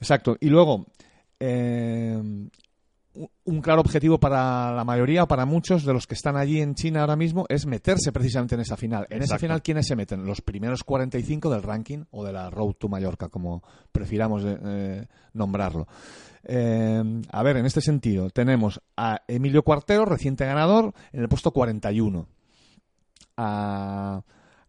Exacto. 0.00 0.36
Y 0.40 0.50
luego, 0.50 0.86
eh, 1.40 2.20
un- 3.44 3.60
claro 3.60 3.80
objetivo 3.80 4.18
para 4.20 4.72
la 4.72 4.84
mayoría 4.84 5.24
o 5.24 5.28
para 5.28 5.44
muchos 5.46 5.84
de 5.84 5.92
los 5.92 6.06
que 6.06 6.14
están 6.14 6.36
allí 6.36 6.60
en 6.60 6.74
China 6.74 7.00
ahora 7.00 7.16
mismo 7.16 7.46
es 7.48 7.66
meterse 7.66 8.12
precisamente 8.12 8.54
en 8.54 8.60
esa 8.60 8.76
final. 8.76 9.06
En 9.10 9.22
esa 9.22 9.38
final, 9.38 9.62
¿quiénes 9.62 9.86
se 9.86 9.96
meten? 9.96 10.24
Los 10.24 10.40
primeros 10.40 10.84
45 10.84 11.50
del 11.50 11.62
ranking 11.62 12.04
o 12.10 12.24
de 12.24 12.32
la 12.32 12.50
Road 12.50 12.74
to 12.74 12.88
Mallorca, 12.88 13.28
como 13.28 13.62
prefiramos 13.90 14.44
eh, 14.44 14.58
eh, 14.64 15.06
nombrarlo. 15.32 15.88
Eh, 16.44 17.02
a 17.30 17.42
ver, 17.42 17.56
en 17.56 17.66
este 17.66 17.80
sentido, 17.80 18.30
tenemos 18.30 18.80
a 18.96 19.22
Emilio 19.26 19.62
Cuartero, 19.64 20.04
reciente 20.04 20.46
ganador, 20.46 20.94
en 21.12 21.20
el 21.22 21.28
puesto 21.28 21.50
41. 21.50 22.26
A 23.36 24.22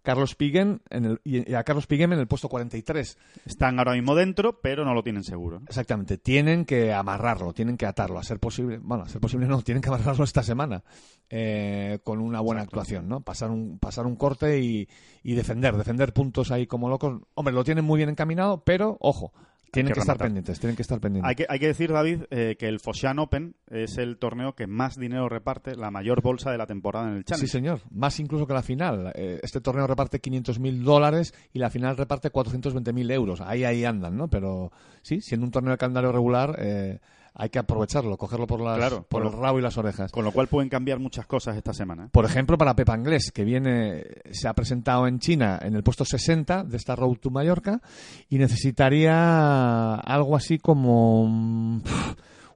Carlos 0.10 0.34
Piguén 0.34 0.82
en 0.90 1.06
el, 1.06 1.22
y 1.24 1.54
a 1.54 1.64
Carlos 1.64 1.86
Piguén 1.86 2.12
en 2.14 2.18
el 2.18 2.26
puesto 2.26 2.50
43. 2.50 3.16
Están 3.46 3.78
ahora 3.78 3.94
mismo 3.94 4.16
dentro, 4.16 4.60
pero 4.60 4.84
no 4.84 4.96
lo 4.96 5.04
tienen 5.04 5.24
seguro. 5.24 5.62
Exactamente, 5.68 6.18
tienen 6.18 6.66
que 6.66 6.92
amarrarlo, 6.92 7.54
tienen 7.54 7.78
que 7.78 7.86
atarlo, 7.86 8.18
a 8.18 8.24
ser 8.24 8.40
posible, 8.40 8.80
bueno, 8.82 9.04
a 9.04 9.08
ser 9.08 9.22
posible 9.22 9.46
no, 9.46 9.62
tienen 9.62 9.84
que 9.84 9.90
amarrarlo 9.90 10.24
esta 10.24 10.42
semana 10.42 10.84
eh, 11.30 12.00
con 12.04 12.22
una 12.22 12.40
buena 12.40 12.64
actuación, 12.64 13.08
¿no? 13.08 13.22
Pasar 13.22 13.52
un, 13.52 13.78
pasar 13.78 14.08
un 14.08 14.16
corte 14.16 14.60
y, 14.60 14.90
y 15.22 15.36
defender, 15.36 15.78
defender 15.78 16.12
puntos 16.12 16.50
ahí 16.50 16.66
como 16.66 16.90
locos. 16.90 17.22
Hombre, 17.36 17.54
lo 17.54 17.64
tienen 17.64 17.86
muy 17.86 17.98
bien 17.98 18.10
encaminado, 18.10 18.64
pero 18.64 18.98
ojo, 19.02 19.32
tienen 19.72 19.92
que 19.92 19.96
que, 19.96 20.00
estar 20.02 20.18
pendientes, 20.18 20.60
tienen 20.60 20.76
que 20.76 20.82
estar 20.82 21.00
pendientes. 21.00 21.30
Hay 21.30 21.36
que, 21.36 21.46
hay 21.48 21.60
que 21.60 21.68
decir, 21.68 21.92
David, 21.92 22.24
eh, 22.30 22.56
que 22.58 22.68
el 22.68 22.80
Foshan 22.80 23.20
Open 23.20 23.56
es 23.68 23.98
el 23.98 24.18
torneo 24.18 24.54
que 24.54 24.68
más 24.68 24.98
dinero 24.98 25.30
reparte, 25.30 25.76
la 25.76 25.92
mayor 25.92 26.22
bolsa 26.22 26.52
de 26.52 26.58
la 26.58 26.66
temporada 26.66 27.10
en 27.10 27.18
el 27.18 27.26
Challenge. 27.26 27.48
Sí, 27.48 27.52
señor, 27.52 27.82
más 27.92 28.20
incluso 28.20 28.48
que 28.48 28.54
la 28.54 28.62
final. 28.64 29.12
Eh, 29.16 29.40
Este 29.44 29.62
torneo 29.62 29.88
reparte 29.88 30.22
500.000 30.22 30.84
dólares 30.84 31.34
y 31.54 31.60
la 31.60 31.70
final 31.70 31.98
reparte 31.98 32.32
420.000 32.32 33.12
euros. 33.12 33.42
Ahí, 33.42 33.64
ahí 33.64 33.86
andan, 33.86 34.18
¿no? 34.18 34.30
Pero 34.30 34.72
sí, 35.02 35.22
siendo 35.22 35.46
un 35.46 35.52
torneo 35.52 35.72
de 35.72 35.78
calendario 35.78 36.12
regular, 36.12 36.56
eh, 36.60 37.00
hay 37.40 37.50
que 37.50 37.58
aprovecharlo, 37.58 38.18
cogerlo 38.18 38.46
por, 38.46 38.60
las, 38.60 38.78
Claro, 38.78 39.04
por 39.04 39.24
por 39.24 39.32
el 39.32 39.40
rabo 39.40 39.60
y 39.60 39.62
las 39.62 39.78
orejas. 39.78 40.12
Con 40.12 40.26
lo 40.26 40.34
cual 40.34 40.48
pueden 40.48 40.68
cambiar 40.68 41.00
muchas 41.00 41.26
cosas 41.26 41.56
esta 41.56 41.74
semana. 41.74 42.06
¿eh? 42.06 42.10
Por 42.12 42.26
ejemplo, 42.26 42.58
para 42.58 42.76
Pepa 42.76 42.94
Anglés, 42.94 43.32
que 43.32 43.46
viene, 43.46 44.04
se 44.32 44.50
ha 44.50 44.54
presentado 44.54 45.08
en 45.08 45.20
China 45.20 45.58
en 45.62 45.74
el 45.74 45.82
puesto 45.82 46.04
60 46.04 46.66
de 46.66 46.76
esta 46.76 46.98
Road 46.98 47.16
to 47.16 47.30
Mallorca 47.30 47.82
y 48.28 48.40
necesitaría 48.40 49.96
algo 49.96 50.36
así 50.36 50.58
como 50.58 51.28
mm, 51.28 51.82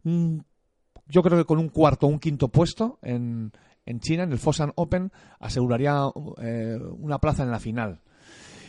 un, 0.04 0.46
yo 1.08 1.24
creo 1.24 1.38
que 1.38 1.46
con 1.46 1.60
un 1.60 1.70
cuarto 1.70 2.06
o 2.06 2.10
un 2.10 2.20
quinto 2.20 2.50
puesto 2.50 3.00
en, 3.02 3.54
en 3.86 4.02
China, 4.02 4.24
en 4.24 4.34
el 4.34 4.38
Fosan 4.38 4.74
Open, 4.76 5.14
aseguraría 5.40 6.12
eh, 6.42 6.78
una 7.00 7.20
plaza 7.20 7.44
en 7.44 7.52
la 7.52 7.62
final. 7.62 8.02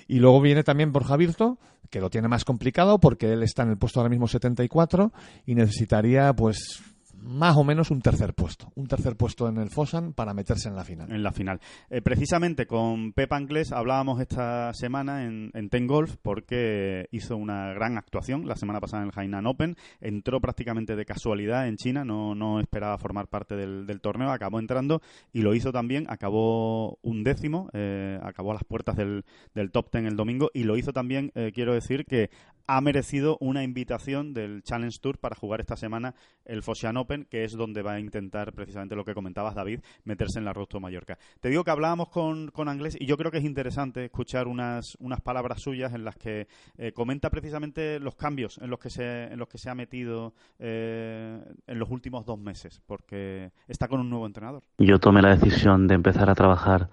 Y 0.06 0.20
luego 0.20 0.40
viene 0.40 0.62
también 0.62 0.92
Borja 0.92 1.16
Virto, 1.16 1.58
que 1.94 2.00
lo 2.00 2.10
tiene 2.10 2.26
más 2.26 2.44
complicado 2.44 2.98
porque 2.98 3.32
él 3.32 3.44
está 3.44 3.62
en 3.62 3.70
el 3.70 3.76
puesto 3.76 4.00
ahora 4.00 4.10
mismo 4.10 4.26
74 4.26 5.12
y 5.46 5.54
necesitaría 5.54 6.32
pues 6.32 6.82
más 7.20 7.56
o 7.56 7.64
menos 7.64 7.90
un 7.90 8.00
tercer 8.00 8.34
puesto. 8.34 8.72
Un 8.74 8.86
tercer 8.86 9.16
puesto 9.16 9.48
en 9.48 9.58
el 9.58 9.70
Fosan 9.70 10.12
para 10.12 10.34
meterse 10.34 10.68
en 10.68 10.76
la 10.76 10.84
final. 10.84 11.10
en 11.10 11.22
la 11.22 11.32
final. 11.32 11.60
Eh, 11.90 12.02
precisamente 12.02 12.66
con 12.66 13.12
Pep 13.12 13.32
Anglés 13.32 13.72
hablábamos 13.72 14.20
esta 14.20 14.72
semana 14.74 15.24
en, 15.24 15.50
en 15.54 15.68
Ten 15.68 15.86
Golf 15.86 16.16
porque 16.22 17.08
hizo 17.10 17.36
una 17.36 17.72
gran 17.72 17.96
actuación 17.98 18.46
la 18.46 18.56
semana 18.56 18.80
pasada 18.80 19.02
en 19.02 19.10
el 19.10 19.18
Hainan 19.18 19.46
Open. 19.46 19.76
Entró 20.00 20.40
prácticamente 20.40 20.96
de 20.96 21.04
casualidad 21.04 21.68
en 21.68 21.76
China, 21.76 22.04
no, 22.04 22.34
no 22.34 22.60
esperaba 22.60 22.98
formar 22.98 23.28
parte 23.28 23.56
del, 23.56 23.86
del 23.86 24.00
torneo, 24.00 24.30
acabó 24.30 24.58
entrando 24.58 25.02
y 25.32 25.42
lo 25.42 25.54
hizo 25.54 25.72
también. 25.72 26.06
Acabó 26.08 26.98
un 27.02 27.24
décimo, 27.24 27.70
eh, 27.72 28.18
acabó 28.22 28.50
a 28.50 28.54
las 28.54 28.64
puertas 28.64 28.96
del, 28.96 29.24
del 29.54 29.70
top 29.70 29.90
ten 29.90 30.06
el 30.06 30.16
domingo 30.16 30.50
y 30.52 30.64
lo 30.64 30.76
hizo 30.76 30.92
también, 30.92 31.32
eh, 31.34 31.52
quiero 31.54 31.74
decir, 31.74 32.04
que 32.04 32.30
ha 32.66 32.80
merecido 32.80 33.36
una 33.40 33.62
invitación 33.62 34.34
del 34.34 34.62
Challenge 34.62 34.98
Tour 35.00 35.18
para 35.18 35.36
jugar 35.36 35.60
esta 35.60 35.76
semana 35.76 36.14
el 36.44 36.62
Foshan 36.62 36.96
Open, 36.96 37.26
que 37.30 37.44
es 37.44 37.52
donde 37.52 37.82
va 37.82 37.94
a 37.94 38.00
intentar 38.00 38.52
precisamente 38.52 38.96
lo 38.96 39.04
que 39.04 39.14
comentabas, 39.14 39.54
David, 39.54 39.80
meterse 40.04 40.38
en 40.38 40.44
la 40.44 40.52
Road 40.52 40.66
to 40.66 40.80
Mallorca. 40.80 41.18
Te 41.40 41.48
digo 41.48 41.64
que 41.64 41.70
hablábamos 41.70 42.08
con, 42.08 42.48
con 42.48 42.68
Anglés 42.68 42.96
y 42.98 43.06
yo 43.06 43.16
creo 43.16 43.30
que 43.30 43.38
es 43.38 43.44
interesante 43.44 44.04
escuchar 44.04 44.46
unas, 44.46 44.96
unas 45.00 45.20
palabras 45.20 45.60
suyas 45.60 45.94
en 45.94 46.04
las 46.04 46.16
que 46.16 46.48
eh, 46.76 46.92
comenta 46.92 47.30
precisamente 47.30 48.00
los 48.00 48.14
cambios 48.14 48.58
en 48.58 48.70
los 48.70 48.78
que 48.78 48.90
se, 48.90 49.24
en 49.24 49.38
los 49.38 49.48
que 49.48 49.58
se 49.58 49.70
ha 49.70 49.74
metido 49.74 50.34
eh, 50.58 51.40
en 51.66 51.78
los 51.78 51.90
últimos 51.90 52.24
dos 52.24 52.38
meses, 52.38 52.80
porque 52.86 53.52
está 53.68 53.88
con 53.88 54.00
un 54.00 54.10
nuevo 54.10 54.26
entrenador. 54.26 54.62
Yo 54.78 54.98
tomé 54.98 55.22
la 55.22 55.36
decisión 55.36 55.86
de 55.86 55.94
empezar 55.94 56.30
a 56.30 56.34
trabajar 56.34 56.90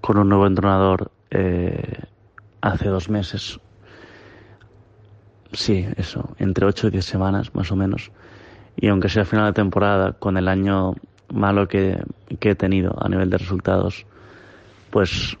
con 0.00 0.18
un 0.18 0.28
nuevo 0.28 0.46
entrenador 0.46 1.10
eh, 1.30 2.04
hace 2.60 2.88
dos 2.88 3.08
meses. 3.08 3.60
Sí, 5.52 5.86
eso, 5.96 6.34
entre 6.38 6.66
8 6.66 6.88
y 6.88 6.90
10 6.90 7.04
semanas 7.04 7.54
más 7.54 7.70
o 7.72 7.76
menos. 7.76 8.10
Y 8.76 8.88
aunque 8.88 9.08
sea 9.08 9.24
final 9.24 9.46
de 9.46 9.52
temporada, 9.52 10.12
con 10.12 10.36
el 10.36 10.48
año 10.48 10.94
malo 11.32 11.66
que, 11.68 12.02
que 12.40 12.50
he 12.50 12.54
tenido 12.54 12.94
a 13.02 13.08
nivel 13.08 13.30
de 13.30 13.38
resultados, 13.38 14.06
pues 14.90 15.36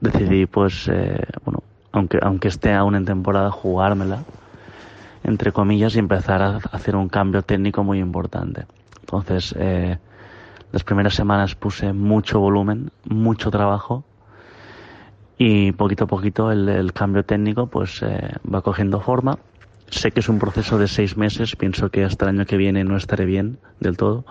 decidí, 0.00 0.46
pues, 0.46 0.88
eh, 0.88 1.24
bueno, 1.44 1.62
aunque, 1.92 2.18
aunque 2.22 2.48
esté 2.48 2.74
aún 2.74 2.94
en 2.94 3.04
temporada, 3.04 3.50
jugármela, 3.50 4.24
entre 5.24 5.52
comillas, 5.52 5.96
y 5.96 5.98
empezar 5.98 6.42
a 6.42 6.56
hacer 6.72 6.94
un 6.96 7.08
cambio 7.08 7.42
técnico 7.42 7.82
muy 7.82 7.98
importante. 7.98 8.66
Entonces, 9.00 9.54
eh, 9.58 9.98
las 10.72 10.84
primeras 10.84 11.14
semanas 11.14 11.54
puse 11.54 11.92
mucho 11.92 12.40
volumen, 12.40 12.90
mucho 13.04 13.50
trabajo 13.50 14.04
y 15.38 15.72
poquito 15.72 16.04
a 16.04 16.06
poquito 16.08 16.50
el, 16.50 16.68
el 16.68 16.92
cambio 16.92 17.24
técnico 17.24 17.68
pues 17.68 18.02
eh, 18.02 18.34
va 18.52 18.60
cogiendo 18.60 19.00
forma. 19.00 19.38
Sé 19.88 20.10
que 20.10 20.20
es 20.20 20.28
un 20.28 20.38
proceso 20.38 20.76
de 20.76 20.88
seis 20.88 21.16
meses, 21.16 21.56
pienso 21.56 21.88
que 21.90 22.04
hasta 22.04 22.26
el 22.26 22.36
año 22.36 22.46
que 22.46 22.58
viene 22.58 22.84
no 22.84 22.96
estaré 22.96 23.24
bien 23.24 23.58
del 23.80 23.96
todo, 23.96 24.26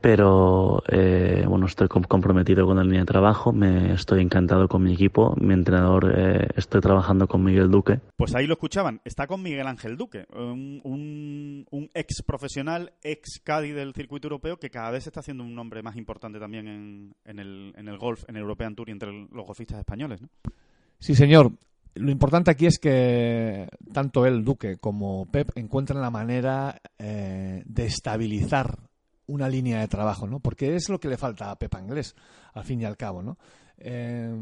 pero 0.00 0.82
eh, 0.88 1.44
bueno, 1.46 1.66
estoy 1.66 1.88
com- 1.88 2.02
comprometido 2.02 2.66
con 2.66 2.76
la 2.76 2.84
línea 2.84 3.00
de 3.00 3.06
trabajo, 3.06 3.52
me 3.52 3.92
estoy 3.92 4.22
encantado 4.22 4.68
con 4.68 4.82
mi 4.82 4.94
equipo, 4.94 5.34
mi 5.40 5.54
entrenador, 5.54 6.12
eh, 6.16 6.48
estoy 6.56 6.80
trabajando 6.80 7.26
con 7.26 7.42
Miguel 7.44 7.70
Duque. 7.70 8.00
Pues 8.16 8.34
ahí 8.34 8.46
lo 8.46 8.54
escuchaban. 8.54 9.00
Está 9.04 9.26
con 9.26 9.42
Miguel 9.42 9.66
Ángel 9.66 9.96
Duque, 9.96 10.26
un, 10.34 10.80
un, 10.84 11.66
un 11.70 11.90
ex 11.94 12.22
profesional, 12.22 12.92
ex 13.02 13.40
Cádiz 13.42 13.74
del 13.74 13.92
circuito 13.94 14.26
europeo, 14.26 14.58
que 14.58 14.70
cada 14.70 14.90
vez 14.90 15.06
está 15.06 15.20
haciendo 15.20 15.44
un 15.44 15.54
nombre 15.54 15.82
más 15.82 15.96
importante 15.96 16.38
también 16.38 16.68
en, 16.68 17.14
en, 17.24 17.38
el, 17.38 17.72
en 17.76 17.88
el 17.88 17.98
golf, 17.98 18.24
en 18.28 18.36
el 18.36 18.42
European 18.42 18.74
Tour 18.74 18.88
y 18.88 18.92
entre 18.92 19.12
los 19.12 19.46
golfistas 19.46 19.78
españoles. 19.78 20.22
¿no? 20.22 20.28
Sí, 20.98 21.14
señor. 21.14 21.52
Lo 21.94 22.12
importante 22.12 22.50
aquí 22.50 22.66
es 22.66 22.78
que 22.78 23.66
tanto 23.92 24.24
él, 24.24 24.44
Duque, 24.44 24.76
como 24.76 25.26
Pep 25.32 25.50
encuentran 25.56 26.00
la 26.00 26.10
manera 26.10 26.80
eh, 26.96 27.62
de 27.66 27.86
estabilizar 27.86 28.78
una 29.28 29.48
línea 29.48 29.80
de 29.80 29.88
trabajo, 29.88 30.26
¿no? 30.26 30.40
Porque 30.40 30.74
es 30.74 30.88
lo 30.88 30.98
que 30.98 31.08
le 31.08 31.16
falta 31.16 31.50
a 31.50 31.56
Pep 31.58 31.74
Anglés, 31.74 32.14
al 32.54 32.64
fin 32.64 32.80
y 32.80 32.84
al 32.84 32.96
cabo, 32.96 33.22
¿no? 33.22 33.38
Eh, 33.78 34.34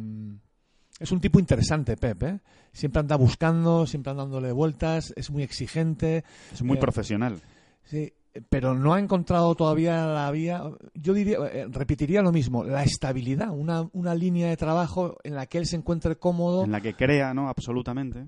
es 0.99 1.13
un 1.13 1.21
tipo 1.21 1.39
interesante, 1.39 1.97
Pep, 1.97 2.23
¿eh? 2.23 2.41
Siempre 2.73 3.01
anda 3.01 3.17
buscando, 3.17 3.87
siempre 3.87 4.11
anda 4.13 4.23
dándole 4.23 4.51
vueltas, 4.53 5.13
es 5.17 5.31
muy 5.31 5.43
exigente. 5.43 6.25
Es 6.53 6.63
muy 6.63 6.79
Eh, 6.79 6.81
profesional. 6.81 7.41
Sí, 7.85 8.13
pero 8.49 8.75
no 8.75 8.95
ha 8.95 8.99
encontrado 8.99 9.55
todavía 9.55 10.07
la 10.07 10.31
vía. 10.31 10.63
Yo 10.95 11.13
diría, 11.15 11.39
eh, 11.53 11.67
repetiría 11.71 12.23
lo 12.23 12.33
mismo, 12.33 12.65
la 12.65 12.83
estabilidad, 12.83 13.51
una, 13.51 13.89
una 13.93 14.15
línea 14.15 14.49
de 14.49 14.57
trabajo 14.57 15.17
en 15.23 15.35
la 15.35 15.47
que 15.47 15.59
él 15.59 15.67
se 15.67 15.77
encuentre 15.77 16.17
cómodo. 16.17 16.65
En 16.65 16.73
la 16.73 16.81
que 16.81 16.95
crea, 16.95 17.33
¿no? 17.35 17.49
Absolutamente. 17.49 18.27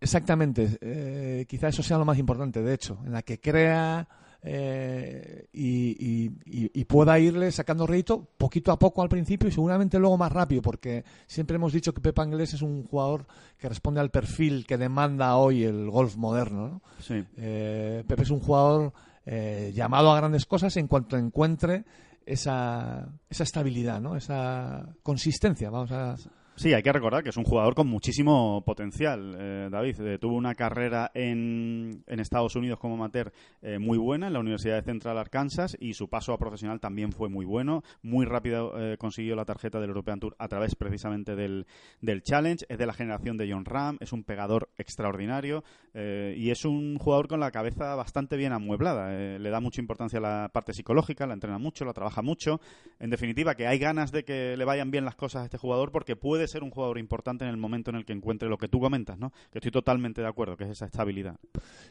Exactamente, 0.00 0.78
eh, 0.80 1.44
quizá 1.48 1.68
eso 1.68 1.82
sea 1.82 1.98
lo 1.98 2.04
más 2.04 2.18
importante, 2.18 2.62
de 2.62 2.72
hecho, 2.72 3.00
en 3.04 3.10
la 3.12 3.22
que 3.22 3.40
crea 3.40 4.08
eh, 4.42 5.46
y, 5.52 6.30
y- 6.46 6.84
pueda 6.84 7.18
irle 7.18 7.52
sacando 7.52 7.86
rédito 7.86 8.26
poquito 8.38 8.72
a 8.72 8.78
poco 8.78 9.02
al 9.02 9.08
principio 9.08 9.48
y 9.48 9.52
seguramente 9.52 9.98
luego 9.98 10.16
más 10.16 10.32
rápido, 10.32 10.62
porque 10.62 11.04
siempre 11.26 11.56
hemos 11.56 11.72
dicho 11.72 11.92
que 11.92 12.00
Pepa 12.00 12.22
Anglés 12.22 12.54
es 12.54 12.62
un 12.62 12.84
jugador 12.84 13.26
que 13.58 13.68
responde 13.68 14.00
al 14.00 14.10
perfil 14.10 14.64
que 14.66 14.78
demanda 14.78 15.36
hoy 15.36 15.64
el 15.64 15.90
golf 15.90 16.16
moderno. 16.16 16.68
¿no? 16.68 16.82
Sí. 17.00 17.22
Eh, 17.36 18.04
Pepe 18.06 18.22
es 18.22 18.30
un 18.30 18.40
jugador 18.40 18.92
eh, 19.26 19.72
llamado 19.74 20.10
a 20.12 20.16
grandes 20.16 20.46
cosas 20.46 20.76
en 20.78 20.86
cuanto 20.88 21.16
encuentre 21.18 21.84
esa, 22.24 23.08
esa 23.28 23.42
estabilidad, 23.42 24.00
¿no? 24.00 24.16
esa 24.16 24.86
consistencia. 25.02 25.68
Vamos 25.70 25.92
a. 25.92 26.16
Sí, 26.58 26.74
hay 26.74 26.82
que 26.82 26.92
recordar 26.92 27.22
que 27.22 27.28
es 27.28 27.36
un 27.36 27.44
jugador 27.44 27.76
con 27.76 27.86
muchísimo 27.86 28.64
potencial, 28.64 29.36
eh, 29.38 29.68
David. 29.70 30.00
Eh, 30.00 30.18
tuvo 30.18 30.34
una 30.34 30.56
carrera 30.56 31.08
en, 31.14 32.02
en 32.08 32.18
Estados 32.18 32.56
Unidos 32.56 32.80
como 32.80 32.94
amateur 32.94 33.32
eh, 33.62 33.78
muy 33.78 33.96
buena 33.96 34.26
en 34.26 34.32
la 34.32 34.40
Universidad 34.40 34.74
de 34.74 34.82
Central 34.82 35.18
Arkansas 35.18 35.76
y 35.78 35.94
su 35.94 36.08
paso 36.08 36.32
a 36.32 36.38
profesional 36.38 36.80
también 36.80 37.12
fue 37.12 37.28
muy 37.28 37.46
bueno. 37.46 37.84
Muy 38.02 38.26
rápido 38.26 38.72
eh, 38.76 38.96
consiguió 38.98 39.36
la 39.36 39.44
tarjeta 39.44 39.78
del 39.78 39.90
European 39.90 40.18
Tour 40.18 40.34
a 40.36 40.48
través 40.48 40.74
precisamente 40.74 41.36
del, 41.36 41.64
del 42.00 42.24
Challenge. 42.24 42.66
Es 42.68 42.76
de 42.76 42.86
la 42.86 42.92
generación 42.92 43.36
de 43.36 43.48
John 43.52 43.64
Ram, 43.64 43.96
es 44.00 44.12
un 44.12 44.24
pegador 44.24 44.68
extraordinario 44.78 45.62
y 45.94 46.50
es 46.50 46.64
un 46.64 46.96
jugador 46.98 47.26
con 47.26 47.40
la 47.40 47.50
cabeza 47.50 47.94
bastante 47.96 48.36
bien 48.36 48.52
amueblada. 48.52 49.10
Le 49.10 49.50
da 49.50 49.60
mucha 49.60 49.80
importancia 49.80 50.18
a 50.18 50.22
la 50.22 50.50
parte 50.52 50.72
psicológica, 50.72 51.26
la 51.26 51.34
entrena 51.34 51.58
mucho, 51.58 51.84
la 51.84 51.92
trabaja 51.92 52.22
mucho. 52.22 52.60
En 53.00 53.10
definitiva, 53.10 53.56
que 53.56 53.66
hay 53.66 53.78
ganas 53.78 54.12
de 54.12 54.24
que 54.24 54.56
le 54.56 54.64
vayan 54.64 54.92
bien 54.92 55.04
las 55.04 55.16
cosas 55.16 55.42
a 55.42 55.44
este 55.46 55.58
jugador 55.58 55.90
porque 55.90 56.14
puede 56.14 56.47
ser 56.48 56.62
un 56.64 56.70
jugador 56.70 56.98
importante 56.98 57.44
en 57.44 57.50
el 57.50 57.56
momento 57.56 57.90
en 57.90 57.96
el 57.96 58.04
que 58.04 58.12
encuentre 58.12 58.48
lo 58.48 58.58
que 58.58 58.68
tú 58.68 58.80
comentas, 58.80 59.18
¿no? 59.18 59.30
Que 59.52 59.58
estoy 59.58 59.70
totalmente 59.70 60.20
de 60.22 60.26
acuerdo, 60.28 60.56
que 60.56 60.64
es 60.64 60.70
esa 60.70 60.86
estabilidad. 60.86 61.36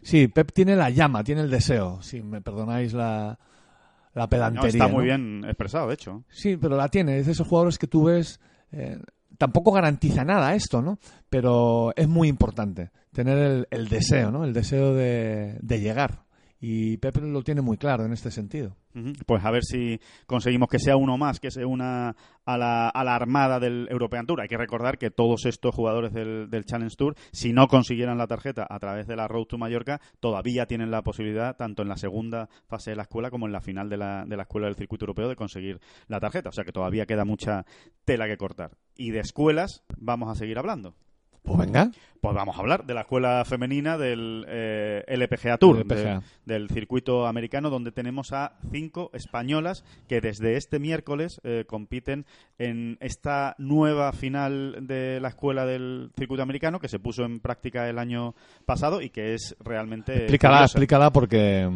Sí, 0.02 0.28
Pep 0.28 0.52
tiene 0.52 0.76
la 0.76 0.90
llama, 0.90 1.24
tiene 1.24 1.42
el 1.42 1.50
deseo, 1.50 2.02
si 2.02 2.22
me 2.22 2.42
perdonáis 2.42 2.94
la, 2.94 3.40
la 4.14 4.24
No, 4.24 4.30
pedantería. 4.30 4.68
está 4.70 4.88
muy 4.88 4.98
¿no? 4.98 5.04
bien 5.04 5.44
expresado, 5.46 5.88
de 5.88 5.94
hecho. 5.94 6.24
Sí, 6.30 6.58
pero 6.58 6.76
la 6.76 6.90
tiene, 6.90 7.20
es 7.20 7.26
de 7.28 7.32
esos 7.32 7.48
jugadores 7.48 7.78
que 7.78 7.88
tú 7.88 8.06
ves. 8.06 8.40
eh, 8.72 9.00
tampoco 9.38 9.72
garantiza 9.72 10.26
nada 10.26 10.56
esto, 10.56 10.82
¿no? 10.82 10.98
Pero 11.30 11.94
es 11.96 12.08
muy 12.08 12.28
importante 12.28 12.90
tener 13.12 13.38
el, 13.38 13.68
el 13.70 13.88
deseo, 13.88 14.32
¿no? 14.32 14.44
El 14.44 14.52
deseo 14.54 14.96
de, 14.96 15.58
de 15.62 15.80
llegar. 15.80 16.24
Y 16.60 16.98
Pep 16.98 17.18
lo 17.18 17.44
tiene 17.44 17.62
muy 17.62 17.78
claro 17.78 18.04
en 18.04 18.14
este 18.14 18.32
sentido. 18.32 18.76
Pues 19.26 19.44
a 19.46 19.52
ver 19.52 19.64
si 19.64 20.00
conseguimos 20.26 20.70
que 20.70 20.80
sea 20.80 20.98
uno 20.98 21.18
más, 21.18 21.40
que 21.40 21.52
se 21.52 21.66
una 21.66 22.16
a 22.46 22.58
la, 22.58 22.90
a 22.90 23.04
la 23.04 23.16
armada 23.16 23.60
del 23.60 23.88
European 23.92 24.26
Tour. 24.26 24.42
Hay 24.42 24.48
que 24.48 24.58
recordar 24.58 24.98
que 24.98 25.12
todos 25.12 25.46
estos 25.46 25.76
jugadores 25.76 26.14
del, 26.14 26.66
Challenge 26.66 26.96
Tour, 26.96 27.16
si 27.32 27.54
no 27.54 27.68
consiguieran 27.68 28.18
la 28.18 28.28
tarjeta 28.28 28.66
a 28.70 28.80
través 28.80 29.08
de 29.08 29.16
la 29.16 29.28
Road 29.28 29.46
to 29.46 29.58
Mallorca, 29.58 30.02
todavía 30.20 30.66
tienen 30.66 30.92
la 30.92 31.04
posibilidad, 31.04 31.56
tanto 31.56 31.82
en 31.82 31.90
la 31.90 31.98
segunda 31.98 32.50
fase 32.68 32.92
de 32.92 32.96
la 32.96 33.04
escuela 33.04 33.30
como 33.30 33.46
en 33.46 33.52
la 33.52 33.62
final 33.62 33.90
de 33.90 33.98
la 33.98 34.42
escuela 34.42 34.68
del 34.68 34.76
circuito 34.76 35.06
europeo, 35.06 35.30
de 35.30 35.36
conseguir 35.36 35.80
la 36.08 36.20
tarjeta. 36.20 36.50
O 36.50 36.54
sea 36.54 36.64
que 36.64 36.72
todavía 36.72 37.06
queda 37.06 37.26
mucha 37.26 37.66
tela 38.06 38.28
que 38.28 38.38
cortar. 38.38 38.72
Y 38.96 39.12
de 39.12 39.20
escuelas 39.20 39.84
vamos 39.98 40.30
a 40.30 40.36
seguir 40.36 40.58
hablando. 40.58 40.96
Pues 41.48 41.60
venga. 41.60 41.92
Pues 42.20 42.34
vamos 42.36 42.58
a 42.58 42.60
hablar 42.60 42.86
de 42.86 42.94
la 42.96 43.02
escuela 43.02 43.46
femenina 43.46 43.98
del 43.98 44.44
eh, 44.50 45.04
LPGA 45.08 45.58
Tour, 45.58 45.78
LPGA. 45.78 46.20
de- 46.46 46.54
del 46.56 46.70
circuito 46.70 47.28
americano, 47.28 47.70
donde 47.70 47.92
tenemos 47.92 48.34
a 48.34 48.58
cinco 48.72 49.12
españolas 49.14 49.86
que 50.10 50.20
desde 50.20 50.58
este 50.58 50.80
miércoles 50.80 51.40
eh, 51.44 51.64
compiten 51.68 52.26
en 52.58 52.98
esta 53.02 53.56
nueva 53.60 54.12
final 54.14 54.88
de 54.88 55.20
la 55.22 55.30
escuela 55.30 55.66
del 55.68 56.10
circuito 56.18 56.42
americano 56.44 56.80
que 56.80 56.90
se 56.90 57.00
puso 57.00 57.24
en 57.24 57.40
práctica 57.40 57.88
el 57.88 58.00
año 58.00 58.34
pasado 58.66 59.00
y 59.02 59.10
que 59.12 59.36
es 59.36 59.56
realmente. 59.64 60.14
Explícala, 60.18 60.56
curiosa. 60.58 60.72
explícala 60.72 61.12
porque, 61.12 61.70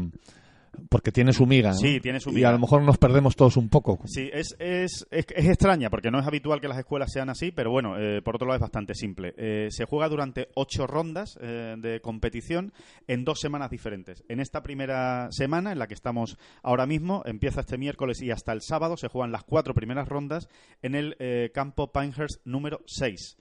porque 0.90 1.12
tiene 1.12 1.34
su 1.34 1.46
miga. 1.46 1.74
Sí, 1.74 2.00
tiene 2.00 2.20
su 2.20 2.30
Y 2.32 2.36
miga. 2.36 2.50
a 2.50 2.52
lo 2.54 2.60
mejor 2.60 2.82
nos 2.84 2.98
perdemos 2.98 3.36
todos 3.36 3.58
un 3.58 3.70
poco. 3.70 4.00
Sí, 4.06 4.30
es, 4.34 4.56
es, 4.60 5.06
es, 5.12 5.26
es 5.36 5.46
extraña 5.48 5.90
porque 5.90 6.12
no 6.12 6.20
es 6.20 6.28
habitual 6.28 6.62
que 6.62 6.68
las 6.68 6.78
escuelas 6.78 7.12
sean 7.12 7.30
así, 7.30 7.52
pero 7.52 7.72
bueno, 7.72 7.98
eh, 8.00 8.22
por 8.22 8.36
otro 8.36 8.48
lado 8.48 8.56
es 8.56 8.62
bastante 8.62 8.94
simple. 8.96 9.34
Eh, 9.38 9.68
se 9.70 9.86
juega 9.86 10.10
durante 10.10 10.50
ocho 10.56 10.88
rondas 10.88 11.38
eh, 11.42 11.76
de 11.78 12.02
competición 12.02 12.74
en 13.08 13.24
dos 13.26 13.40
semanas 13.40 13.70
diferentes. 13.70 14.24
En 14.30 14.40
esta 14.40 14.64
primera 14.64 15.28
semana, 15.32 15.72
en 15.72 15.80
la 15.80 15.88
que 15.88 15.94
estamos 15.94 16.38
ahora 16.64 16.86
mismo, 16.86 17.24
empieza 17.26 17.62
este 17.62 17.78
miércoles 17.78 18.22
y 18.22 18.32
hasta 18.32 18.54
el 18.54 18.62
sábado 18.62 18.98
se 18.98 19.08
juegan 19.08 19.32
las 19.32 19.44
cuatro 19.44 19.74
primeras 19.74 20.08
rondas 20.08 20.48
en 20.82 20.96
el 20.96 21.16
campo 21.54 21.92
Pinehurst 21.92 22.42
número 22.46 22.82
6. 22.86 23.38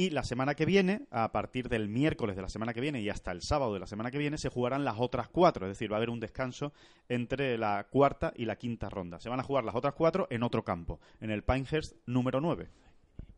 Y 0.00 0.08
la 0.08 0.22
semana 0.22 0.54
que 0.54 0.64
viene, 0.64 1.02
a 1.10 1.30
partir 1.30 1.68
del 1.68 1.90
miércoles 1.90 2.34
de 2.34 2.40
la 2.40 2.48
semana 2.48 2.72
que 2.72 2.80
viene 2.80 3.02
y 3.02 3.10
hasta 3.10 3.32
el 3.32 3.42
sábado 3.42 3.74
de 3.74 3.80
la 3.80 3.86
semana 3.86 4.10
que 4.10 4.16
viene, 4.16 4.38
se 4.38 4.48
jugarán 4.48 4.82
las 4.82 4.94
otras 4.98 5.28
cuatro. 5.28 5.66
Es 5.66 5.72
decir, 5.72 5.92
va 5.92 5.96
a 5.96 5.98
haber 5.98 6.08
un 6.08 6.20
descanso 6.20 6.72
entre 7.10 7.58
la 7.58 7.86
cuarta 7.90 8.32
y 8.34 8.46
la 8.46 8.56
quinta 8.56 8.88
ronda. 8.88 9.20
Se 9.20 9.28
van 9.28 9.40
a 9.40 9.42
jugar 9.42 9.64
las 9.64 9.74
otras 9.74 9.92
cuatro 9.92 10.26
en 10.30 10.42
otro 10.42 10.64
campo, 10.64 11.00
en 11.20 11.30
el 11.30 11.42
Pinehurst 11.42 11.96
número 12.06 12.40
9. 12.40 12.70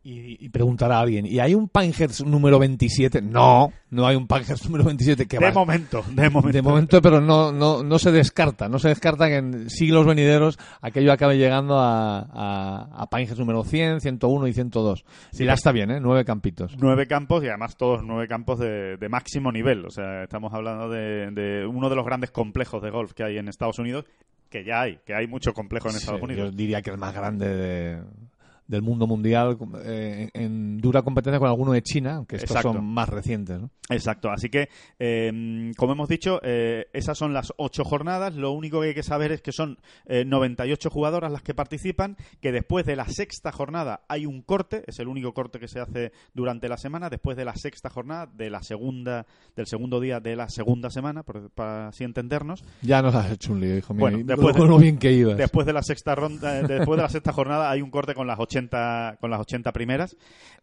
Y, 0.05 0.43
y 0.45 0.49
preguntará 0.49 0.97
a 0.97 0.99
alguien, 0.99 1.25
¿y 1.25 1.39
hay 1.39 1.55
un 1.55 1.69
Pinehurst 1.69 2.25
número 2.25 2.59
27? 2.59 3.21
No, 3.21 3.71
no 3.89 4.05
hay 4.05 4.17
un 4.17 4.27
Pinehurst 4.27 4.65
número 4.65 4.83
27 4.83 5.27
que 5.27 5.37
De 5.39 5.45
va- 5.45 5.53
momento, 5.53 6.03
de 6.11 6.29
momento. 6.29 6.51
De 6.57 6.61
momento, 6.61 7.01
pero 7.01 7.21
no, 7.21 7.53
no, 7.53 7.83
no 7.83 7.99
se 7.99 8.11
descarta. 8.11 8.67
No 8.67 8.79
se 8.79 8.89
descarta 8.89 9.27
que 9.29 9.37
en 9.37 9.69
siglos 9.69 10.05
venideros 10.05 10.59
aquello 10.81 11.13
acabe 11.13 11.37
llegando 11.37 11.79
a, 11.79 12.19
a, 12.19 13.03
a 13.03 13.35
número 13.37 13.63
100, 13.63 14.01
101 14.01 14.47
y 14.47 14.53
102. 14.53 15.05
Sí, 15.31 15.45
ya 15.45 15.51
pues- 15.51 15.59
está 15.59 15.71
bien, 15.71 15.89
¿eh? 15.89 15.99
Nueve 16.01 16.25
campitos. 16.25 16.75
Nueve 16.77 17.07
campos 17.07 17.41
y 17.45 17.47
además 17.47 17.77
todos 17.77 18.01
nueve 18.03 18.27
campos 18.27 18.59
de, 18.59 18.97
de 18.97 19.07
máximo 19.07 19.53
nivel. 19.53 19.85
O 19.85 19.89
sea, 19.89 20.23
estamos 20.23 20.53
hablando 20.53 20.89
de, 20.89 21.31
de 21.31 21.65
uno 21.65 21.89
de 21.89 21.95
los 21.95 22.05
grandes 22.05 22.31
complejos 22.31 22.81
de 22.83 22.89
golf 22.89 23.13
que 23.13 23.23
hay 23.23 23.37
en 23.37 23.47
Estados 23.47 23.79
Unidos, 23.79 24.03
que 24.49 24.65
ya 24.65 24.81
hay, 24.81 24.99
que 25.05 25.15
hay 25.15 25.27
mucho 25.27 25.53
complejo 25.53 25.89
en 25.89 25.95
Estados 25.95 26.19
Sí, 26.19 26.25
Unidos. 26.25 26.51
Yo 26.51 26.57
diría 26.57 26.81
que 26.81 26.89
el 26.89 26.97
más 26.97 27.13
grande 27.15 27.47
de- 27.47 28.01
del 28.67 28.81
mundo 28.81 29.07
mundial 29.07 29.57
eh, 29.83 30.29
en 30.33 30.77
dura 30.77 31.01
competencia 31.01 31.39
con 31.39 31.49
alguno 31.49 31.73
de 31.73 31.81
China, 31.81 32.15
aunque 32.15 32.37
estos 32.37 32.51
Exacto. 32.51 32.73
son 32.73 32.85
más 32.85 33.09
recientes. 33.09 33.59
¿no? 33.59 33.69
Exacto, 33.89 34.29
así 34.31 34.49
que, 34.49 34.69
eh, 34.99 35.71
como 35.77 35.93
hemos 35.93 36.07
dicho, 36.09 36.39
eh, 36.43 36.87
esas 36.93 37.17
son 37.17 37.33
las 37.33 37.53
ocho 37.57 37.83
jornadas. 37.83 38.33
Lo 38.35 38.51
único 38.51 38.81
que 38.81 38.87
hay 38.89 38.93
que 38.93 39.03
saber 39.03 39.31
es 39.31 39.41
que 39.41 39.51
son 39.51 39.77
eh, 40.05 40.23
98 40.25 40.89
jugadoras 40.89 41.31
las 41.31 41.41
que 41.43 41.53
participan, 41.53 42.17
que 42.41 42.51
después 42.51 42.85
de 42.85 42.95
la 42.95 43.07
sexta 43.07 43.51
jornada 43.51 44.01
hay 44.07 44.25
un 44.25 44.41
corte, 44.41 44.83
es 44.87 44.99
el 44.99 45.07
único 45.07 45.33
corte 45.33 45.59
que 45.59 45.67
se 45.67 45.79
hace 45.79 46.11
durante 46.33 46.69
la 46.69 46.77
semana, 46.77 47.09
después 47.09 47.35
de 47.37 47.45
la 47.45 47.55
sexta 47.55 47.89
jornada, 47.89 48.27
de 48.33 48.49
la 48.49 48.63
segunda, 48.63 49.25
del 49.55 49.67
segundo 49.67 49.99
día 49.99 50.19
de 50.19 50.35
la 50.35 50.49
segunda 50.49 50.89
semana, 50.89 51.23
por- 51.23 51.49
para 51.51 51.89
así 51.89 52.03
entendernos. 52.03 52.63
Ya 52.81 53.01
nos 53.01 53.13
has 53.15 53.31
hecho 53.31 53.53
un 53.53 53.59
lío, 53.59 53.77
hijo 53.77 53.93
mío. 53.93 54.01
Bueno, 54.01 54.19
después 54.23 54.55
de- 54.55 54.77
bien 54.77 54.97
que 54.97 55.11
ibas. 55.11 55.37
Después 55.37 55.67
de 55.67 55.73
la 55.73 55.83
sexta 55.83 56.15
ronda, 56.15 56.59
eh, 56.59 56.63
después 56.67 56.97
de 56.97 57.03
la 57.03 57.09
sexta 57.09 57.31
jornada 57.33 57.69
hay 57.69 57.81
un 57.81 57.91
corte 57.91 58.13
con 58.13 58.25
las 58.27 58.39
80 58.57 59.17
con 59.19 59.29
las 59.31 59.39
80 59.41 59.71
primeras 59.71 60.15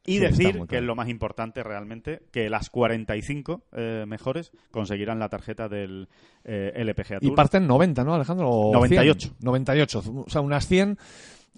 y 0.06 0.14
Sí, 0.14 0.18
decir 0.20 0.60
que 0.68 0.76
es 0.78 0.82
lo 0.82 0.94
más 0.94 1.08
importante 1.08 1.62
realmente 1.62 2.22
que 2.32 2.48
las 2.48 2.70
45 2.70 3.62
eh, 3.72 4.04
mejores 4.06 4.52
conseguirán 4.70 5.18
la 5.18 5.28
tarjeta 5.28 5.68
del 5.68 6.08
eh, 6.44 6.72
LPGA 6.76 7.18
Y 7.20 7.26
Tour. 7.26 7.34
parten 7.34 7.66
90, 7.66 8.04
¿no, 8.04 8.14
Alejandro? 8.14 8.48
O 8.48 8.72
98. 8.72 9.28
100. 9.28 9.36
98. 9.40 10.02
O 10.26 10.30
sea, 10.30 10.40
unas 10.40 10.66
100 10.66 10.96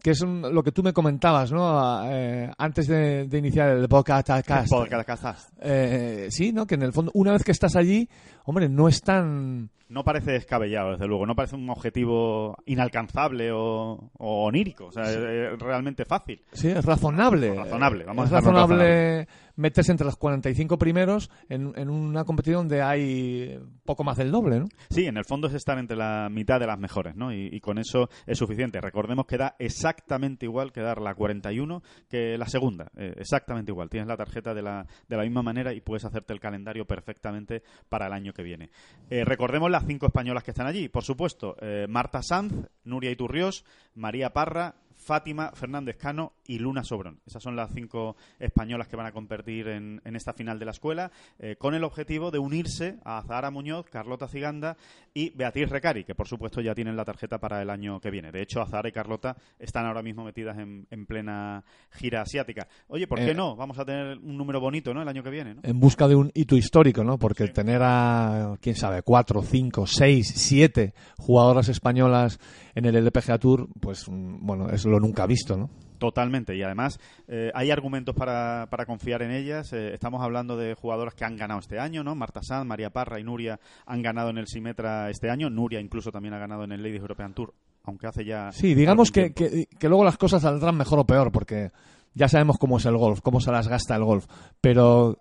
que 0.03 0.11
es 0.11 0.21
un- 0.23 0.43
lo 0.53 0.63
que 0.65 0.73
tú 0.73 0.83
me 0.83 0.93
comentabas, 0.93 1.53
¿no? 1.53 2.03
Eh, 2.11 2.51
antes 2.59 2.89
de, 2.89 3.29
de 3.29 3.39
iniciar 3.39 3.69
el 3.77 3.89
podcast. 3.89 4.31
Podcast. 4.69 5.51
Eh, 5.61 6.27
sí, 6.31 6.53
¿no? 6.53 6.67
Que 6.67 6.75
en 6.75 6.83
el 6.83 6.93
fondo, 6.93 7.13
una 7.15 7.31
vez 7.33 7.45
que 7.45 7.53
estás 7.53 7.77
allí, 7.77 8.09
hombre, 8.45 8.69
no 8.69 8.89
es 8.89 9.01
tan... 9.03 9.71
No 9.93 10.05
parece 10.05 10.33
descabellado, 10.33 10.93
desde 10.93 11.07
luego. 11.07 11.27
No 11.27 11.35
parece 11.35 11.57
un 11.57 11.69
objetivo 11.71 12.57
inalcanzable 12.67 13.53
o, 13.53 14.11
o 14.19 14.45
onírico. 14.45 14.87
O 14.87 14.93
sea, 14.93 15.05
es, 15.05 15.17
es 15.17 15.59
realmente 15.59 16.05
fácil. 16.05 16.43
Sí, 16.53 16.69
es 16.69 16.85
razonable. 16.85 17.55
Razonable, 17.55 18.05
vamos 18.05 18.27
es 18.27 18.33
a 18.33 18.37
dejarlo 18.37 18.61
razonable 18.61 19.29
meterse 19.57 19.93
entre 19.93 20.07
los 20.07 20.17
45 20.17 20.79
primeros 20.79 21.31
en, 21.49 21.73
en 21.77 21.91
una 21.91 22.25
competición 22.25 22.69
donde 22.69 22.83
hay 22.83 23.59
poco 23.85 24.05
más 24.05 24.17
del 24.17 24.31
doble, 24.31 24.61
¿no? 24.61 24.67
Sí, 24.91 25.07
en 25.07 25.17
el 25.17 25.25
fondo 25.25 25.49
es 25.49 25.55
estar 25.55 25.79
entre 25.79 25.97
la 25.97 26.29
mitad 26.31 26.61
de 26.61 26.67
las 26.67 26.79
mejores, 26.79 27.17
¿no? 27.17 27.33
Y, 27.33 27.49
y 27.53 27.61
con 27.61 27.79
eso 27.79 28.09
es 28.27 28.39
suficiente. 28.39 28.81
Recordemos 28.81 29.27
que 29.27 29.39
da 29.39 29.57
exactamente 29.59 30.47
igual 30.47 30.73
que 30.73 30.81
dar 30.81 31.01
la 31.01 31.15
41 31.15 31.83
que 32.09 32.39
la 32.39 32.47
segunda. 32.47 32.91
Eh, 32.97 33.15
exactamente 33.17 33.73
igual. 33.73 33.91
Tienes 33.91 34.09
la 34.09 34.17
tarjeta 34.17 34.55
de 34.55 34.63
la, 34.63 34.87
de 35.09 35.17
la 35.17 35.23
misma 35.23 35.43
manera 35.43 35.73
y 35.75 35.81
puedes 35.81 36.05
hacerte 36.05 36.33
el 36.33 36.41
calendario 36.41 36.87
perfectamente 36.87 37.63
para 37.89 38.07
el 38.07 38.13
año 38.13 38.33
que 38.33 38.43
viene. 38.43 38.71
Eh, 39.11 39.25
recordemos 39.25 39.71
cinco 39.87 40.07
españolas 40.07 40.45
que 40.45 40.51
están 40.51 40.67
allí. 40.67 40.89
Por 40.89 41.05
supuesto, 41.05 41.57
eh, 41.61 41.87
Marta 41.89 42.23
Sanz, 42.23 42.53
Nuria 42.85 43.11
Iturriós, 43.11 43.65
María 43.95 44.33
Parra, 44.33 44.75
Fátima 45.05 45.51
Fernández 45.55 45.97
Cano 45.97 46.33
y 46.47 46.59
Luna 46.59 46.85
Sobrón. 46.85 47.19
Esas 47.27 47.43
son 47.43 47.57
las 47.57 47.73
cinco 47.73 48.17
españolas 48.39 48.89
que 48.89 48.97
van 48.97 49.07
a 49.07 49.13
competir 49.13 49.69
en, 49.69 50.01
en 50.05 50.17
esta 50.17 50.33
final 50.33 50.59
de 50.59 50.65
la 50.65 50.71
escuela, 50.71 51.11
eh, 51.39 51.57
con 51.59 51.75
el 51.75 51.85
objetivo 51.85 52.31
de 52.31 52.39
unirse 52.39 52.99
a 53.05 53.23
Zahara 53.27 53.51
Muñoz, 53.51 53.87
Carlota 53.91 54.29
Ciganda 54.29 54.77
y 55.15 55.31
Beatriz 55.31 55.69
Recari, 55.69 56.05
que 56.05 56.15
por 56.15 56.29
supuesto 56.29 56.61
ya 56.61 56.75
tienen 56.75 56.97
la 56.97 57.05
tarjeta 57.05 57.39
para 57.39 57.61
el 57.61 57.71
año 57.71 58.01
que 58.01 58.11
viene. 58.11 58.31
De 58.33 58.43
hecho, 58.43 58.61
Azahara 58.63 58.89
y 58.89 58.93
Carlota 58.93 59.37
están 59.59 59.87
ahora 59.87 60.03
mismo 60.03 60.25
metidas 60.25 60.59
en, 60.59 60.87
en 60.91 61.07
plena 61.07 61.65
gira 61.91 62.23
asiática. 62.23 62.69
Oye, 62.89 63.07
¿por 63.07 63.19
qué 63.19 63.31
Eh, 63.33 63.35
no? 63.35 63.57
Vamos 63.57 63.79
a 63.79 63.85
tener 63.85 64.19
un 64.19 64.37
número 64.37 64.61
bonito, 64.61 64.95
¿no? 64.95 65.03
El 65.03 65.09
año 65.09 65.23
que 65.23 65.31
viene, 65.31 65.55
¿no? 65.55 65.61
En 65.65 65.79
busca 65.81 66.07
de 66.09 66.15
un 66.15 66.31
hito 66.35 66.57
histórico, 66.57 67.03
¿no? 67.05 67.19
Porque 67.19 67.47
Sí. 67.47 67.53
tener 67.53 67.81
a, 67.83 68.57
quién 68.61 68.77
sabe, 68.77 69.03
cuatro, 69.03 69.43
cinco, 69.43 69.87
seis, 69.87 70.29
siete 70.35 70.95
jugadoras 71.19 71.69
españolas 71.69 72.39
en 72.75 72.85
el 72.87 72.97
LPGA 72.97 73.39
Tour, 73.39 73.69
pues, 73.81 74.09
mm, 74.09 74.47
bueno, 74.47 74.71
es 74.71 74.85
lo 74.87 74.92
nunca 75.01 75.27
visto, 75.27 75.57
¿no? 75.57 75.71
Totalmente. 75.99 76.57
Y 76.57 76.63
además 76.65 76.99
eh, 77.29 77.53
hay 77.55 77.71
argumentos 77.71 78.15
para, 78.17 78.67
para 78.71 78.87
confiar 78.87 79.23
en 79.23 79.31
ellas. 79.31 79.73
Eh, 79.73 79.95
estamos 79.95 80.21
hablando 80.21 80.57
de 80.57 80.75
jugadoras 80.75 81.15
que 81.15 81.25
han 81.25 81.37
ganado 81.37 81.61
este 81.61 81.79
año, 81.79 82.03
¿no? 82.03 82.17
Marta 82.17 82.41
Sanz, 82.43 82.67
María 82.67 82.91
Parra 82.91 83.21
y 83.21 83.23
Nuria 83.23 83.61
han 83.87 84.03
ganado 84.03 84.31
en 84.31 84.39
el 84.39 84.49
Simetra 84.49 85.11
este 85.11 85.31
año. 85.31 85.49
Nuria 85.49 85.81
incluso 85.81 86.11
también 86.11 86.35
ha 86.35 86.39
ganado 86.39 86.65
en 86.65 86.73
el 86.73 86.83
Ladies 86.83 87.03
European 87.03 87.35
Tour, 87.35 87.55
aunque 87.85 88.09
hace 88.09 88.25
ya... 88.25 88.51
Sí, 88.51 88.75
digamos 88.75 89.13
que, 89.13 89.33
que, 89.33 89.69
que 89.79 89.89
luego 89.89 90.03
las 90.03 90.19
cosas 90.19 90.43
saldrán 90.43 90.77
mejor 90.77 90.99
o 90.99 91.07
peor, 91.07 91.31
porque 91.31 91.71
ya 92.15 92.27
sabemos 92.27 92.59
cómo 92.59 92.79
es 92.79 92.85
el 92.87 92.97
golf, 92.97 93.21
cómo 93.21 93.41
se 93.41 93.53
las 93.53 93.69
gasta 93.69 93.95
el 93.95 94.03
golf. 94.03 94.27
Pero 94.61 95.19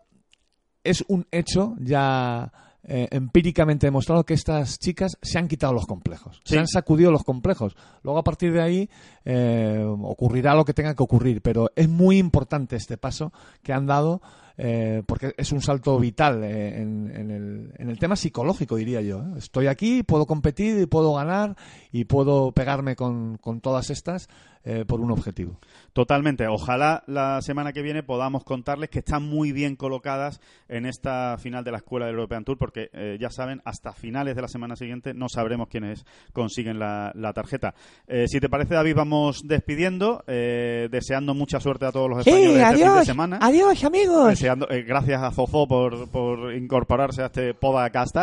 es 0.83 1.05
un 1.07 1.27
hecho 1.31 1.75
ya 1.79 2.51
eh, 2.83 3.07
empíricamente 3.11 3.87
demostrado 3.87 4.23
que 4.25 4.33
estas 4.33 4.79
chicas 4.79 5.17
se 5.21 5.37
han 5.37 5.47
quitado 5.47 5.73
los 5.73 5.85
complejos, 5.85 6.41
Sí. 6.43 6.53
se 6.55 6.59
han 6.59 6.67
sacudido 6.67 7.11
los 7.11 7.23
complejos. 7.23 7.75
Luego 8.03 8.19
a 8.19 8.23
partir 8.23 8.51
de 8.53 8.61
ahí 8.61 8.89
eh, 9.25 9.83
ocurrirá 9.85 10.55
lo 10.55 10.65
que 10.65 10.73
tenga 10.73 10.95
que 10.95 11.03
ocurrir, 11.03 11.41
pero 11.41 11.69
es 11.75 11.87
muy 11.89 12.17
importante 12.17 12.75
este 12.75 12.97
paso 12.97 13.31
que 13.63 13.73
han 13.73 13.85
dado. 13.85 14.21
eh, 14.63 15.01
porque 15.07 15.33
es 15.37 15.51
un 15.53 15.61
salto 15.61 15.97
vital 15.97 16.43
eh, 16.43 16.81
en, 16.81 17.09
en 17.15 17.31
el, 17.31 17.73
en 17.79 17.89
el 17.89 17.97
tema 17.97 18.15
psicológico, 18.15 18.75
diría 18.75 19.01
yo. 19.01 19.23
Estoy 19.37 19.65
aquí, 19.67 20.03
puedo 20.03 20.27
competir 20.27 20.77
y 20.79 20.85
puedo 20.85 21.13
ganar 21.15 21.55
y 21.91 22.03
puedo 22.03 22.51
pegarme 22.51 22.95
con, 22.95 23.37
con 23.37 23.59
todas 23.61 23.89
estas 23.89 24.27
eh, 24.63 24.85
por 24.87 24.99
un 25.01 25.11
objetivo. 25.11 25.59
Totalmente. 25.93 26.47
Ojalá 26.47 27.03
la 27.07 27.41
semana 27.41 27.73
que 27.73 27.81
viene 27.81 28.03
podamos 28.03 28.43
contarles 28.43 28.89
que 28.89 28.99
están 28.99 29.23
muy 29.23 29.51
bien 29.51 29.75
colocadas 29.75 30.39
en 30.69 30.85
esta 30.85 31.37
final 31.37 31.63
de 31.63 31.71
la 31.71 31.77
Escuela 31.77 32.05
del 32.05 32.15
European 32.15 32.43
Tour, 32.45 32.57
porque 32.57 32.89
eh, 32.93 33.17
ya 33.19 33.29
saben, 33.29 33.61
hasta 33.65 33.93
finales 33.93 34.35
de 34.35 34.41
la 34.41 34.47
semana 34.47 34.75
siguiente 34.75 35.13
no 35.13 35.27
sabremos 35.29 35.67
quiénes 35.67 36.05
consiguen 36.33 36.79
la, 36.79 37.11
la 37.15 37.33
tarjeta. 37.33 37.73
Eh, 38.07 38.27
si 38.27 38.39
te 38.39 38.49
parece, 38.49 38.73
David, 38.75 38.95
vamos 38.95 39.41
despidiendo, 39.45 40.23
eh, 40.27 40.87
deseando 40.91 41.33
mucha 41.33 41.59
suerte 41.59 41.85
a 41.85 41.91
todos 41.91 42.09
los 42.09 42.19
españoles 42.19 42.45
Sí, 42.53 42.59
este 42.59 42.67
fin 42.73 42.77
de 42.79 42.85
adiós, 42.85 43.05
semana. 43.05 43.39
adiós 43.41 43.83
amigos. 43.83 44.29
Deseando, 44.29 44.69
eh, 44.69 44.83
gracias 44.83 45.21
a 45.21 45.31
Zozo 45.31 45.67
por, 45.67 46.09
por 46.09 46.53
incorporarse 46.53 47.21
a 47.23 47.25
este 47.27 47.53
podcast. 47.53 48.15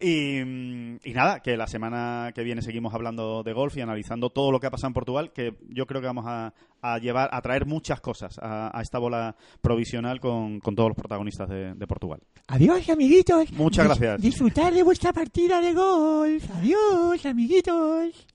Y, 0.00 0.38
y 0.40 1.12
nada, 1.14 1.40
que 1.40 1.56
la 1.56 1.66
semana 1.66 2.32
que 2.34 2.42
viene 2.42 2.62
seguimos 2.62 2.94
hablando 2.94 3.42
de 3.42 3.52
golf 3.52 3.76
y 3.76 3.80
analizando 3.80 4.30
todo 4.30 4.50
lo 4.52 4.60
que 4.60 4.66
ha 4.66 4.70
pasado 4.70 4.88
en 4.88 4.94
Portugal, 4.94 5.32
que 5.32 5.54
yo 5.76 5.86
creo 5.86 6.00
que 6.00 6.06
vamos 6.06 6.24
a, 6.26 6.52
llevar, 6.98 7.28
a 7.30 7.40
traer 7.42 7.66
muchas 7.66 8.00
cosas 8.00 8.38
a, 8.40 8.80
esta 8.80 8.98
bola 8.98 9.36
provisional 9.60 10.18
con, 10.20 10.60
todos 10.60 10.88
los 10.88 10.96
protagonistas 10.96 11.48
de, 11.48 11.86
Portugal. 11.86 12.20
Adiós, 12.48 12.88
amiguitos. 12.88 13.52
Muchas 13.52 13.84
gracias. 13.86 14.20
Disfrutar 14.20 14.72
de 14.72 14.82
vuestra 14.82 15.12
partida 15.12 15.60
de 15.60 15.74
golf. 15.74 16.44
Adiós, 16.56 17.26
amiguitos. 17.26 18.26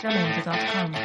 Germans.com 0.00 0.97